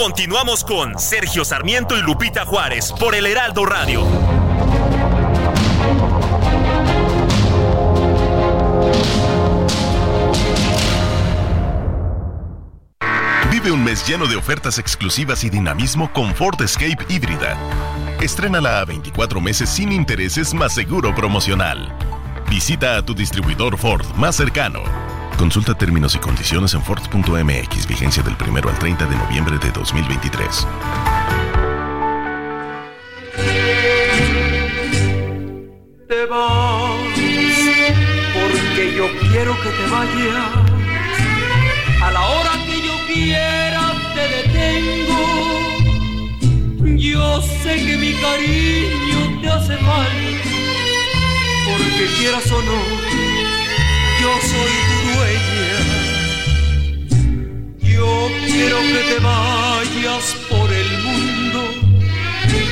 [0.00, 4.06] Continuamos con Sergio Sarmiento y Lupita Juárez por el Heraldo Radio.
[13.50, 17.58] Vive un mes lleno de ofertas exclusivas y dinamismo con Ford Escape híbrida.
[18.22, 21.94] Estrénala a 24 meses sin intereses más seguro promocional.
[22.48, 24.80] Visita a tu distribuidor Ford más cercano.
[25.40, 30.66] Consulta términos y condiciones en Ford.mx, vigencia del 1 al 30 de noviembre de 2023.
[36.06, 36.90] te vas,
[38.34, 40.50] porque yo quiero que te vayas.
[42.02, 45.22] A la hora que yo quiera te detengo.
[46.98, 50.50] Yo sé que mi cariño te hace falta,
[51.64, 52.78] porque quieras o no,
[54.20, 54.89] yo soy
[57.80, 61.60] Yo quiero que te vayas por el mundo
[62.48, 62.62] y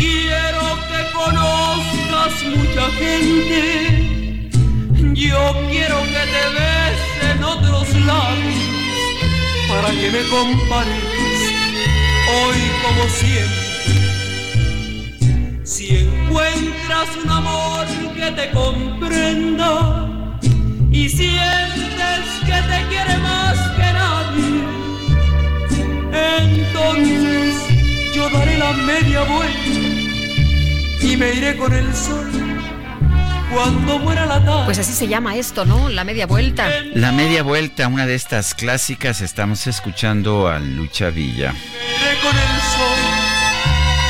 [0.00, 3.60] quiero que conozcas mucha gente.
[5.14, 8.60] Yo quiero que te besen otros labios
[9.68, 11.04] para que me compares
[12.34, 13.72] hoy como siempre.
[15.64, 20.11] Si encuentras un amor que te comprenda
[20.92, 24.64] y sientes que te quiere más que nadie,
[26.38, 27.56] entonces
[28.14, 29.70] yo daré la media vuelta
[31.00, 32.30] y me iré con el sol
[33.52, 34.64] cuando muera la tarde.
[34.66, 35.88] Pues así se llama esto, ¿no?
[35.88, 36.68] La media vuelta.
[36.94, 41.52] La media vuelta, una de estas clásicas, estamos escuchando a Lucha Villa.
[41.52, 42.98] Me iré con el sol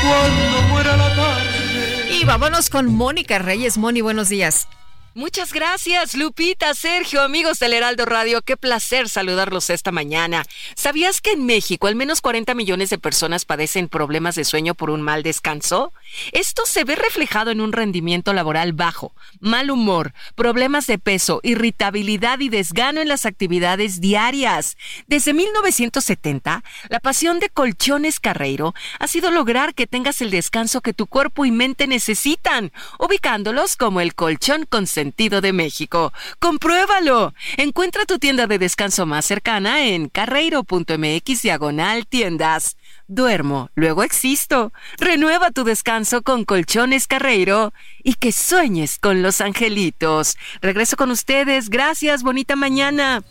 [0.03, 2.09] cuando muera la tarde.
[2.11, 3.77] Y vámonos con Mónica Reyes.
[3.77, 4.67] Moni, buenos días.
[5.15, 8.41] Muchas gracias, Lupita, Sergio, amigos del Heraldo Radio.
[8.41, 10.43] Qué placer saludarlos esta mañana.
[10.73, 14.89] ¿Sabías que en México al menos 40 millones de personas padecen problemas de sueño por
[14.89, 15.93] un mal descanso?
[16.31, 22.39] Esto se ve reflejado en un rendimiento laboral bajo, mal humor, problemas de peso, irritabilidad
[22.39, 24.77] y desgano en las actividades diarias.
[25.05, 30.93] Desde 1970, la pasión de Colchones Carreiro ha sido lograr que tengas el descanso que
[30.93, 34.65] tu cuerpo y mente necesitan, ubicándolos como el colchón
[35.03, 36.13] consentido de México.
[36.39, 37.33] ¡Compruébalo!
[37.57, 42.77] Encuentra tu tienda de descanso más cercana en carreiro.mx diagonal tiendas.
[43.07, 44.71] Duermo, luego existo.
[44.97, 50.37] Renueva tu descanso con Colchones Carreiro y que sueñes con los angelitos.
[50.61, 51.69] Regreso con ustedes.
[51.69, 53.23] Gracias, bonita mañana.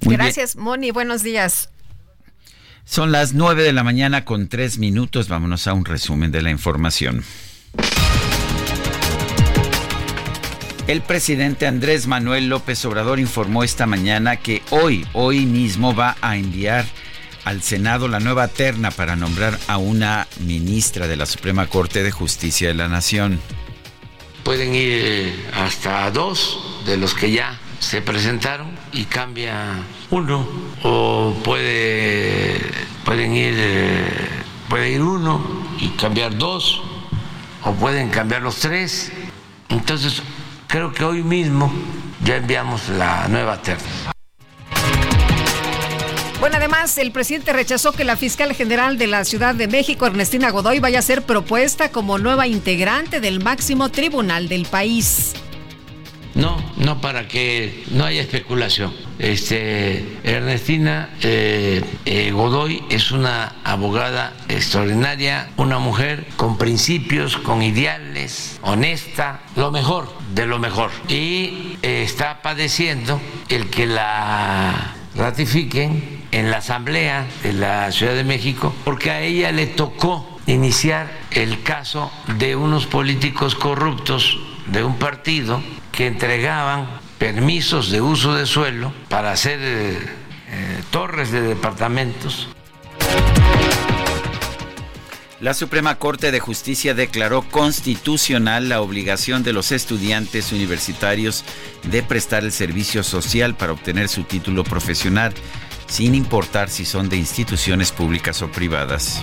[0.00, 0.20] Muy bien.
[0.20, 0.92] Gracias, Moni.
[0.92, 1.70] Buenos días.
[2.84, 5.26] Son las 9 de la mañana con tres minutos.
[5.26, 7.24] Vámonos a un resumen de la información.
[10.86, 16.36] El presidente Andrés Manuel López Obrador informó esta mañana que hoy, hoy mismo va a
[16.36, 16.84] enviar
[17.46, 22.10] al Senado la nueva terna para nombrar a una ministra de la Suprema Corte de
[22.10, 23.40] Justicia de la Nación.
[24.42, 29.78] Pueden ir hasta dos de los que ya se presentaron y cambia
[30.10, 30.46] uno
[30.82, 32.60] o puede
[33.06, 34.06] pueden ir eh,
[34.68, 36.82] puede ir uno y cambiar dos
[37.62, 39.10] o pueden cambiar los tres
[39.70, 40.22] entonces
[40.74, 41.72] creo que hoy mismo
[42.24, 44.10] ya enviamos la nueva terna
[46.40, 50.50] bueno, además, el presidente rechazó que la fiscal general de la Ciudad de México, Ernestina
[50.50, 55.32] Godoy, vaya a ser propuesta como nueva integrante del máximo tribunal del país.
[56.34, 58.92] No, no para que no haya especulación.
[59.18, 68.58] Este, Ernestina eh, eh, Godoy es una abogada extraordinaria, una mujer con principios, con ideales,
[68.62, 70.90] honesta, lo mejor de lo mejor.
[71.08, 78.24] Y eh, está padeciendo el que la ratifiquen en la Asamblea de la Ciudad de
[78.24, 84.96] México, porque a ella le tocó iniciar el caso de unos políticos corruptos de un
[84.96, 85.62] partido
[85.92, 89.98] que entregaban permisos de uso de suelo para hacer eh,
[90.48, 92.48] eh, torres de departamentos.
[95.40, 101.44] La Suprema Corte de Justicia declaró constitucional la obligación de los estudiantes universitarios
[101.82, 105.34] de prestar el servicio social para obtener su título profesional
[105.86, 109.20] sin importar si son de instituciones públicas o privadas.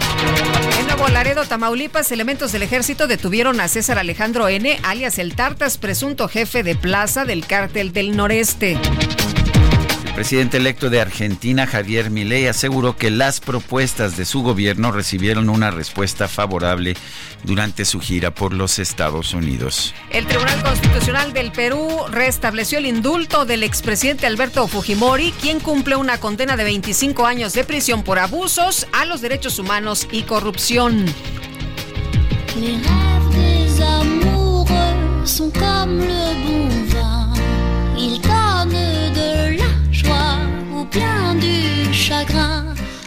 [1.02, 6.28] Nuevo Laredo, Tamaulipas, elementos del ejército detuvieron a César Alejandro N., alias el Tartas, presunto
[6.28, 8.78] jefe de plaza del cártel del noreste.
[10.12, 15.50] El presidente electo de Argentina, Javier Milei, aseguró que las propuestas de su gobierno recibieron
[15.50, 16.98] una respuesta favorable
[17.44, 19.96] durante su gira por los Estados Unidos.
[20.10, 26.20] El Tribunal Constitucional del Perú restableció el indulto del expresidente Alberto Fujimori, quien cumple una
[26.20, 31.06] condena de 25 años de prisión por abusos a los derechos humanos y corrupción.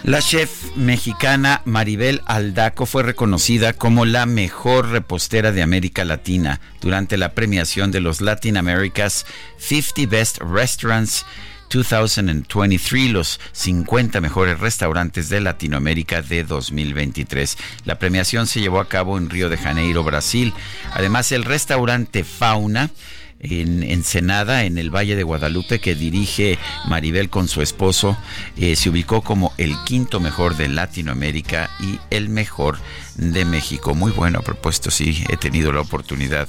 [0.04, 7.16] La chef mexicana Maribel Aldaco fue reconocida como la mejor repostera de América Latina durante
[7.16, 9.26] la premiación de los Latin America's
[9.58, 11.26] 50 Best Restaurants
[11.70, 17.56] 2023, los 50 mejores restaurantes de Latinoamérica de 2023.
[17.84, 20.52] La premiación se llevó a cabo en Río de Janeiro, Brasil.
[20.92, 22.90] Además, el restaurante Fauna
[23.40, 26.58] en Ensenada, en el Valle de Guadalupe, que dirige
[26.88, 28.16] Maribel con su esposo,
[28.56, 32.78] eh, se ubicó como el quinto mejor de Latinoamérica y el mejor
[33.16, 33.94] de México.
[33.94, 36.48] Muy bueno a propósito, sí, he tenido la oportunidad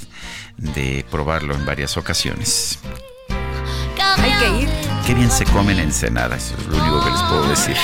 [0.57, 2.79] de probarlo en varias ocasiones.
[4.17, 4.69] Hay que ir.
[5.05, 7.75] Qué bien se come en Ensenada, eso es lo único que les puedo decir.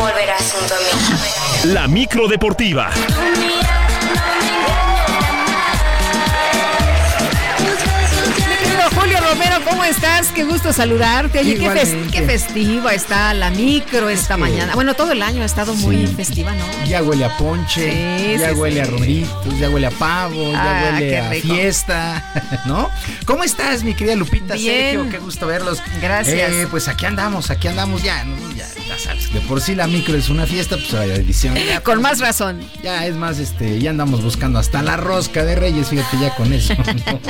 [0.00, 1.72] Volverás junto a mí.
[1.72, 2.90] La micro deportiva.
[2.90, 3.60] Julio
[9.30, 10.28] Romero, ¿cómo estás?
[10.28, 11.38] Qué gusto saludarte.
[11.38, 14.74] Oye, qué, fes- qué festiva está la micro esta mañana.
[14.74, 16.64] Bueno, todo el año ha estado muy festiva, ¿no?
[16.86, 20.80] Ya huele a ponche, Sí, ya sí, huele a romeritos, ya huele a pavo, Ah,
[20.82, 22.24] ya huele qué a fiesta,
[22.66, 22.90] ¿no?
[23.24, 24.96] ¿Cómo estás, mi querida Lupita Bien.
[24.96, 25.10] Sergio?
[25.10, 25.80] Qué gusto verlos.
[26.02, 26.50] Gracias.
[26.52, 28.36] Eh, pues aquí andamos, aquí andamos ya, ¿no?
[28.56, 31.54] ya, ya sabes, de por sí la micro es una fiesta, pues la edición.
[31.54, 32.60] ya, Con pues, más razón.
[32.82, 36.52] Ya es más, este, ya andamos buscando hasta la rosca de Reyes, fíjate ya con
[36.52, 36.74] eso.
[37.06, 37.20] ¿no?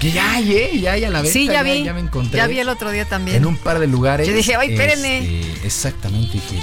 [0.00, 0.80] Que ya hay, ¿eh?
[0.80, 1.22] Ya hay a la.
[1.24, 1.84] Sí, ya vi.
[1.84, 2.36] Ya me encontré.
[2.36, 3.38] Ya vi el otro día también.
[3.38, 4.26] En un par de lugares.
[4.26, 5.18] Yo dije, "Ay, espérenme".
[5.40, 6.62] Este, exactamente, dije.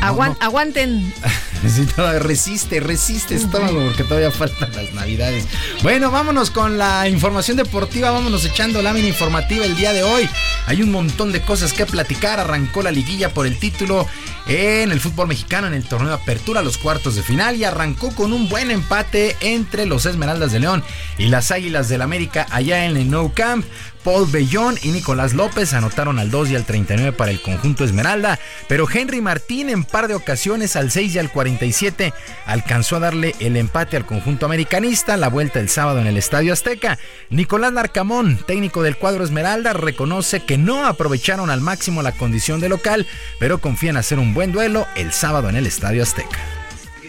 [0.00, 1.12] Aguan- Aguanten.
[1.96, 5.46] Todavía resiste, resiste estómago porque todavía faltan las navidades.
[5.82, 10.28] Bueno, vámonos con la información deportiva, vámonos echando lámina informativa el día de hoy.
[10.66, 12.40] Hay un montón de cosas que platicar.
[12.40, 14.06] Arrancó la liguilla por el título
[14.46, 18.14] en el fútbol mexicano en el torneo de apertura, los cuartos de final y arrancó
[18.14, 20.82] con un buen empate entre los Esmeraldas de León
[21.18, 23.64] y las Águilas del América allá en el Nou Camp.
[24.04, 28.38] Paul Bellón y Nicolás López anotaron al 2 y al 39 para el conjunto Esmeralda,
[28.66, 32.12] pero Henry Martín en par de ocasiones al 6 y al 47
[32.46, 36.52] alcanzó a darle el empate al conjunto americanista, la vuelta el sábado en el Estadio
[36.52, 36.98] Azteca.
[37.30, 42.68] Nicolás Narcamón, técnico del cuadro Esmeralda, reconoce que no aprovecharon al máximo la condición de
[42.68, 43.06] local,
[43.40, 46.38] pero confían hacer un buen duelo el sábado en el Estadio Azteca.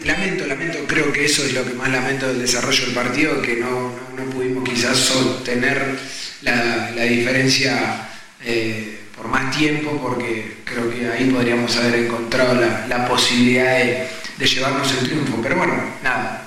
[0.06, 3.58] Lamento, lamento, creo que eso es lo que más lamento del desarrollo del partido, que
[3.58, 3.92] no,
[4.34, 5.98] pudimos quizás sostener
[6.44, 8.08] la, diferencia
[8.46, 12.56] eh, por más tiempo, porque creo que ahí podríamos haber encontrado
[12.88, 15.38] la posibilidad de, de llevarnos el triunfo.
[15.44, 16.46] Pero bueno, nada,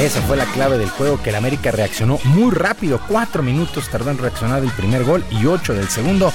[0.00, 3.00] Esa fue la clave del juego que el América reaccionó muy rápido.
[3.08, 6.32] Cuatro minutos tardó en reaccionar el primer gol y ocho del segundo.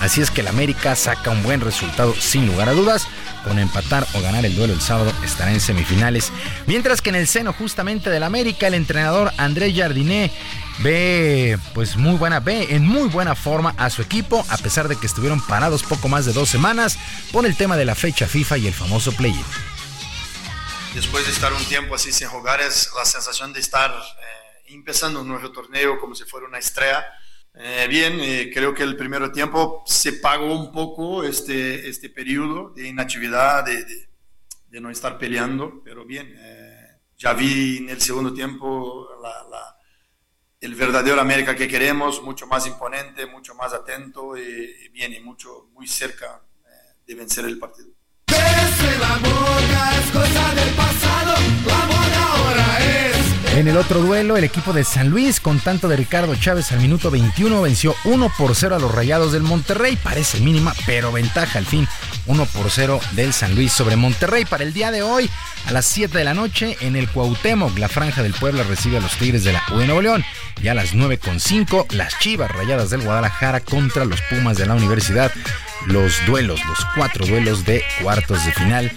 [0.00, 3.06] Así es que el América saca un buen resultado sin lugar a dudas.
[3.44, 6.32] Con empatar o ganar el duelo el sábado estará en semifinales.
[6.66, 10.32] Mientras que en el seno justamente del América, el entrenador André Jardiné
[10.80, 14.96] ve pues muy buena, ve en muy buena forma a su equipo, a pesar de
[14.96, 16.98] que estuvieron parados poco más de dos semanas
[17.30, 19.44] por el tema de la fecha FIFA y el famoso play-in.
[20.94, 25.20] Después de estar un tiempo así sin jugar, es la sensación de estar eh, empezando
[25.22, 27.04] un nuevo torneo como si fuera una estrella.
[27.54, 32.70] Eh, bien, eh, creo que el primer tiempo se pagó un poco este, este periodo
[32.70, 34.08] de inactividad, de, de,
[34.68, 39.76] de no estar peleando, pero bien, eh, ya vi en el segundo tiempo la, la,
[40.62, 44.42] el verdadero América que queremos, mucho más imponente, mucho más atento y,
[44.84, 47.90] y bien, y mucho, muy cerca eh, de vencer el partido.
[53.54, 56.80] En el otro duelo, el equipo de San Luis, con tanto de Ricardo Chávez al
[56.80, 59.98] minuto 21, venció 1 por 0 a los Rayados del Monterrey.
[60.02, 61.86] Parece mínima, pero ventaja al fin.
[62.24, 64.46] 1 por 0 del San Luis sobre Monterrey.
[64.46, 65.28] Para el día de hoy,
[65.66, 69.00] a las 7 de la noche, en el Cuauhtémoc, la Franja del Puebla recibe a
[69.00, 70.24] los Tigres de la U de Nuevo León.
[70.62, 75.30] Y a las 9.5, las Chivas Rayadas del Guadalajara contra los Pumas de la Universidad.
[75.86, 78.92] Los duelos, los cuatro duelos de cuartos de final.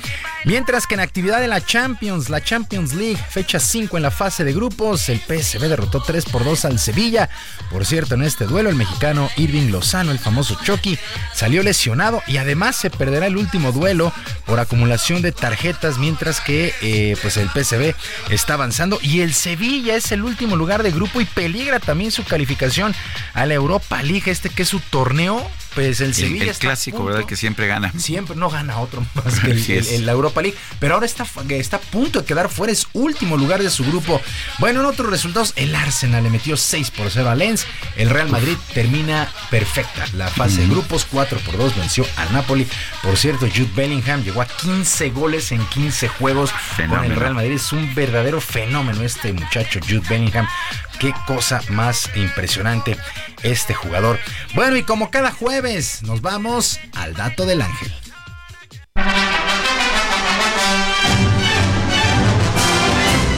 [0.45, 4.43] Mientras que en actividad de la Champions, la Champions League, fecha 5 en la fase
[4.43, 7.31] de grupos, el PSV derrotó 3 por 2 al Sevilla.
[7.71, 10.99] Por cierto, en este duelo, el mexicano Irving Lozano, el famoso Chucky,
[11.33, 14.13] salió lesionado y además se perderá el último duelo
[14.45, 17.95] por acumulación de tarjetas, mientras que eh, pues el PSV
[18.29, 22.23] está avanzando y el Sevilla es el último lugar de grupo y peligra también su
[22.23, 22.93] calificación
[23.33, 25.43] a la Europa League, este que es su torneo
[25.75, 27.25] pues el Sevilla el, el está clásico, ¿verdad?
[27.25, 27.91] Que siempre gana.
[27.97, 31.81] Siempre no gana otro más que el, la Europa League, pero ahora está, está a
[31.81, 34.21] punto de quedar fuera, es último lugar de su grupo.
[34.59, 38.29] Bueno, en otros resultados, el Arsenal le metió 6 por 0 a Lens, el Real
[38.29, 38.73] Madrid Uf.
[38.73, 42.67] termina perfecta la fase de grupos, 4 por 2 venció al Napoli.
[43.03, 47.03] Por cierto, Jude Bellingham llegó a 15 goles en 15 juegos fenómeno.
[47.03, 50.47] con el Real Madrid, es un verdadero fenómeno este muchacho Jude Bellingham.
[50.99, 52.97] Qué cosa más impresionante
[53.43, 54.19] este jugador.
[54.53, 57.93] Bueno, y como cada jueves, nos vamos al dato del ángel.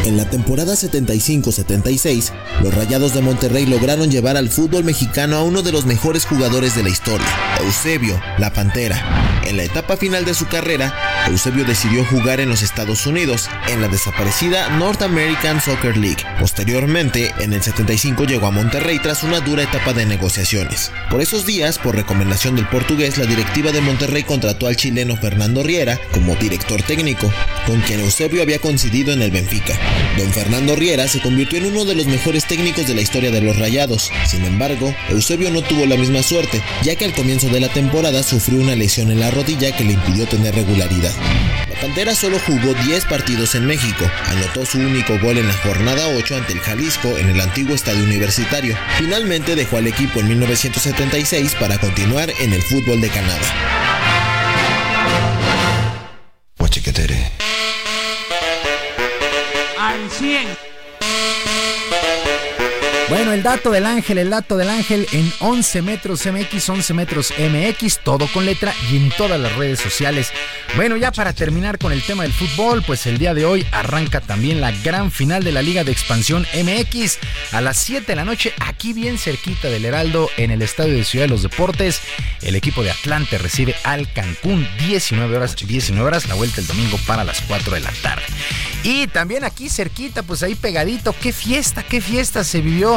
[0.07, 2.31] En la temporada 75-76,
[2.63, 6.77] los Rayados de Monterrey lograron llevar al fútbol mexicano a uno de los mejores jugadores
[6.77, 7.27] de la historia,
[7.59, 9.41] Eusebio, la Pantera.
[9.43, 10.93] En la etapa final de su carrera,
[11.27, 16.23] Eusebio decidió jugar en los Estados Unidos, en la desaparecida North American Soccer League.
[16.39, 20.89] Posteriormente, en el 75 llegó a Monterrey tras una dura etapa de negociaciones.
[21.09, 25.63] Por esos días, por recomendación del portugués, la directiva de Monterrey contrató al chileno Fernando
[25.63, 27.29] Riera como director técnico,
[27.65, 29.77] con quien Eusebio había coincidido en el Benfica.
[30.17, 33.41] Don Fernando Riera se convirtió en uno de los mejores técnicos de la historia de
[33.41, 34.11] los Rayados.
[34.25, 38.23] Sin embargo, Eusebio no tuvo la misma suerte, ya que al comienzo de la temporada
[38.23, 41.13] sufrió una lesión en la rodilla que le impidió tener regularidad.
[41.69, 46.07] La Pantera solo jugó 10 partidos en México, anotó su único gol en la jornada
[46.17, 48.75] 8 ante el Jalisco en el antiguo estadio universitario.
[48.97, 53.87] Finalmente dejó al equipo en 1976 para continuar en el fútbol de Canadá.
[60.05, 62.36] 100.
[63.09, 67.33] Bueno, el dato del ángel, el dato del ángel en 11 metros MX, 11 metros
[67.37, 70.33] MX, todo con letra y en todas las redes sociales.
[70.75, 74.19] Bueno, ya para terminar con el tema del fútbol, pues el día de hoy arranca
[74.19, 77.19] también la gran final de la Liga de Expansión MX
[77.53, 81.05] a las 7 de la noche, aquí bien cerquita del Heraldo, en el Estadio de
[81.05, 82.01] Ciudad de los Deportes.
[82.41, 86.99] El equipo de Atlante recibe al Cancún 19 horas, 19 horas, la vuelta el domingo
[87.07, 88.25] para las 4 de la tarde.
[88.83, 92.96] Y también aquí cerquita, pues ahí pegadito, qué fiesta, qué fiesta se vivió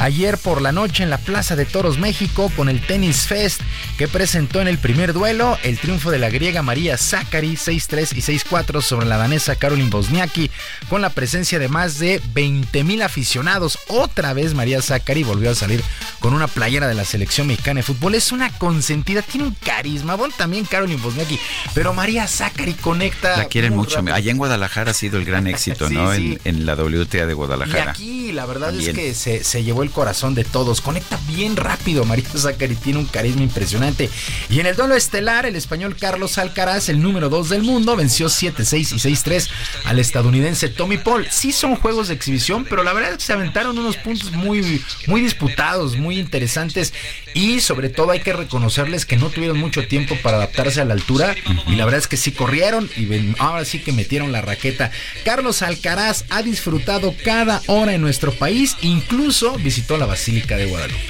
[0.00, 3.60] ayer por la noche en la Plaza de Toros México con el Tennis Fest
[3.98, 8.38] que presentó en el primer duelo el triunfo de la griega María Zachary 6-3 y
[8.38, 10.50] 6-4 sobre la danesa Caroline Bosniaki
[10.88, 13.78] con la presencia de más de 20 mil aficionados.
[13.88, 15.82] Otra vez María Zachary volvió a salir
[16.18, 18.14] con una playera de la selección mexicana de fútbol.
[18.14, 20.14] Es una consentida, tiene un carisma.
[20.14, 21.38] Bueno, también Caroline Bosniaki,
[21.74, 23.36] pero María Zachary conecta.
[23.36, 23.96] La quieren mucho.
[23.96, 24.14] Rápido.
[24.14, 26.14] Allá en Guadalajara ha sido el gran éxito, sí, ¿no?
[26.14, 26.38] Sí.
[26.44, 27.84] En, en, la WTA de Guadalajara.
[27.84, 28.90] Y aquí la verdad También.
[28.90, 30.80] es que se, se llevó el corazón de todos.
[30.80, 34.10] Conecta bien rápido, Marita Zachary tiene un carisma impresionante.
[34.48, 38.28] Y en el duelo estelar, el español Carlos Alcaraz, el número 2 del mundo, venció
[38.28, 39.48] 7-6 y 6-3
[39.84, 41.26] al estadounidense Tommy Paul.
[41.30, 44.82] Sí son juegos de exhibición, pero la verdad es que se aventaron unos puntos muy,
[45.06, 46.92] muy disputados, muy interesantes.
[47.34, 50.94] Y sobre todo hay que reconocerles que no tuvieron mucho tiempo para adaptarse a la
[50.94, 51.34] altura.
[51.66, 54.90] Y la verdad es que sí corrieron y ahora sí que metieron la raqueta.
[55.24, 61.00] Carlos Alcaraz ha disfrutado cada hora en nuestro país, incluso visitó la Basílica de Guadalupe.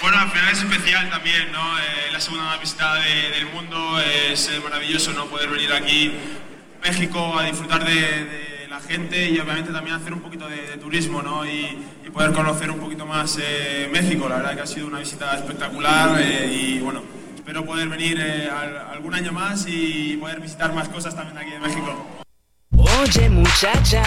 [0.00, 1.78] Bueno, al final es especial también, ¿no?
[1.78, 1.82] Eh,
[2.12, 5.26] la segunda más visitada de- del mundo, es eh, maravilloso, ¿no?
[5.26, 6.12] Poder venir aquí,
[6.82, 10.76] México, a disfrutar de, de la gente y obviamente también hacer un poquito de, de
[10.78, 11.44] turismo, ¿no?
[11.44, 14.26] Y, y poder conocer un poquito más eh, México.
[14.26, 17.02] La verdad que ha sido una visita espectacular eh, y bueno,
[17.36, 21.50] espero poder venir eh, al- algún año más y poder visitar más cosas también aquí
[21.50, 22.22] de México.
[23.02, 24.02] Oye muchacha,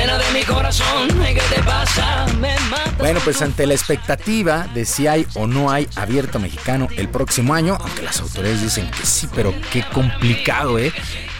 [0.00, 2.26] nena de mi corazón, ¿qué te pasa?
[2.40, 2.90] Me mata.
[2.98, 7.52] Bueno, pues ante la expectativa de si hay o no hay abierto mexicano el próximo
[7.54, 10.92] año, aunque las autoridades dicen que sí, pero qué complicado, ¿eh?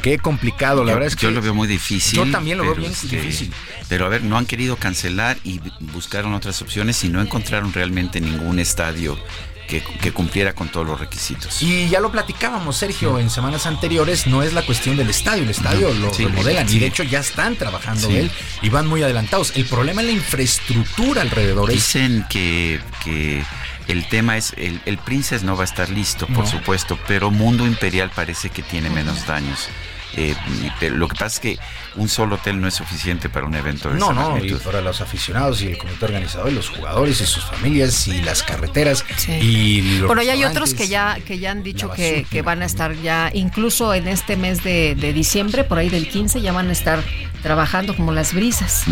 [0.02, 2.18] Qué complicado, la Yo- verdad es que yo lo veo muy difícil.
[2.24, 3.52] Yo también lo veo bien este, difícil.
[3.88, 5.60] Pero a ver, no han querido cancelar y
[5.92, 9.18] buscaron otras opciones y no encontraron realmente ningún estadio
[9.70, 11.62] que, que cumpliera con todos los requisitos.
[11.62, 15.50] Y ya lo platicábamos, Sergio, en semanas anteriores, no es la cuestión del estadio, el
[15.50, 18.16] estadio lo Sí, remodelan y de hecho ya están trabajando Sí.
[18.16, 18.30] él
[18.60, 19.52] y van muy adelantados.
[19.56, 21.70] El problema es la infraestructura alrededor.
[21.70, 23.42] Dicen que, que
[23.88, 26.46] el tema es, el, el Princess no va a estar listo, por No.
[26.50, 29.68] supuesto, pero Mundo Imperial parece que tiene menos daños.
[30.16, 31.58] Eh, y- pero lo que pasa es que
[31.96, 34.60] un solo hotel no es suficiente para un evento de No, esa no, y magnitud.
[34.62, 38.42] para los aficionados y el comité organizador y los jugadores y sus familias y las
[38.42, 42.42] carreteras y los Bueno, ya hay otros que ya, que ya han dicho que, que
[42.42, 46.40] van a estar ya, incluso en este mes de, de diciembre, por ahí del 15,
[46.40, 47.02] ya van a estar
[47.42, 48.84] trabajando como las brisas.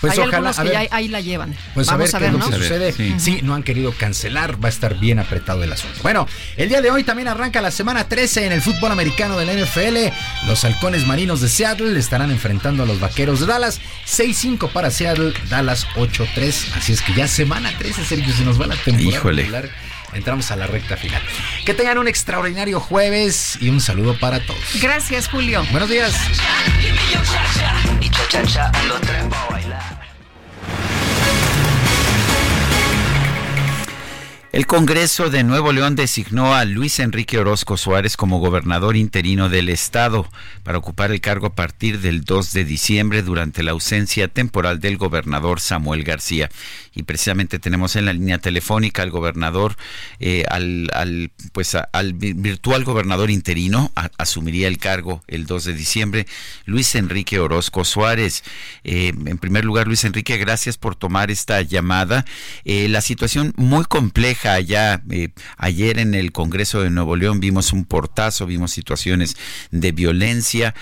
[0.00, 0.88] Pues hay ojalá, algunos a que ver.
[0.90, 1.54] ya ahí- la llevan.
[1.74, 2.50] Pues Vamos a ver qué es lo ¿no?
[2.50, 3.18] que sucede.
[3.18, 3.40] Sí.
[3.42, 5.98] no han querido cancelar, va a estar bien apretado el asunto.
[6.02, 6.26] Bueno,
[6.56, 9.91] el día de hoy también arranca la semana 13 en el fútbol americano del NFL.
[10.46, 13.80] Los halcones marinos de Seattle estarán enfrentando a los vaqueros de Dallas.
[14.06, 16.76] 6-5 para Seattle, Dallas 8-3.
[16.76, 19.16] Así es que ya semana 13, Sergio, se nos va la temporada.
[19.16, 19.42] Híjole.
[19.42, 19.70] regular.
[20.12, 21.22] Entramos a la recta final.
[21.64, 24.60] Que tengan un extraordinario jueves y un saludo para todos.
[24.80, 25.64] Gracias, Julio.
[25.70, 26.14] Buenos días.
[34.52, 39.70] El Congreso de Nuevo León designó a Luis Enrique Orozco Suárez como gobernador interino del
[39.70, 40.28] estado
[40.62, 44.98] para ocupar el cargo a partir del 2 de diciembre durante la ausencia temporal del
[44.98, 46.50] gobernador Samuel García.
[46.94, 49.76] Y precisamente tenemos en la línea telefónica al gobernador,
[50.20, 55.72] eh, al, al, pues al vi- virtual gobernador interino, asumiría el cargo el 2 de
[55.74, 56.26] diciembre,
[56.66, 58.44] Luis Enrique Orozco Suárez.
[58.84, 62.24] Eh, en primer lugar, Luis Enrique, gracias por tomar esta llamada.
[62.64, 65.02] Eh, la situación muy compleja allá.
[65.10, 69.36] eh, ayer en el Congreso de Nuevo León vimos un portazo, vimos situaciones
[69.70, 70.74] de violencia.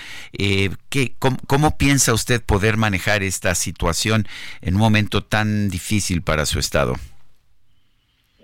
[0.88, 4.26] ¿qué, cómo, piensa usted poder manejar esta situación
[4.60, 5.70] en un momento tan
[6.22, 6.94] para su estado?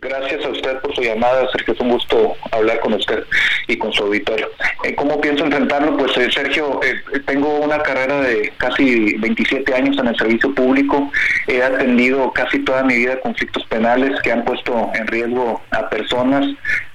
[0.00, 1.74] Gracias a usted por su llamada, Sergio.
[1.74, 3.24] Es un gusto hablar con usted
[3.66, 4.48] y con su auditorio.
[4.84, 5.96] Eh, ¿Cómo pienso enfrentarlo?
[5.96, 11.10] Pues, eh, Sergio, eh, tengo una carrera de casi 27 años en el servicio público.
[11.46, 16.46] He atendido casi toda mi vida conflictos penales que han puesto en riesgo a personas,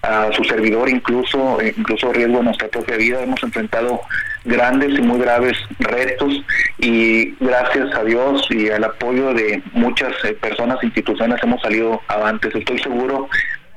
[0.04, 3.24] a su servidor incluso, eh, incluso riesgo a nuestra propia vida.
[3.24, 4.02] Hemos enfrentado
[4.44, 6.44] grandes y muy graves retos
[6.80, 12.02] y gracias a Dios y al apoyo de muchas eh, personas e instituciones hemos salido
[12.08, 12.54] avantes.
[12.56, 13.30] Estoy seguro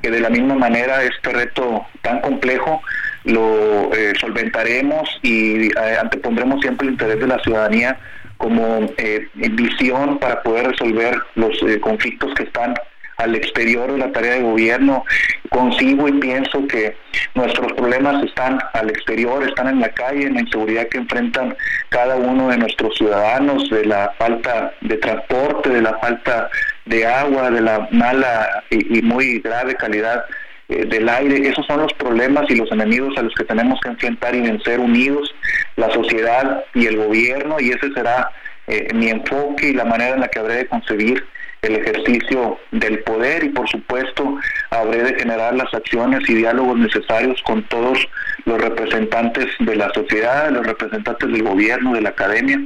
[0.04, 2.82] que de la misma manera este reto tan complejo
[3.24, 7.98] lo eh, solventaremos y eh, antepondremos siempre el interés de la ciudadanía
[8.36, 12.74] como eh, visión para poder resolver los conflictos que están
[13.16, 15.04] al exterior de la tarea de gobierno.
[15.50, 16.96] Concibo y pienso que
[17.34, 21.56] nuestros problemas están al exterior, están en la calle, en la inseguridad que enfrentan
[21.90, 26.50] cada uno de nuestros ciudadanos, de la falta de transporte, de la falta
[26.86, 30.24] de agua, de la mala y, y muy grave calidad
[30.68, 31.48] eh, del aire.
[31.48, 34.80] Esos son los problemas y los enemigos a los que tenemos que enfrentar y vencer
[34.80, 35.34] unidos,
[35.76, 38.30] la sociedad y el gobierno, y ese será
[38.66, 41.24] eh, mi enfoque y la manera en la que habré de concebir
[41.64, 44.38] el ejercicio del poder y por supuesto
[44.70, 47.98] habré de generar las acciones y diálogos necesarios con todos
[48.44, 52.60] los representantes de la sociedad, los representantes del gobierno, de la academia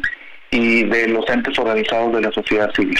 [0.50, 2.98] y de los entes organizados de la sociedad civil.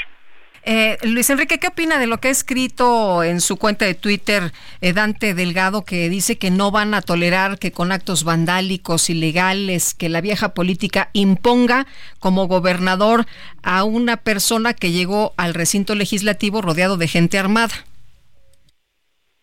[0.70, 4.52] Eh, Luis Enrique, ¿qué opina de lo que ha escrito en su cuenta de Twitter
[4.82, 9.94] eh, Dante Delgado, que dice que no van a tolerar que con actos vandálicos, ilegales,
[9.94, 11.86] que la vieja política imponga
[12.18, 13.26] como gobernador
[13.62, 17.88] a una persona que llegó al recinto legislativo rodeado de gente armada?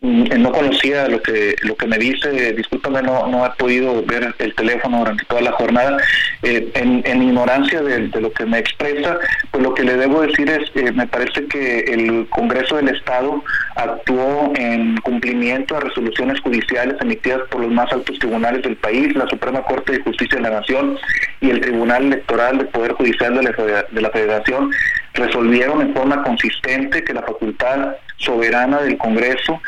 [0.02, 4.36] Mm, no conocía lo que lo que me dice, discúlpame, no, no he podido ver
[4.40, 5.98] el teléfono durante toda la jornada.
[6.44, 9.18] Eh, en, en, ignorancia de, lo que me expresa,
[9.52, 13.42] pues lo que le debo decir es, eh, me parece que el Congreso del Estado
[13.78, 19.28] actuó en cumplimiento a resoluciones judiciales emitidas por los más altos tribunales del país, la
[19.28, 21.00] Suprema Corte de Justicia de la Nación
[21.40, 24.72] y el Tribunal Electoral del Poder Judicial de la, de la Federación
[25.14, 29.62] resolvieron en forma consistente que la facultad soberana del Congreso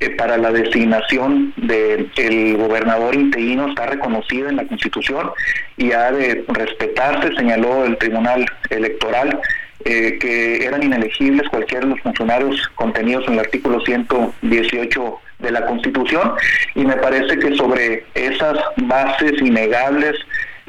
[0.00, 2.10] eh, para la designación del
[2.56, 5.30] gobernador interino está reconocida en la Constitución
[5.76, 9.38] y ha de respetarse, señaló el Tribunal Electoral,
[9.84, 15.66] eh, que eran inelegibles cualquiera de los funcionarios contenidos en el artículo 118 de la
[15.66, 16.32] Constitución
[16.74, 20.16] y me parece que sobre esas bases innegables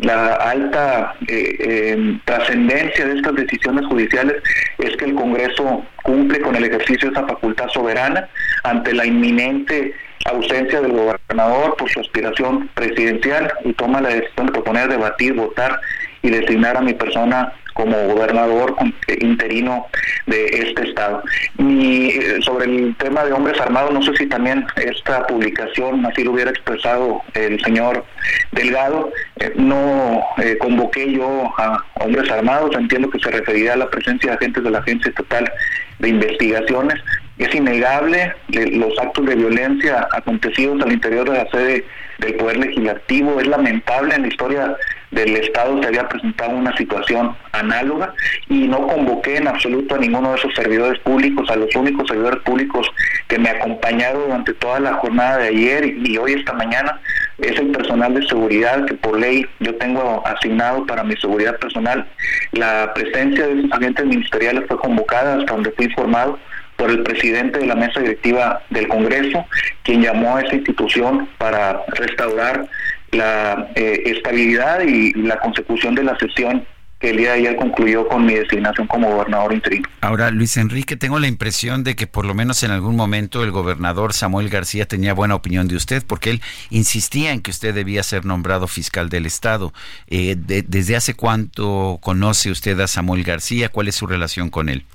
[0.01, 4.41] la alta eh, eh, trascendencia de estas decisiones judiciales
[4.79, 8.27] es que el Congreso cumple con el ejercicio de esa facultad soberana
[8.63, 9.93] ante la inminente
[10.25, 15.79] ausencia del gobernador por su aspiración presidencial y toma la decisión de proponer, debatir, votar
[16.23, 18.75] y designar a mi persona como gobernador
[19.21, 19.87] interino
[20.27, 21.23] de este estado.
[21.57, 26.23] Y eh, sobre el tema de hombres armados, no sé si también esta publicación así
[26.23, 28.05] lo hubiera expresado el señor
[28.51, 29.11] Delgado.
[29.37, 34.29] Eh, no eh, convoqué yo a hombres armados, entiendo que se referirá a la presencia
[34.29, 35.51] de agentes de la Agencia Estatal
[35.97, 37.01] de Investigaciones.
[37.39, 41.85] Es innegable los actos de violencia acontecidos al interior de la sede
[42.19, 43.39] del Poder Legislativo.
[43.39, 44.77] Es lamentable en la historia
[45.11, 48.13] del Estado se había presentado una situación análoga
[48.49, 52.41] y no convoqué en absoluto a ninguno de esos servidores públicos, a los únicos servidores
[52.43, 52.89] públicos
[53.27, 56.99] que me acompañaron durante toda la jornada de ayer y hoy esta mañana
[57.39, 62.07] es el personal de seguridad que por ley yo tengo asignado para mi seguridad personal.
[62.51, 66.39] La presencia de esos agentes ministeriales fue convocada hasta donde fui informado
[66.77, 69.45] por el presidente de la mesa directiva del Congreso,
[69.83, 72.67] quien llamó a esa institución para restaurar
[73.11, 76.65] la eh, estabilidad y la consecución de la sesión
[77.01, 79.89] que el día de ayer concluyó con mi designación como gobernador interino.
[80.01, 83.51] Ahora, Luis Enrique, tengo la impresión de que por lo menos en algún momento el
[83.51, 88.03] gobernador Samuel García tenía buena opinión de usted, porque él insistía en que usted debía
[88.03, 89.73] ser nombrado fiscal del Estado.
[90.07, 93.69] Eh, ¿Desde hace cuánto conoce usted a Samuel García?
[93.69, 94.85] ¿Cuál es su relación con él?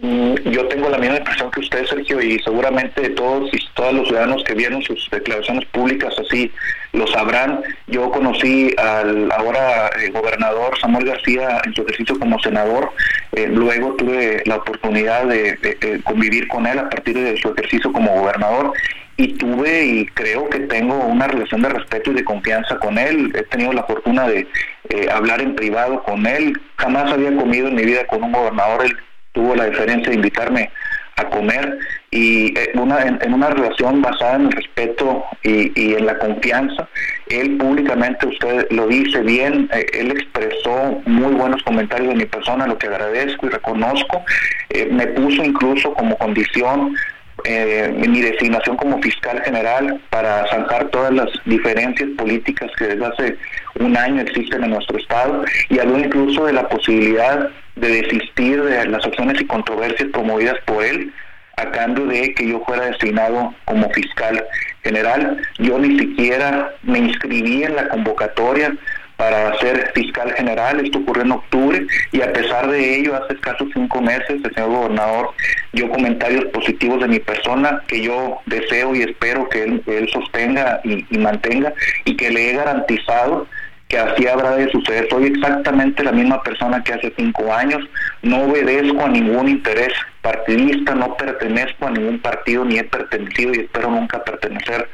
[0.00, 4.08] Mm, yo tengo la misma impresión que usted, Sergio, y seguramente todos y todos los
[4.08, 6.50] ciudadanos que vieron sus declaraciones públicas así
[6.92, 7.62] lo sabrán.
[7.86, 12.90] Yo conocí al ahora eh, gobernador Samuel García en su ejercicio como senador.
[13.32, 18.20] Eh, luego tuve la oportunidad de, convivir con él a partir de su ejercicio como
[18.20, 18.72] gobernador
[19.16, 23.32] y tuve y creo que tengo una relación de respeto y de confianza con él.
[23.36, 24.48] He tenido la fortuna de
[24.88, 26.60] eh, hablar en privado con él.
[26.78, 28.84] Jamás había comido en mi vida con un gobernador.
[28.84, 28.96] Él
[29.34, 30.70] tuvo la diferencia de invitarme
[31.16, 31.78] a comer
[32.10, 36.88] y eh, una, en, una relación basada en el respeto y, en la confianza.
[37.28, 42.66] Él públicamente, usted lo dice bien, eh, él expresó muy buenos comentarios de mi persona,
[42.66, 44.22] lo que agradezco y reconozco.
[44.70, 46.96] Eh, me puso incluso como condición
[47.44, 53.36] mi designación como fiscal general para zanjar todas las diferencias políticas que desde hace
[53.78, 58.86] un año existen en nuestro Estado y habló incluso de la posibilidad de desistir de
[58.86, 61.12] las acciones y controversias promovidas por él
[61.56, 64.44] a cambio de que yo fuera designado como fiscal
[64.82, 65.40] general.
[65.58, 68.74] Yo ni siquiera me inscribí en la convocatoria
[69.16, 73.68] para ser fiscal general, esto ocurrió en octubre y a pesar de ello, hace escasos
[73.72, 75.30] cinco meses, el señor gobernador
[75.72, 81.18] dio comentarios positivos de mi persona que yo deseo y espero que él, sostenga y
[81.18, 81.72] mantenga
[82.04, 83.46] y que le he garantizado
[83.88, 85.06] que así habrá de suceder.
[85.10, 87.82] Soy exactamente la misma persona que hace cinco años,
[88.22, 89.92] no obedezco a ningún interés
[90.22, 94.88] partidista, no pertenezco a ningún partido, ni he pertenecido y espero nunca pertenecer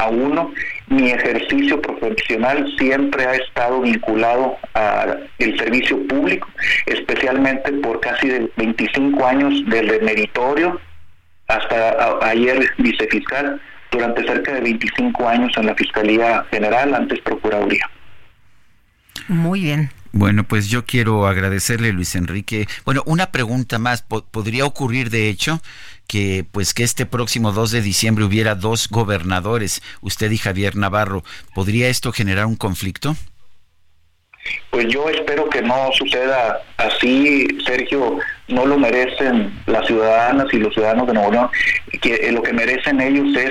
[0.00, 0.52] a uno.
[0.88, 6.48] Mi ejercicio profesional siempre ha estado vinculado al servicio público,
[6.86, 10.80] especialmente por casi 25 años desde meritorio
[11.46, 13.60] hasta ayer vicefiscal,
[13.90, 17.90] durante cerca de 25 años en la Fiscalía General, antes Procuraduría.
[19.26, 19.90] Muy bien.
[20.12, 22.66] Bueno, pues yo quiero agradecerle, Luis Enrique.
[22.84, 24.02] Bueno, una pregunta más.
[24.02, 25.60] ¿Podría ocurrir, de hecho,
[26.10, 31.22] que pues que este próximo 2 de diciembre hubiera dos gobernadores, usted y Javier Navarro?
[31.54, 33.14] ¿Podría esto generar un conflicto?
[34.70, 38.18] pues yo espero que no suceda así, Sergio,
[38.48, 41.50] no lo merecen las ciudadanas y los ciudadanos de Nuevo León,
[42.00, 43.50] que eh, lo que merecen ellos es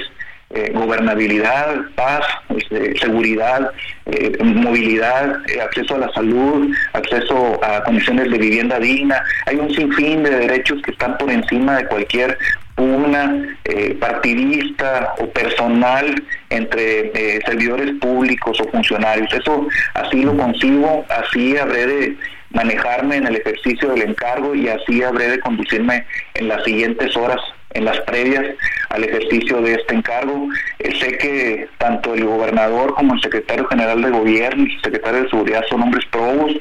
[0.51, 3.71] eh, gobernabilidad, paz, este, seguridad,
[4.05, 9.23] eh, movilidad, acceso a la salud, acceso a condiciones de vivienda digna.
[9.45, 12.37] Hay un sinfín de derechos que están por encima de cualquier
[12.79, 19.31] una eh, partidista o personal entre eh, servidores públicos o funcionarios.
[19.33, 22.17] Eso así lo concibo, así habré de
[22.51, 27.39] manejarme en el ejercicio del encargo y así habré de conducirme en las siguientes horas,
[27.73, 28.45] en las previas
[28.89, 30.47] al ejercicio de este encargo.
[30.79, 35.23] Eh, sé que tanto el gobernador como el secretario general de gobierno y el secretario
[35.23, 36.53] de seguridad son hombres probos.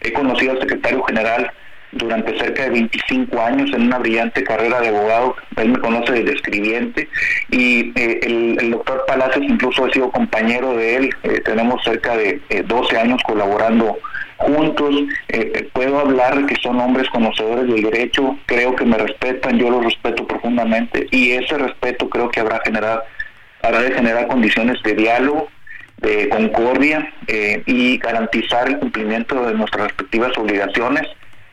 [0.00, 1.50] He conocido al secretario general
[1.92, 5.36] durante cerca de 25 años en una brillante carrera de abogado.
[5.56, 7.08] Él me conoce desde escribiente
[7.50, 11.10] y eh, el, doctor Palacios incluso ha sido compañero de él.
[11.22, 13.98] Eh, tenemos cerca de 12 eh, años colaborando
[14.36, 14.94] juntos.
[15.72, 18.38] puedo hablar que son hombres conocedores del derecho.
[18.46, 23.04] Creo que me respetan, yo los respeto profundamente y ese respeto creo que habrá generar
[23.62, 25.48] habrá de generar condiciones de diálogo
[25.98, 31.08] de concordia y garantizar el cumplimiento de nuestras respectivas obligaciones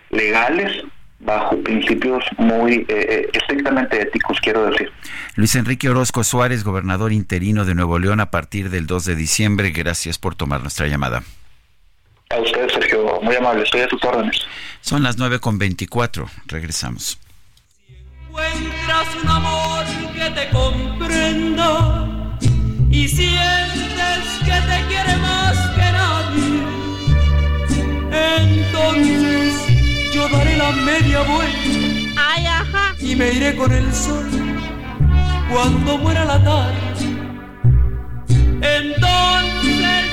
[0.10, 0.84] legales
[1.26, 4.92] bajo principios muy eh, eh, estrictamente éticos, quiero decir.
[5.36, 9.72] Luis Enrique Orozco Suárez, gobernador interino de Nuevo León a partir del 2 de diciembre,
[9.72, 11.24] gracias por tomar nuestra llamada.
[12.34, 14.40] A usted, Sergio, muy amable, estoy a tus órdenes.
[14.82, 17.20] Son las 9 con 24, regresamos.
[17.86, 17.94] Si
[18.28, 19.86] encuentras un amor
[20.16, 22.08] que te comprenda
[22.90, 26.64] y sientes que te quiere más que nadie,
[28.32, 29.54] entonces
[30.12, 31.70] yo daré la media vuelta.
[32.18, 32.96] Ay, ajá.
[33.00, 34.28] Y me iré con el sol
[35.52, 36.80] cuando muera la tarde.
[38.60, 40.13] Entonces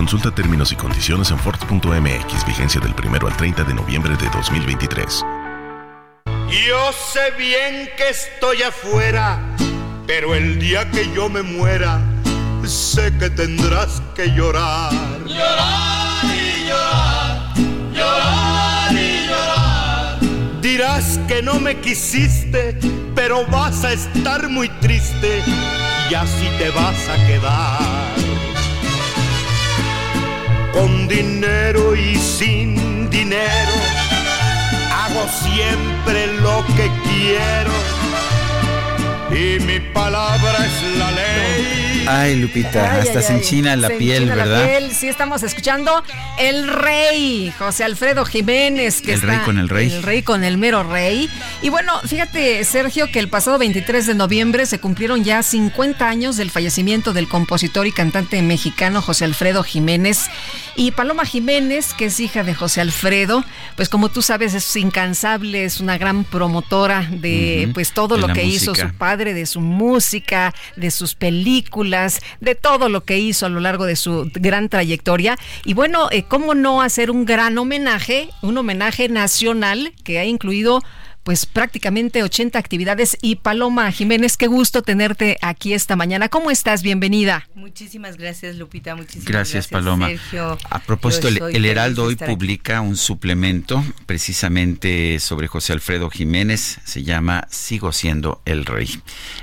[0.00, 5.26] Consulta términos y condiciones en Ford.mx, vigencia del 1 al 30 de noviembre de 2023.
[6.66, 9.38] Yo sé bien que estoy afuera,
[10.06, 12.00] pero el día que yo me muera,
[12.64, 14.90] sé que tendrás que llorar.
[15.26, 17.54] Llorar y llorar,
[17.92, 20.18] llorar y llorar.
[20.62, 22.78] Dirás que no me quisiste,
[23.14, 25.42] pero vas a estar muy triste
[26.08, 28.09] y así te vas a quedar
[30.72, 33.72] con dinero y sin dinero.
[34.92, 37.72] Hago siempre lo que quiero
[39.30, 41.89] y mi palabra es la ley.
[42.06, 44.60] Ay, Lupita, hasta se enchina la piel, ¿verdad?
[44.60, 44.92] La piel.
[44.92, 46.02] Sí, estamos escuchando
[46.38, 49.00] El Rey, José Alfredo Jiménez.
[49.00, 49.92] Que el Rey con el Rey.
[49.92, 51.28] El Rey con el mero Rey.
[51.62, 56.36] Y bueno, fíjate, Sergio, que el pasado 23 de noviembre se cumplieron ya 50 años
[56.36, 60.28] del fallecimiento del compositor y cantante mexicano José Alfredo Jiménez.
[60.76, 63.44] Y Paloma Jiménez, que es hija de José Alfredo,
[63.76, 68.44] pues como tú sabes, es incansable, es una gran promotora de pues todo lo que
[68.44, 71.89] hizo su padre, de su música, de sus películas,
[72.40, 75.36] de todo lo que hizo a lo largo de su gran trayectoria.
[75.64, 80.80] Y bueno, eh, ¿cómo no hacer un gran homenaje, un homenaje nacional que ha incluido
[81.22, 83.16] pues prácticamente 80 actividades.
[83.22, 86.28] Y Paloma Jiménez, qué gusto tenerte aquí esta mañana.
[86.28, 86.82] ¿Cómo estás?
[86.82, 87.48] Bienvenida.
[87.54, 88.96] Muchísimas gracias, Lupita.
[88.96, 90.08] Muchísimas gracias, Paloma.
[90.70, 96.80] A propósito, el, Heraldo hoy publica un suplemento precisamente sobre José Alfredo Jiménez.
[96.84, 98.90] Se llama Sigo siendo el rey.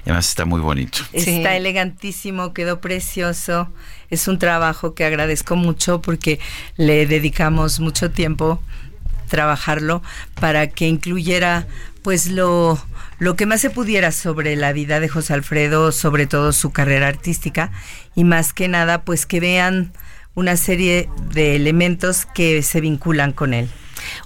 [0.03, 0.99] Además está muy bonito.
[1.13, 3.71] Está elegantísimo, quedó precioso.
[4.09, 6.39] Es un trabajo que agradezco mucho porque
[6.77, 8.61] le dedicamos mucho tiempo
[9.27, 10.01] trabajarlo
[10.39, 11.67] para que incluyera
[12.01, 12.79] pues lo,
[13.19, 17.07] lo que más se pudiera sobre la vida de José Alfredo, sobre todo su carrera
[17.07, 17.71] artística
[18.15, 19.91] y más que nada pues que vean
[20.33, 23.69] una serie de elementos que se vinculan con él.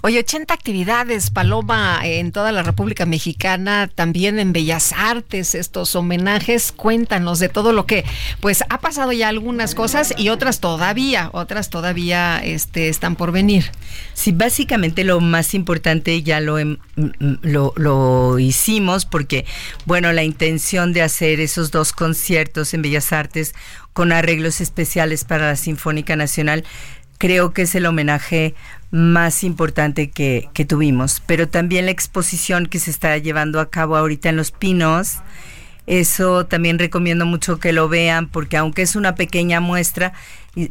[0.02, 6.72] Oye, 80 actividades, Paloma, en toda la República Mexicana, también en Bellas Artes, estos homenajes.
[6.72, 8.04] Cuéntanos de todo lo que,
[8.40, 13.70] pues, ha pasado ya algunas cosas y otras todavía, otras todavía este, están por venir.
[14.14, 16.58] Sí, básicamente lo más importante ya lo,
[16.96, 19.44] lo, lo hicimos porque,
[19.86, 23.54] bueno, la intención de hacer esos dos conciertos en Bellas Artes
[23.92, 26.64] con arreglos especiales para la Sinfónica Nacional
[27.22, 28.52] creo que es el homenaje
[28.90, 31.22] más importante que, tuvimos.
[31.24, 35.18] Pero también la exposición que se está llevando a cabo ahorita en Los Pinos,
[35.86, 40.14] eso también recomiendo mucho que lo vean porque aunque es una pequeña muestra,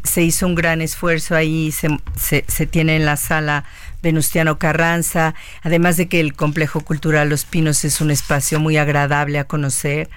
[0.03, 1.87] se hizo un gran esfuerzo ahí, se,
[2.17, 3.63] se, tiene en la sala
[4.03, 5.33] Venustiano Carranza,
[5.63, 10.09] además de que el complejo cultural Los Pinos es un espacio muy agradable a conocer.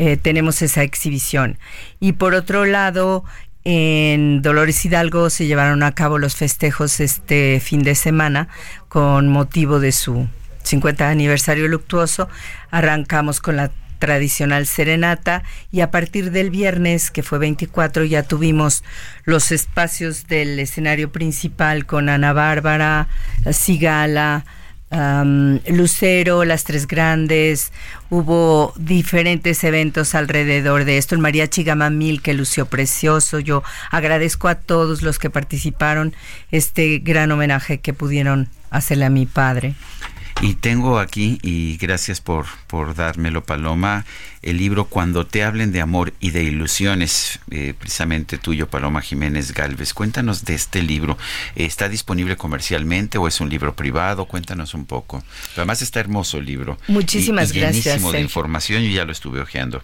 [0.00, 1.58] Eh, tenemos esa exhibición.
[1.98, 3.24] Y por otro lado,
[3.70, 8.48] en Dolores Hidalgo se llevaron a cabo los festejos este fin de semana
[8.88, 10.26] con motivo de su
[10.62, 12.30] 50 aniversario luctuoso.
[12.70, 18.84] Arrancamos con la tradicional serenata y a partir del viernes, que fue 24, ya tuvimos
[19.24, 23.08] los espacios del escenario principal con Ana Bárbara,
[23.52, 24.46] Sigala,
[24.90, 27.72] Lucero, Las Tres Grandes,
[28.08, 31.14] hubo diferentes eventos alrededor de esto.
[31.14, 33.38] El Mariachi Mil que lució precioso.
[33.38, 36.14] Yo agradezco a todos los que participaron
[36.50, 39.74] este gran homenaje que pudieron hacerle a mi padre.
[40.40, 44.06] Y tengo aquí, y gracias por, por dármelo, Paloma,
[44.40, 49.52] el libro Cuando te hablen de amor y de ilusiones, eh, precisamente tuyo, Paloma Jiménez
[49.52, 49.92] Galvez.
[49.94, 51.18] Cuéntanos de este libro.
[51.56, 54.26] ¿Está disponible comercialmente o es un libro privado?
[54.26, 55.24] Cuéntanos un poco.
[55.56, 56.78] Además está hermoso el libro.
[56.86, 57.86] Muchísimas y, gracias.
[57.86, 59.82] Llenísimo de información, ya lo estuve hojeando.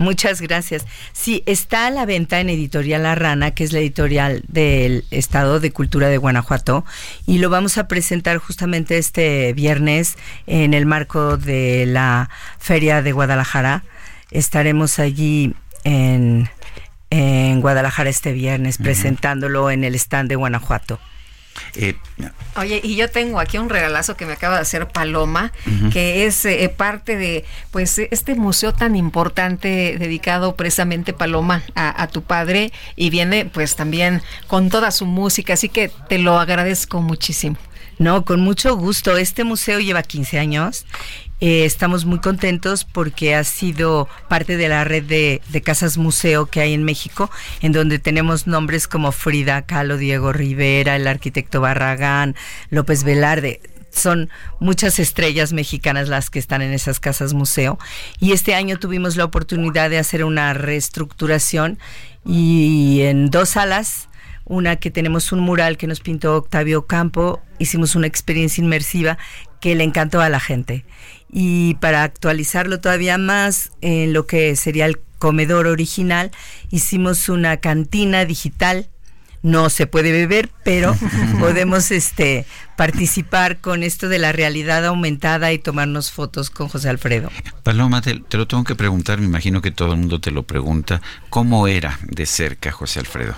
[0.00, 0.86] Muchas gracias.
[1.12, 5.60] Sí, está a la venta en Editorial La Rana, que es la editorial del Estado
[5.60, 6.86] de Cultura de Guanajuato,
[7.26, 10.16] y lo vamos a presentar justamente este viernes
[10.46, 13.84] en el marco de la Feria de Guadalajara.
[14.30, 15.54] Estaremos allí
[15.84, 16.48] en,
[17.10, 20.98] en Guadalajara este viernes presentándolo en el stand de Guanajuato.
[21.74, 21.94] Eh,
[22.56, 25.52] Oye, y yo tengo aquí un regalazo que me acaba de hacer Paloma,
[25.92, 32.08] que es eh, parte de pues este museo tan importante dedicado precisamente Paloma a, a,
[32.08, 37.00] tu padre y viene pues también con toda su música, así que te lo agradezco
[37.00, 37.56] muchísimo.
[38.00, 39.16] No, con mucho gusto.
[39.16, 40.86] Este museo lleva 15 años
[41.40, 46.60] eh, estamos muy contentos porque ha sido parte de la red de, casas museo que
[46.60, 47.30] hay en México,
[47.62, 52.36] en donde tenemos nombres como Frida Kahlo, Diego Rivera, el arquitecto Barragán,
[52.68, 53.60] López Velarde
[53.92, 57.76] son muchas estrellas mexicanas las que están en esas casas museo.
[58.20, 61.76] Y este año tuvimos la oportunidad de hacer una reestructuración
[62.24, 64.08] y en dos salas,
[64.50, 69.16] una que tenemos un mural que nos pintó Octavio Campo, hicimos una experiencia inmersiva
[69.60, 70.84] que le encantó a la gente
[71.32, 76.32] y para actualizarlo todavía más en lo que sería el comedor original,
[76.70, 78.88] hicimos una cantina digital.
[79.42, 80.94] No se puede beber, pero
[81.38, 82.44] podemos este
[82.76, 87.30] participar con esto de la realidad aumentada y tomarnos fotos con José Alfredo.
[87.62, 90.42] Paloma, te, te lo tengo que preguntar, me imagino que todo el mundo te lo
[90.42, 91.00] pregunta.
[91.30, 93.34] ¿Cómo era de cerca José Alfredo?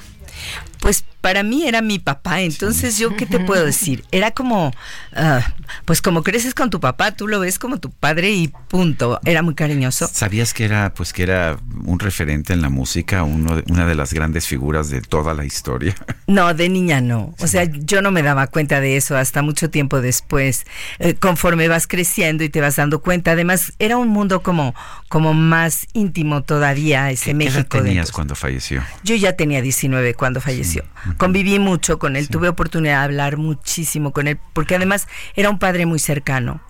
[0.83, 4.73] пусть para mí era mi papá, entonces yo qué te puedo decir, era como,
[5.15, 5.41] ah,
[5.85, 9.41] pues como creces con tu papá, tú lo ves como tu padre y punto, era
[9.41, 10.09] muy cariñoso.
[10.13, 14.13] ¿Sabías que era, pues que era un referente en la música, uno una de las
[14.13, 15.95] grandes figuras de toda la historia?
[16.29, 19.69] No, de niña no, o sea, yo no me daba cuenta de eso hasta mucho
[19.69, 20.65] tiempo después,
[20.99, 24.75] eh, conforme vas creciendo y te vas dando cuenta, además era un mundo como,
[25.09, 27.69] como más íntimo todavía ese México.
[27.69, 28.83] ¿Qué tenías cuando falleció?
[29.05, 30.85] Yo ya tenía 19 cuando falleció.
[31.17, 35.59] Conviví mucho con él, tuve oportunidad de hablar muchísimo con él, porque además era un
[35.59, 36.61] padre muy cercano.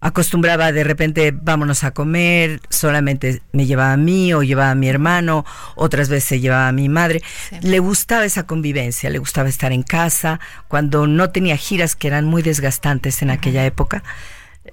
[0.00, 4.86] Acostumbraba de repente, vámonos a comer, solamente me llevaba a mí o llevaba a mi
[4.86, 5.46] hermano,
[5.76, 7.22] otras veces se llevaba a mi madre.
[7.62, 12.26] Le gustaba esa convivencia, le gustaba estar en casa, cuando no tenía giras que eran
[12.26, 14.02] muy desgastantes en aquella época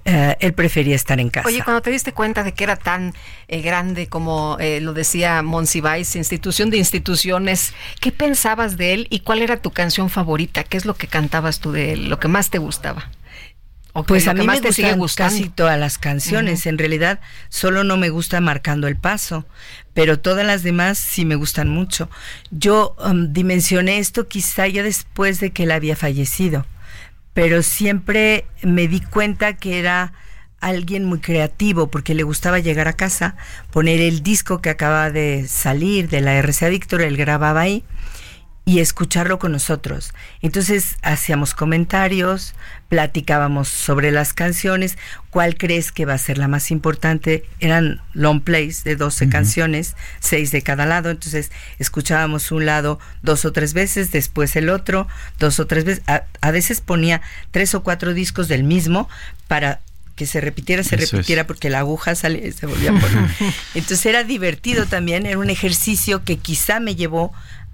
[0.04, 1.46] eh, él prefería estar en casa.
[1.46, 3.14] Oye, cuando te diste cuenta de que era tan
[3.48, 9.20] eh, grande como eh, lo decía Monsiváis, institución de instituciones, ¿qué pensabas de él y
[9.20, 10.64] cuál era tu canción favorita?
[10.64, 13.10] ¿Qué es lo que cantabas tú de él, lo que más te gustaba?
[14.06, 16.64] pues a mí me gustan casi todas las canciones.
[16.66, 17.20] En realidad,
[17.50, 19.44] solo no me gusta Marcando el Paso,
[19.92, 22.08] pero todas las demás sí me gustan mucho.
[22.50, 26.64] Yo um, dimensioné esto quizá ya después de que él había fallecido
[27.34, 30.12] pero siempre me di cuenta que era
[30.60, 33.36] alguien muy creativo porque le gustaba llegar a casa,
[33.70, 37.84] poner el disco que acaba de salir de la RCA Víctor, él grababa ahí
[38.64, 40.12] y escucharlo con nosotros.
[40.40, 42.54] Entonces hacíamos comentarios,
[42.88, 44.98] platicábamos sobre las canciones,
[45.30, 47.44] cuál crees que va a ser la más importante.
[47.58, 53.44] Eran long plays de 12 canciones, seis de cada lado, entonces escuchábamos un lado dos
[53.44, 55.08] o tres veces, después el otro,
[55.40, 56.04] dos o tres veces.
[56.06, 57.20] A, a veces ponía
[57.50, 59.08] tres o cuatro discos del mismo
[59.48, 59.80] para
[60.14, 61.12] que se repitiera, se Eso es.
[61.12, 63.30] repitiera, porque la aguja sale, se volvía a poner.
[63.74, 67.32] Entonces era divertido también, era un ejercicio que quizá me llevó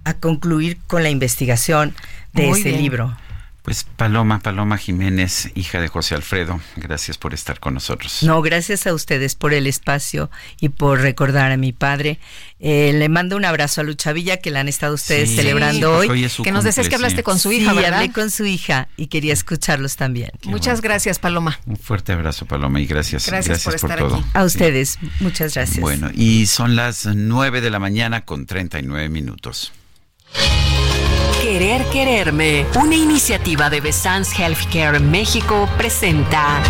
[0.09, 1.94] a concluir con la investigación
[2.32, 2.82] de Muy ese bien.
[2.82, 3.16] libro.
[3.62, 8.22] Pues Paloma, Paloma Jiménez, hija de José Alfredo, gracias por estar con nosotros.
[8.22, 12.18] No, gracias a ustedes por el espacio y por recordar a mi padre.
[12.60, 15.94] Eh, le mando un abrazo a Lucha Villa, que la han estado ustedes Sí, celebrando
[15.98, 16.09] hoy.
[16.09, 17.22] hoy es su Que nos decías que hablaste sí.
[17.24, 17.98] con su hija, sí, ¿verdad?
[18.01, 20.30] hablé con su hija y quería escucharlos también.
[20.44, 21.60] Muchas gracias, Paloma.
[21.66, 24.16] Un fuerte abrazo, Paloma, y gracias, Gracias por estar todo.
[24.16, 24.24] aquí.
[24.32, 25.80] A ustedes, muchas gracias.
[25.80, 29.72] Bueno, y son las 9 de la mañana con 39 minutos.
[31.42, 36.62] Querer Quererme, una iniciativa de Besans Healthcare México, presenta.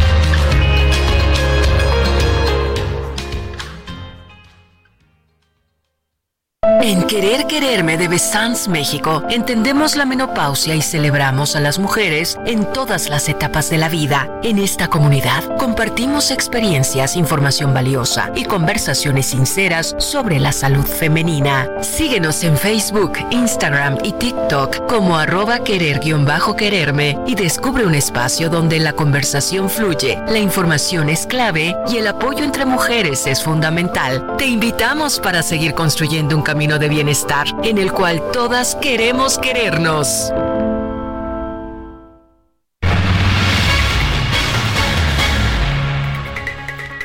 [6.88, 12.64] En Querer Quererme de Besans México entendemos la menopausia y celebramos a las mujeres en
[12.72, 14.28] todas las etapas de la vida.
[14.42, 21.68] En esta comunidad compartimos experiencias, información valiosa y conversaciones sinceras sobre la salud femenina.
[21.80, 28.92] Síguenos en Facebook, Instagram y TikTok como arroba querer-quererme y descubre un espacio donde la
[28.94, 34.36] conversación fluye, la información es clave y el apoyo entre mujeres es fundamental.
[34.38, 40.32] Te invitamos para seguir construyendo un camino de bienestar en el cual todas queremos querernos.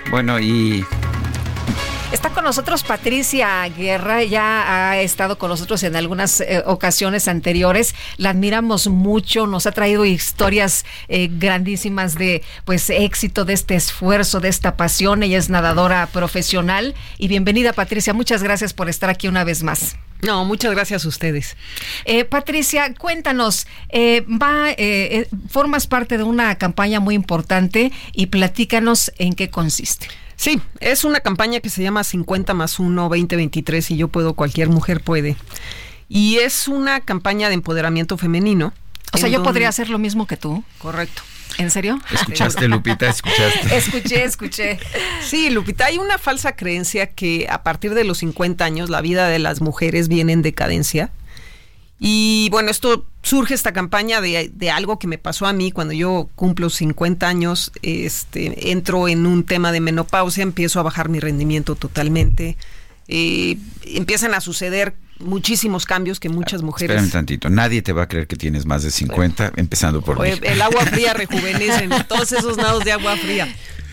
[0.10, 0.84] Bueno, y
[2.14, 7.96] Está con nosotros Patricia Guerra, ya ha estado con nosotros en algunas eh, ocasiones anteriores.
[8.18, 14.40] La admiramos mucho, nos ha traído historias eh, grandísimas de pues éxito, de este esfuerzo,
[14.40, 15.24] de esta pasión.
[15.24, 19.96] Ella es nadadora profesional y bienvenida Patricia, muchas gracias por estar aquí una vez más.
[20.22, 21.58] No, muchas gracias a ustedes.
[22.06, 29.12] Eh, Patricia, cuéntanos, eh, va, eh, formas parte de una campaña muy importante y platícanos
[29.18, 30.08] en qué consiste.
[30.36, 34.70] Sí, es una campaña que se llama 50 más 1 2023 y yo puedo, cualquier
[34.70, 35.36] mujer puede.
[36.10, 38.74] Y es una campaña de empoderamiento femenino.
[39.14, 40.64] O sea, yo donde- podría hacer lo mismo que tú.
[40.80, 41.22] Correcto.
[41.60, 42.00] ¿En serio?
[42.12, 43.76] escuchaste, Lupita, escuchaste.
[43.78, 44.80] escuché, escuché.
[45.24, 49.28] Sí, Lupita, hay una falsa creencia que a partir de los 50 años la vida
[49.28, 51.12] de las mujeres viene en decadencia.
[52.06, 55.94] Y bueno, esto surge esta campaña de, de algo que me pasó a mí cuando
[55.94, 61.22] yo cumplo 50 años, este, entro en un tema de menopausia, empiezo a bajar mi
[61.22, 62.58] rendimiento totalmente,
[63.08, 66.98] eh, empiezan a suceder muchísimos cambios que muchas mujeres...
[66.98, 70.28] Espérame tantito, nadie te va a creer que tienes más de 50, empezando por mí.
[70.42, 73.48] El agua fría rejuvenece, todos esos nados de agua fría.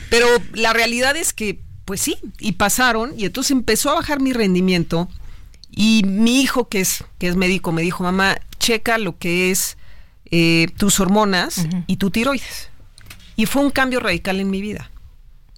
[0.08, 4.32] Pero la realidad es que, pues sí, y pasaron, y entonces empezó a bajar mi
[4.32, 5.08] rendimiento.
[5.70, 9.76] Y mi hijo, que es, que es médico, me dijo, mamá, checa lo que es
[10.30, 12.70] eh, tus hormonas y tu tiroides.
[13.36, 14.90] Y fue un cambio radical en mi vida.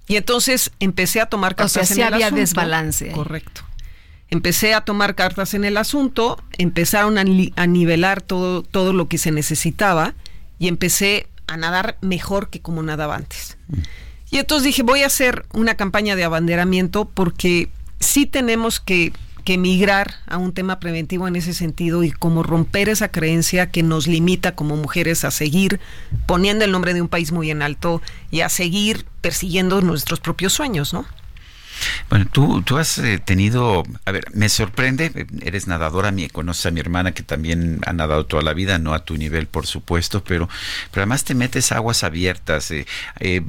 [0.06, 2.40] Y entonces empecé a tomar O cartas sea, en sí el había asunto.
[2.40, 3.08] desbalance.
[3.08, 3.12] ahí.
[3.14, 3.62] Correcto.
[4.28, 9.06] Empecé a tomar cartas en el asunto, empezaron a, ni- a nivelar todo, todo lo
[9.08, 10.14] que se necesitaba
[10.58, 13.58] y empecé a nadar mejor que como nadaba antes.
[14.30, 17.68] Y entonces dije, voy a hacer una campaña de abanderamiento porque
[18.00, 19.12] sí tenemos que,
[19.44, 23.82] que migrar a un tema preventivo en ese sentido y como romper esa creencia que
[23.82, 25.80] nos limita como mujeres a seguir
[26.26, 30.52] poniendo el nombre de un país muy en alto y a seguir persiguiendo nuestros propios
[30.52, 31.06] sueños, ¿no?
[32.08, 36.66] Bueno, tú, tú has eh, tenido, a ver, me sorprende, eh, eres nadadora, mi, conoces
[36.66, 39.66] a mi hermana que también ha nadado toda la vida, no a tu nivel, por
[39.66, 40.48] supuesto, pero,
[40.90, 42.86] pero además te metes aguas abiertas, eh,
[43.20, 43.42] eh,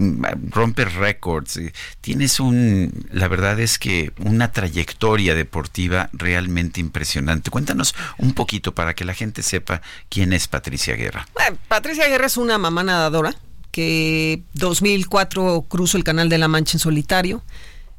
[0.50, 7.50] rompes récords, eh, tienes un, la verdad es que una trayectoria deportiva realmente impresionante.
[7.50, 11.27] Cuéntanos un poquito para que la gente sepa quién es Patricia Guerra.
[11.68, 13.35] Patricia Guerra es una mamá nadadora
[13.72, 17.43] que 2004 cruzo el Canal de la Mancha en solitario.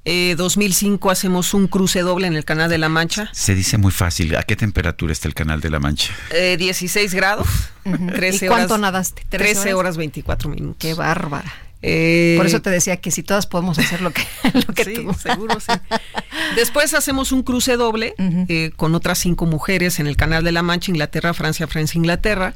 [0.06, 3.30] Eh, 2005 hacemos un cruce doble en el Canal de la Mancha.
[3.32, 6.12] Se dice muy fácil, ¿a qué temperatura está el Canal de la Mancha?
[6.30, 7.48] Eh, 16 grados.
[7.84, 9.22] 13 ¿Y cuánto horas- nadaste?
[9.30, 10.76] 13 horas 24 minutos.
[10.78, 11.50] Qué bárbara.
[11.86, 14.22] Eh, Por eso te decía que si todas podemos hacer lo que,
[14.66, 15.12] lo que Sí, tú.
[15.14, 15.72] seguro sí.
[16.56, 20.62] Después hacemos un cruce doble eh, con otras cinco mujeres en el Canal de la
[20.62, 22.54] Mancha, Inglaterra, Francia, Francia, Inglaterra.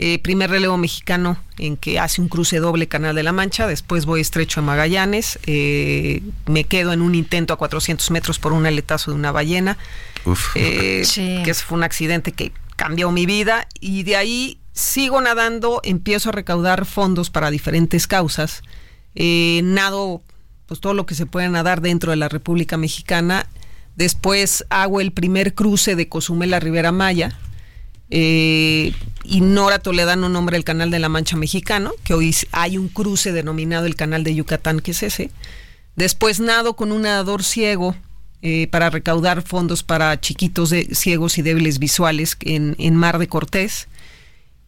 [0.00, 3.66] Eh, primer relevo mexicano en que hace un cruce doble Canal de la Mancha.
[3.66, 5.40] Después voy estrecho a Magallanes.
[5.46, 9.76] eh, me quedo en un intento a 400 metros por un aletazo de una ballena.
[10.24, 10.54] Uf.
[10.54, 11.40] eh, Sí.
[11.44, 16.28] Que ese fue un accidente que cambió mi vida y de ahí sigo nadando, empiezo
[16.28, 18.62] a recaudar fondos para diferentes causas.
[19.16, 20.22] Eh, nado
[20.66, 23.48] pues todo lo que se puede nadar dentro de la República Mexicana.
[23.96, 27.36] Después hago el primer cruce de Cozumel a Rivera Maya.
[28.10, 28.92] Eh,
[29.24, 33.32] y Nora Toledano nombra el Canal de la Mancha Mexicano, que hoy hay un cruce
[33.32, 35.30] denominado el Canal de Yucatán, que es ese.
[35.96, 37.94] Después nado con un nadador ciego
[38.40, 43.28] eh, para recaudar fondos para chiquitos de, ciegos y débiles visuales en, en Mar de
[43.28, 43.88] Cortés.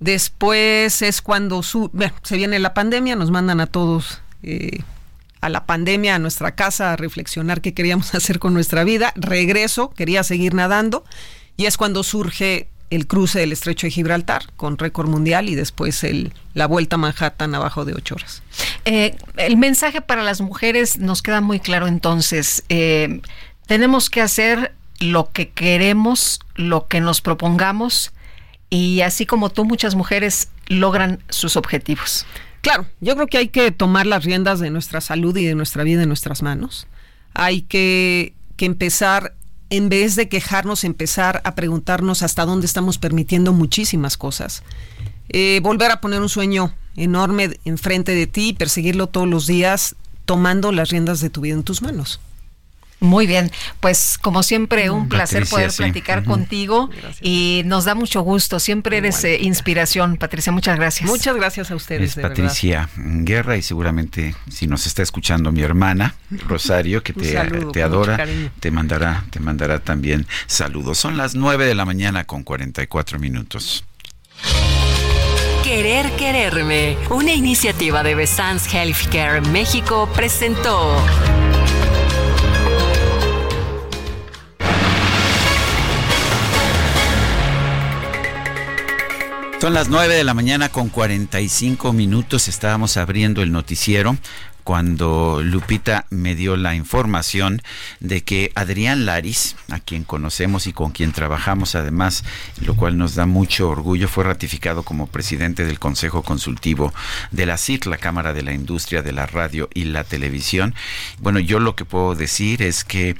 [0.00, 1.90] Después es cuando su,
[2.22, 4.80] se viene la pandemia, nos mandan a todos eh,
[5.40, 9.12] a la pandemia, a nuestra casa, a reflexionar qué queríamos hacer con nuestra vida.
[9.14, 11.04] Regreso, quería seguir nadando
[11.56, 16.04] y es cuando surge el cruce del estrecho de Gibraltar con récord mundial y después
[16.04, 18.42] el, la vuelta a Manhattan abajo de ocho horas.
[18.84, 22.64] Eh, el mensaje para las mujeres nos queda muy claro entonces.
[22.68, 23.20] Eh,
[23.66, 28.12] tenemos que hacer lo que queremos, lo que nos propongamos
[28.70, 32.26] y así como tú, muchas mujeres logran sus objetivos.
[32.60, 35.82] Claro, yo creo que hay que tomar las riendas de nuestra salud y de nuestra
[35.82, 36.86] vida en nuestras manos.
[37.34, 39.34] Hay que, que empezar
[39.70, 44.62] en vez de quejarnos, empezar a preguntarnos hasta dónde estamos permitiendo muchísimas cosas.
[45.28, 49.94] Eh, volver a poner un sueño enorme enfrente de ti y perseguirlo todos los días,
[50.24, 52.20] tomando las riendas de tu vida en tus manos.
[53.00, 56.90] Muy bien, pues como siempre un placer poder platicar contigo
[57.22, 61.08] y nos da mucho gusto, siempre eres eh, inspiración, Patricia, muchas gracias.
[61.08, 62.16] Muchas gracias a ustedes.
[62.16, 66.14] Es Patricia Guerra y seguramente si nos está escuchando mi hermana
[66.46, 67.32] Rosario, que te,
[67.72, 68.26] te adora,
[68.60, 70.98] te mandará, te mandará también saludos.
[70.98, 73.84] Son las 9 de la mañana con 44 minutos.
[75.64, 80.96] Querer Quererme, una iniciativa de Besans Healthcare México presentó.
[89.60, 92.48] Son las 9 de la mañana con 45 minutos.
[92.48, 94.16] Estábamos abriendo el noticiero
[94.64, 97.60] cuando Lupita me dio la información
[97.98, 102.24] de que Adrián Laris, a quien conocemos y con quien trabajamos además,
[102.64, 106.94] lo cual nos da mucho orgullo, fue ratificado como presidente del Consejo Consultivo
[107.30, 110.74] de la CIT, la Cámara de la Industria de la Radio y la Televisión.
[111.18, 113.14] Bueno, yo lo que puedo decir es que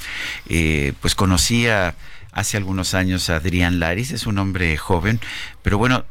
[0.49, 1.95] eh, pues conocía
[2.33, 5.21] hace algunos años a Adrián Laris, es un hombre joven,
[5.63, 6.05] pero bueno,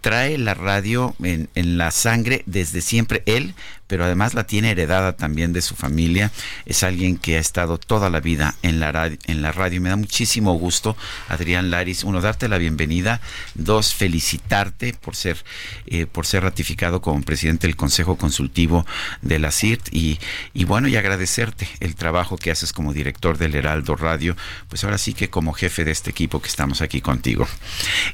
[0.00, 3.54] trae la radio en, la sangre desde siempre él,
[3.86, 6.30] pero además la tiene heredada también de su familia.
[6.66, 9.80] Es alguien que ha estado toda la vida en la, radio, en la radio.
[9.80, 10.96] Me da muchísimo gusto,
[11.28, 13.20] Adrián Laris, uno, darte la bienvenida,
[13.54, 15.44] dos, felicitarte por ser,
[15.86, 18.86] eh, por ser ratificado como presidente del Consejo Consultivo
[19.22, 20.18] de la CIRT y,
[20.54, 24.36] y bueno, y agradecerte el trabajo que haces como director del Heraldo Radio,
[24.68, 27.46] pues ahora sí que como jefe de este equipo que estamos aquí contigo.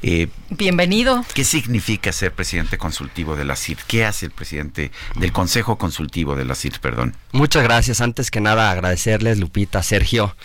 [0.01, 0.27] Eh,
[0.65, 1.23] Bienvenido.
[1.35, 3.81] ¿Qué significa ser presidente consultivo de la CIRT?
[3.85, 7.15] ¿Qué hace el presidente del Consejo Consultivo de la CIRT, perdón.
[7.33, 8.01] Muchas gracias.
[8.01, 10.35] Antes que nada, agradecerles, Lupita, Sergio,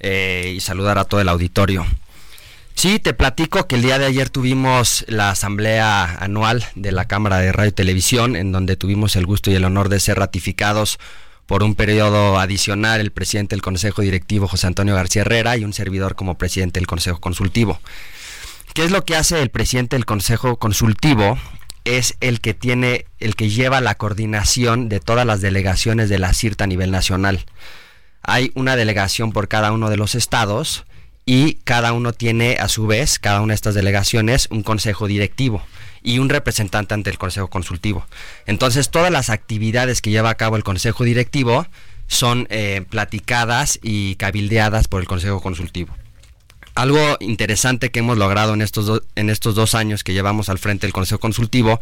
[0.00, 1.84] eh, y saludar a todo el auditorio.
[2.74, 7.36] Sí, te platico que el día de ayer tuvimos la asamblea anual de la Cámara
[7.36, 10.98] de Radio y Televisión, en donde tuvimos el gusto y el honor de ser ratificados
[11.44, 15.74] por un periodo adicional el presidente del Consejo Directivo José Antonio García Herrera y un
[15.74, 17.78] servidor como presidente del Consejo Consultivo.
[18.76, 21.38] ¿Qué es lo que hace el presidente del Consejo Consultivo?
[21.86, 26.34] es el que tiene, el que lleva la coordinación de todas las delegaciones de la
[26.34, 27.46] CIRT a nivel nacional.
[28.20, 30.84] Hay una delegación por cada uno de los estados
[31.24, 35.62] y cada uno tiene a su vez, cada una de estas delegaciones, un consejo directivo
[36.02, 38.04] y un representante ante el consejo consultivo.
[38.44, 41.66] Entonces todas las actividades que lleva a cabo el consejo directivo
[42.08, 45.96] son eh, platicadas y cabildeadas por el consejo consultivo.
[46.76, 50.86] Algo interesante que hemos logrado en estos, en estos dos años que llevamos al frente
[50.86, 51.80] del Consejo Consultivo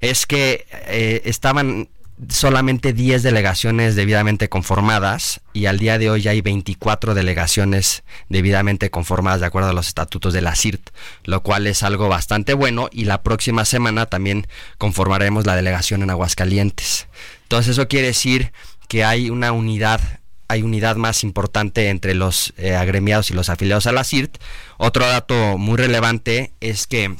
[0.00, 1.90] es que eh, estaban
[2.30, 9.40] solamente 10 delegaciones debidamente conformadas y al día de hoy hay 24 delegaciones debidamente conformadas
[9.40, 10.88] de acuerdo a los estatutos de la CIRT,
[11.24, 14.46] lo cual es algo bastante bueno y la próxima semana también
[14.78, 17.06] conformaremos la delegación en Aguascalientes.
[17.42, 18.52] Entonces eso quiere decir
[18.88, 20.00] que hay una unidad
[20.48, 24.38] hay unidad más importante entre los eh, agremiados y los afiliados a la CIRT.
[24.76, 27.14] Otro dato muy relevante es que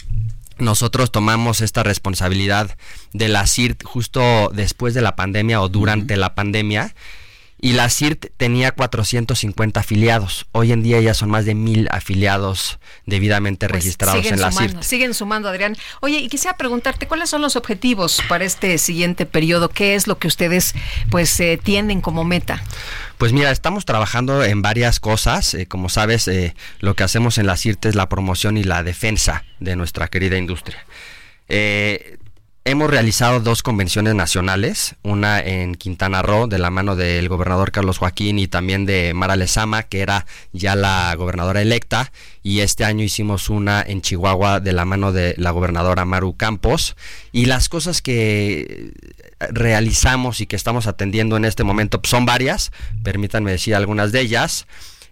[0.59, 2.77] nosotros tomamos esta responsabilidad
[3.13, 6.95] de la CIRT justo después de la pandemia o durante la pandemia
[7.59, 10.47] y la CIRT tenía 450 afiliados.
[10.53, 14.73] Hoy en día ya son más de mil afiliados debidamente Pues registrados en la sumando,
[14.73, 14.83] CIRT.
[14.83, 15.77] Siguen sumando, Adrián.
[16.01, 19.69] Oye, y quisiera preguntarte, ¿cuáles son los objetivos para este siguiente periodo?
[19.69, 20.75] ¿Qué es lo que ustedes
[21.11, 22.63] pues eh, tienen como meta?
[23.19, 25.55] Pues mira, estamos trabajando en varias cosas.
[25.55, 28.83] Eh, como sabes, eh, lo que hacemos en la CIRT es la promoción y la
[28.83, 30.85] defensa de nuestra querida industria.
[31.49, 32.19] Eh,
[32.67, 37.99] hemos realizado dos convenciones nacionales, una en Quintana Roo de la mano del gobernador Carlos
[37.99, 42.11] Joaquín y también de Mara Lezama, que era ya la gobernadora electa,
[42.43, 46.97] y este año hicimos una en Chihuahua de la mano de la gobernadora Maru Campos.
[47.31, 48.93] Y las cosas que
[49.39, 52.73] realizamos y que estamos atendiendo en este momento son varias,
[53.05, 54.67] permítanme decir algunas de ellas.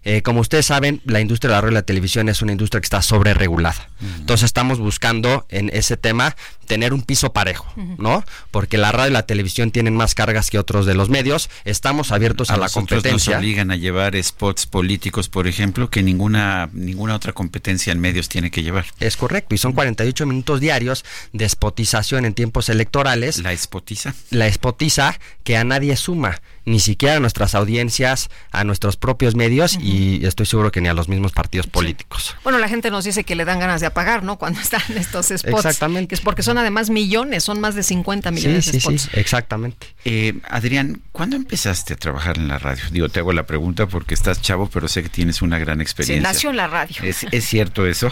[0.07, 2.79] Eh, como ustedes saben, la industria de la radio y la televisión es una industria
[2.79, 3.89] que está sobre regulada.
[4.19, 6.35] Entonces estamos buscando en ese tema
[6.65, 7.71] tener un piso parejo.
[7.97, 8.23] ¿no?
[8.51, 11.49] Porque la radio y la televisión tienen más cargas que otros de los medios.
[11.63, 13.33] Estamos abiertos a, la nosotros competencia.
[13.33, 18.29] Nos obligan a llevar spots políticos, por ejemplo, que ninguna ninguna otra competencia en medios
[18.29, 18.85] tiene que llevar.
[18.99, 23.39] Es correcto, y son 48 minutos diarios de spotización en tiempos electorales.
[23.39, 24.13] La spotiza.
[24.31, 29.77] La spotiza que a nadie suma, ni siquiera a nuestras audiencias, a nuestros propios medios
[29.79, 32.35] y estoy seguro que ni a los mismos partidos políticos.
[32.43, 34.37] Bueno, la gente nos dice que le dan ganas de apagar, ¿no?
[34.39, 35.65] Cuando están estos spots.
[35.65, 36.09] Exactamente.
[36.09, 38.97] Que es porque son además millones, son más de 50 Sí, millones de sí, sí,
[38.97, 39.09] spots.
[39.17, 39.87] exactamente.
[40.05, 42.83] Eh, Adrián, ¿cuándo empezaste a trabajar en la radio?
[42.91, 45.83] Digo, te hago la pregunta porque estás chavo, pero sé que tienes una gran Sí,
[45.83, 46.21] experiencia.
[46.27, 46.95] nació en la radio.
[47.03, 48.11] ¿Es, es cierto eso?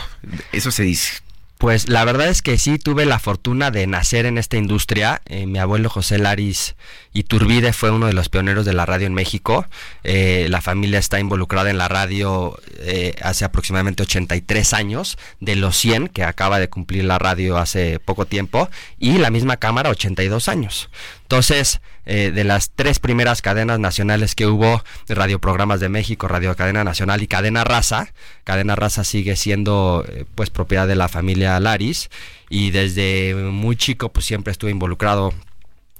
[0.51, 1.22] Eso se dice.
[1.63, 5.21] Pues la verdad es que sí tuve la fortuna de nacer en esta industria.
[5.27, 6.75] Eh, mi abuelo José Laris
[7.13, 9.65] Iturbide fue uno de los pioneros de la radio en México.
[10.03, 15.77] Eh, la familia está involucrada en la radio eh, hace aproximadamente 83 años, de los
[15.77, 18.69] 100 que acaba de cumplir la radio hace poco tiempo,
[18.99, 20.89] y la misma cámara 82 años.
[21.23, 26.83] Entonces, eh, de las tres primeras cadenas nacionales que hubo, Radioprogramas de México, Radio Cadena
[26.83, 32.09] Nacional y Cadena Raza, Cadena Raza sigue siendo eh, pues propiedad de la familia Laris
[32.49, 35.33] y desde muy chico pues siempre estuve involucrado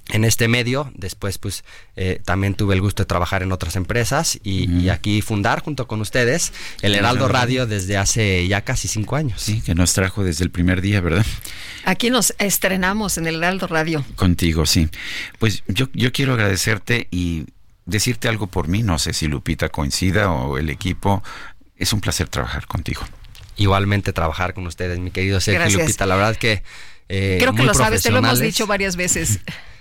[0.09, 1.63] en este medio, después pues
[1.95, 5.87] eh, también tuve el gusto de trabajar en otras empresas y, y aquí fundar junto
[5.87, 6.51] con ustedes
[6.81, 9.41] el Heraldo Radio desde hace ya casi cinco años.
[9.41, 11.25] Sí, que nos trajo desde el primer día, ¿verdad?
[11.85, 14.05] Aquí nos estrenamos en el Heraldo Radio.
[14.15, 14.89] Contigo, sí.
[15.39, 17.45] Pues yo, yo quiero agradecerte y
[17.85, 18.83] decirte algo por mí.
[18.83, 21.23] No sé si Lupita coincida o el equipo.
[21.77, 23.03] Es un placer trabajar contigo.
[23.55, 25.81] Igualmente trabajar con ustedes, mi querido Sergio Gracias.
[25.81, 26.05] Lupita.
[26.05, 26.63] La verdad que
[27.09, 29.39] eh, Creo que muy lo sabes, te lo hemos dicho varias veces.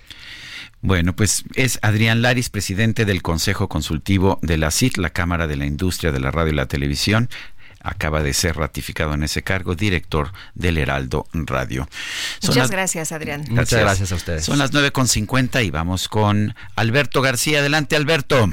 [0.83, 5.57] Bueno, pues es Adrián Laris, presidente del Consejo Consultivo de la CIT, la Cámara de
[5.57, 7.31] la Industria de la Radio y la Televisión.
[7.85, 11.89] Acaba de ser ratificado en ese cargo, director del Heraldo Radio.
[12.41, 13.45] Son Muchas las- gracias, Adrián.
[13.49, 14.45] Muchas gracias a ustedes.
[14.45, 17.59] Son las 9.50 y vamos con Alberto García.
[17.61, 18.53] Adelante, Alberto.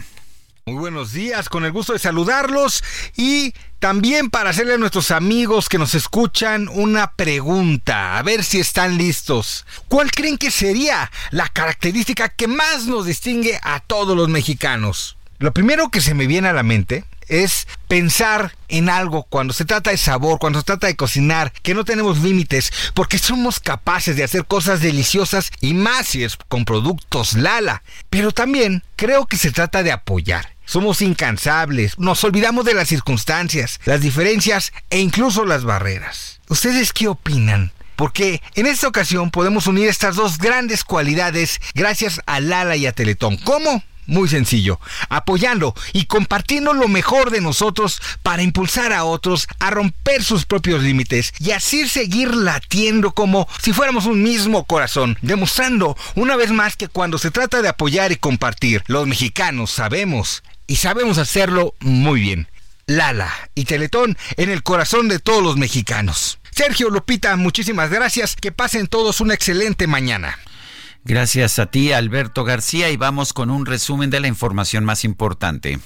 [0.70, 2.84] Muy buenos días, con el gusto de saludarlos
[3.18, 8.60] y también para hacerle a nuestros amigos que nos escuchan una pregunta, a ver si
[8.60, 9.66] están listos.
[9.88, 15.18] ¿Cuál creen que sería la característica que más nos distingue a todos los mexicanos?
[15.40, 19.66] Lo primero que se me viene a la mente es pensar en algo cuando se
[19.66, 24.16] trata de sabor, cuando se trata de cocinar, que no tenemos límites, porque somos capaces
[24.16, 27.82] de hacer cosas deliciosas y más si es con productos Lala.
[28.12, 30.59] Pero también creo que se trata de apoyar.
[30.70, 36.42] Somos incansables, nos olvidamos de las circunstancias, las diferencias e incluso las barreras.
[36.48, 37.72] ¿Ustedes qué opinan?
[37.96, 42.92] Porque en esta ocasión podemos unir estas dos grandes cualidades gracias a Lala y a
[42.92, 43.38] Teletón.
[43.38, 43.84] ¿Cómo?
[44.06, 50.24] Muy sencillo, apoyando y compartiendo lo mejor de nosotros para impulsar a otros a romper
[50.24, 56.36] sus propios límites y así seguir latiendo como si fuéramos un mismo corazón, demostrando una
[56.36, 61.18] vez más que cuando se trata de apoyar y compartir, los mexicanos sabemos y sabemos
[61.18, 62.48] hacerlo muy bien.
[62.86, 66.40] Lala y Teletón en el corazón de todos los mexicanos.
[66.52, 68.36] Sergio Lupita, muchísimas gracias.
[68.36, 70.38] Que pasen todos una excelente mañana.
[71.04, 75.80] Gracias a ti, Alberto García, y vamos con un resumen de la información más importante.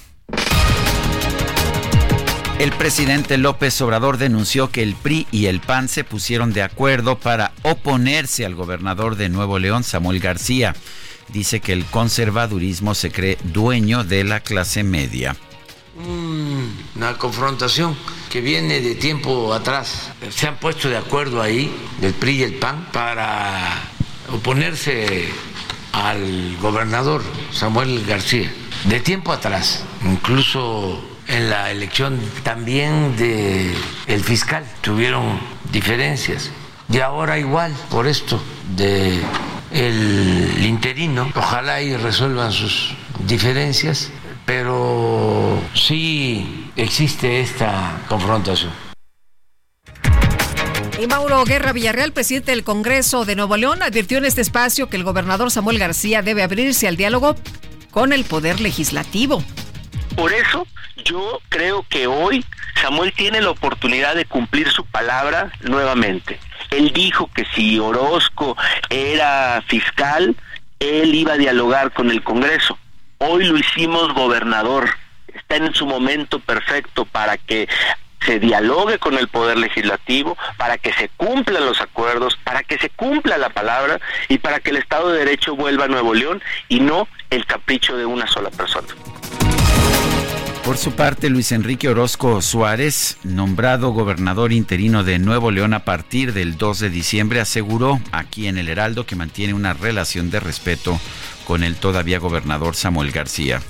[2.58, 7.18] El presidente López Obrador denunció que el PRI y el PAN se pusieron de acuerdo
[7.18, 10.74] para oponerse al gobernador de Nuevo León, Samuel García.
[11.28, 15.36] Dice que el conservadurismo se cree dueño de la clase media.
[16.96, 17.96] una confrontación
[18.30, 20.10] que viene de tiempo atrás.
[20.30, 21.72] Se han puesto de acuerdo ahí,
[22.02, 23.82] el PRI y el PAN, para
[24.32, 25.28] oponerse
[25.92, 27.22] al gobernador
[27.52, 28.52] Samuel García.
[28.84, 33.72] De tiempo atrás, incluso en la elección también de
[34.06, 35.38] el fiscal tuvieron
[35.72, 36.50] diferencias.
[36.90, 38.42] Y ahora igual, por esto
[38.76, 39.20] de
[39.74, 42.94] el interino, ojalá y resuelvan sus
[43.26, 44.10] diferencias,
[44.46, 48.70] pero sí existe esta confrontación.
[51.00, 54.96] Y Mauro Guerra Villarreal, presidente del Congreso de Nuevo León, advirtió en este espacio que
[54.96, 57.34] el gobernador Samuel García debe abrirse al diálogo
[57.90, 59.42] con el Poder Legislativo.
[60.14, 60.68] Por eso
[61.04, 62.44] yo creo que hoy
[62.80, 66.38] Samuel tiene la oportunidad de cumplir su palabra nuevamente.
[66.70, 68.56] Él dijo que si Orozco
[68.90, 70.34] era fiscal,
[70.80, 72.78] él iba a dialogar con el Congreso.
[73.18, 74.90] Hoy lo hicimos gobernador.
[75.28, 77.68] Está en su momento perfecto para que
[78.24, 82.90] se dialogue con el Poder Legislativo, para que se cumplan los acuerdos, para que se
[82.90, 86.80] cumpla la palabra y para que el Estado de Derecho vuelva a Nuevo León y
[86.80, 88.88] no el capricho de una sola persona.
[90.64, 96.32] Por su parte, Luis Enrique Orozco Suárez, nombrado gobernador interino de Nuevo León a partir
[96.32, 100.98] del 2 de diciembre, aseguró aquí en el Heraldo que mantiene una relación de respeto
[101.46, 103.60] con el todavía gobernador Samuel García.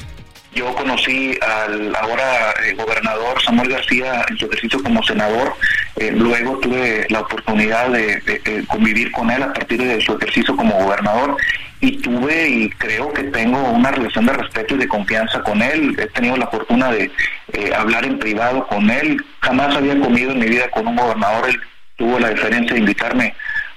[0.55, 5.55] Yo conocí al ahora eh, gobernador Samuel García en su ejercicio como senador.
[5.97, 10.75] Eh, luego tuve la oportunidad de, convivir con él a partir de su ejercicio como
[10.85, 11.37] gobernador
[11.81, 15.97] y tuve y creo que tengo una relación de respeto y de confianza con él.
[15.99, 17.11] He tenido la fortuna de
[17.53, 19.25] eh, hablar en privado con él.
[19.41, 21.49] Jamás había comido en mi vida con un gobernador.
[21.49, 21.61] Él
[21.97, 23.35] tuvo la diferencia de invitarme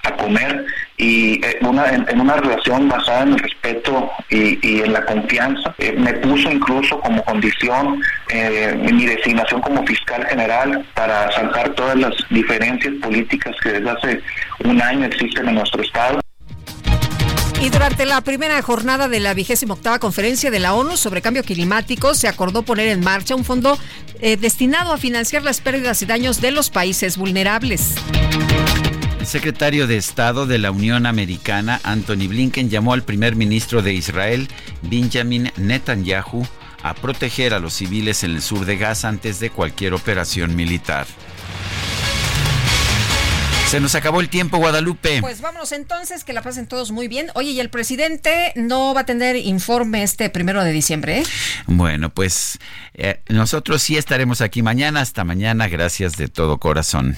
[0.08, 0.66] a comer
[0.98, 5.06] y eh, una, en, en, una relación basada en el respeto y, y en la
[5.06, 5.74] confianza.
[5.78, 11.96] Eh, me puso incluso como condición eh, mi designación como fiscal general para saltar todas
[11.98, 14.22] las diferencias políticas que desde hace
[14.64, 16.20] un año existen en nuestro Estado.
[17.60, 21.44] Y durante la primera jornada de la vigésima octava conferencia de la ONU sobre cambio
[21.44, 23.80] climático se acordó poner en marcha un fondo
[24.20, 27.96] eh, destinado a financiar las pérdidas y daños de los países vulnerables.
[29.28, 34.48] Secretario de Estado de la Unión Americana, Anthony Blinken, llamó al primer ministro de Israel,
[34.84, 36.48] Benjamin Netanyahu,
[36.82, 41.08] a proteger a los civiles en el sur de Gaza antes de cualquier operación militar.
[43.68, 45.20] Se nos acabó el tiempo, Guadalupe.
[45.20, 47.28] Pues vámonos entonces, que la pasen todos muy bien.
[47.36, 51.24] Oye, y el presidente no va a tener informe este primero de diciembre, ¿eh?
[51.66, 52.60] Bueno, pues
[52.94, 55.02] eh, nosotros sí estaremos aquí mañana.
[55.02, 57.18] Hasta mañana, gracias de todo corazón.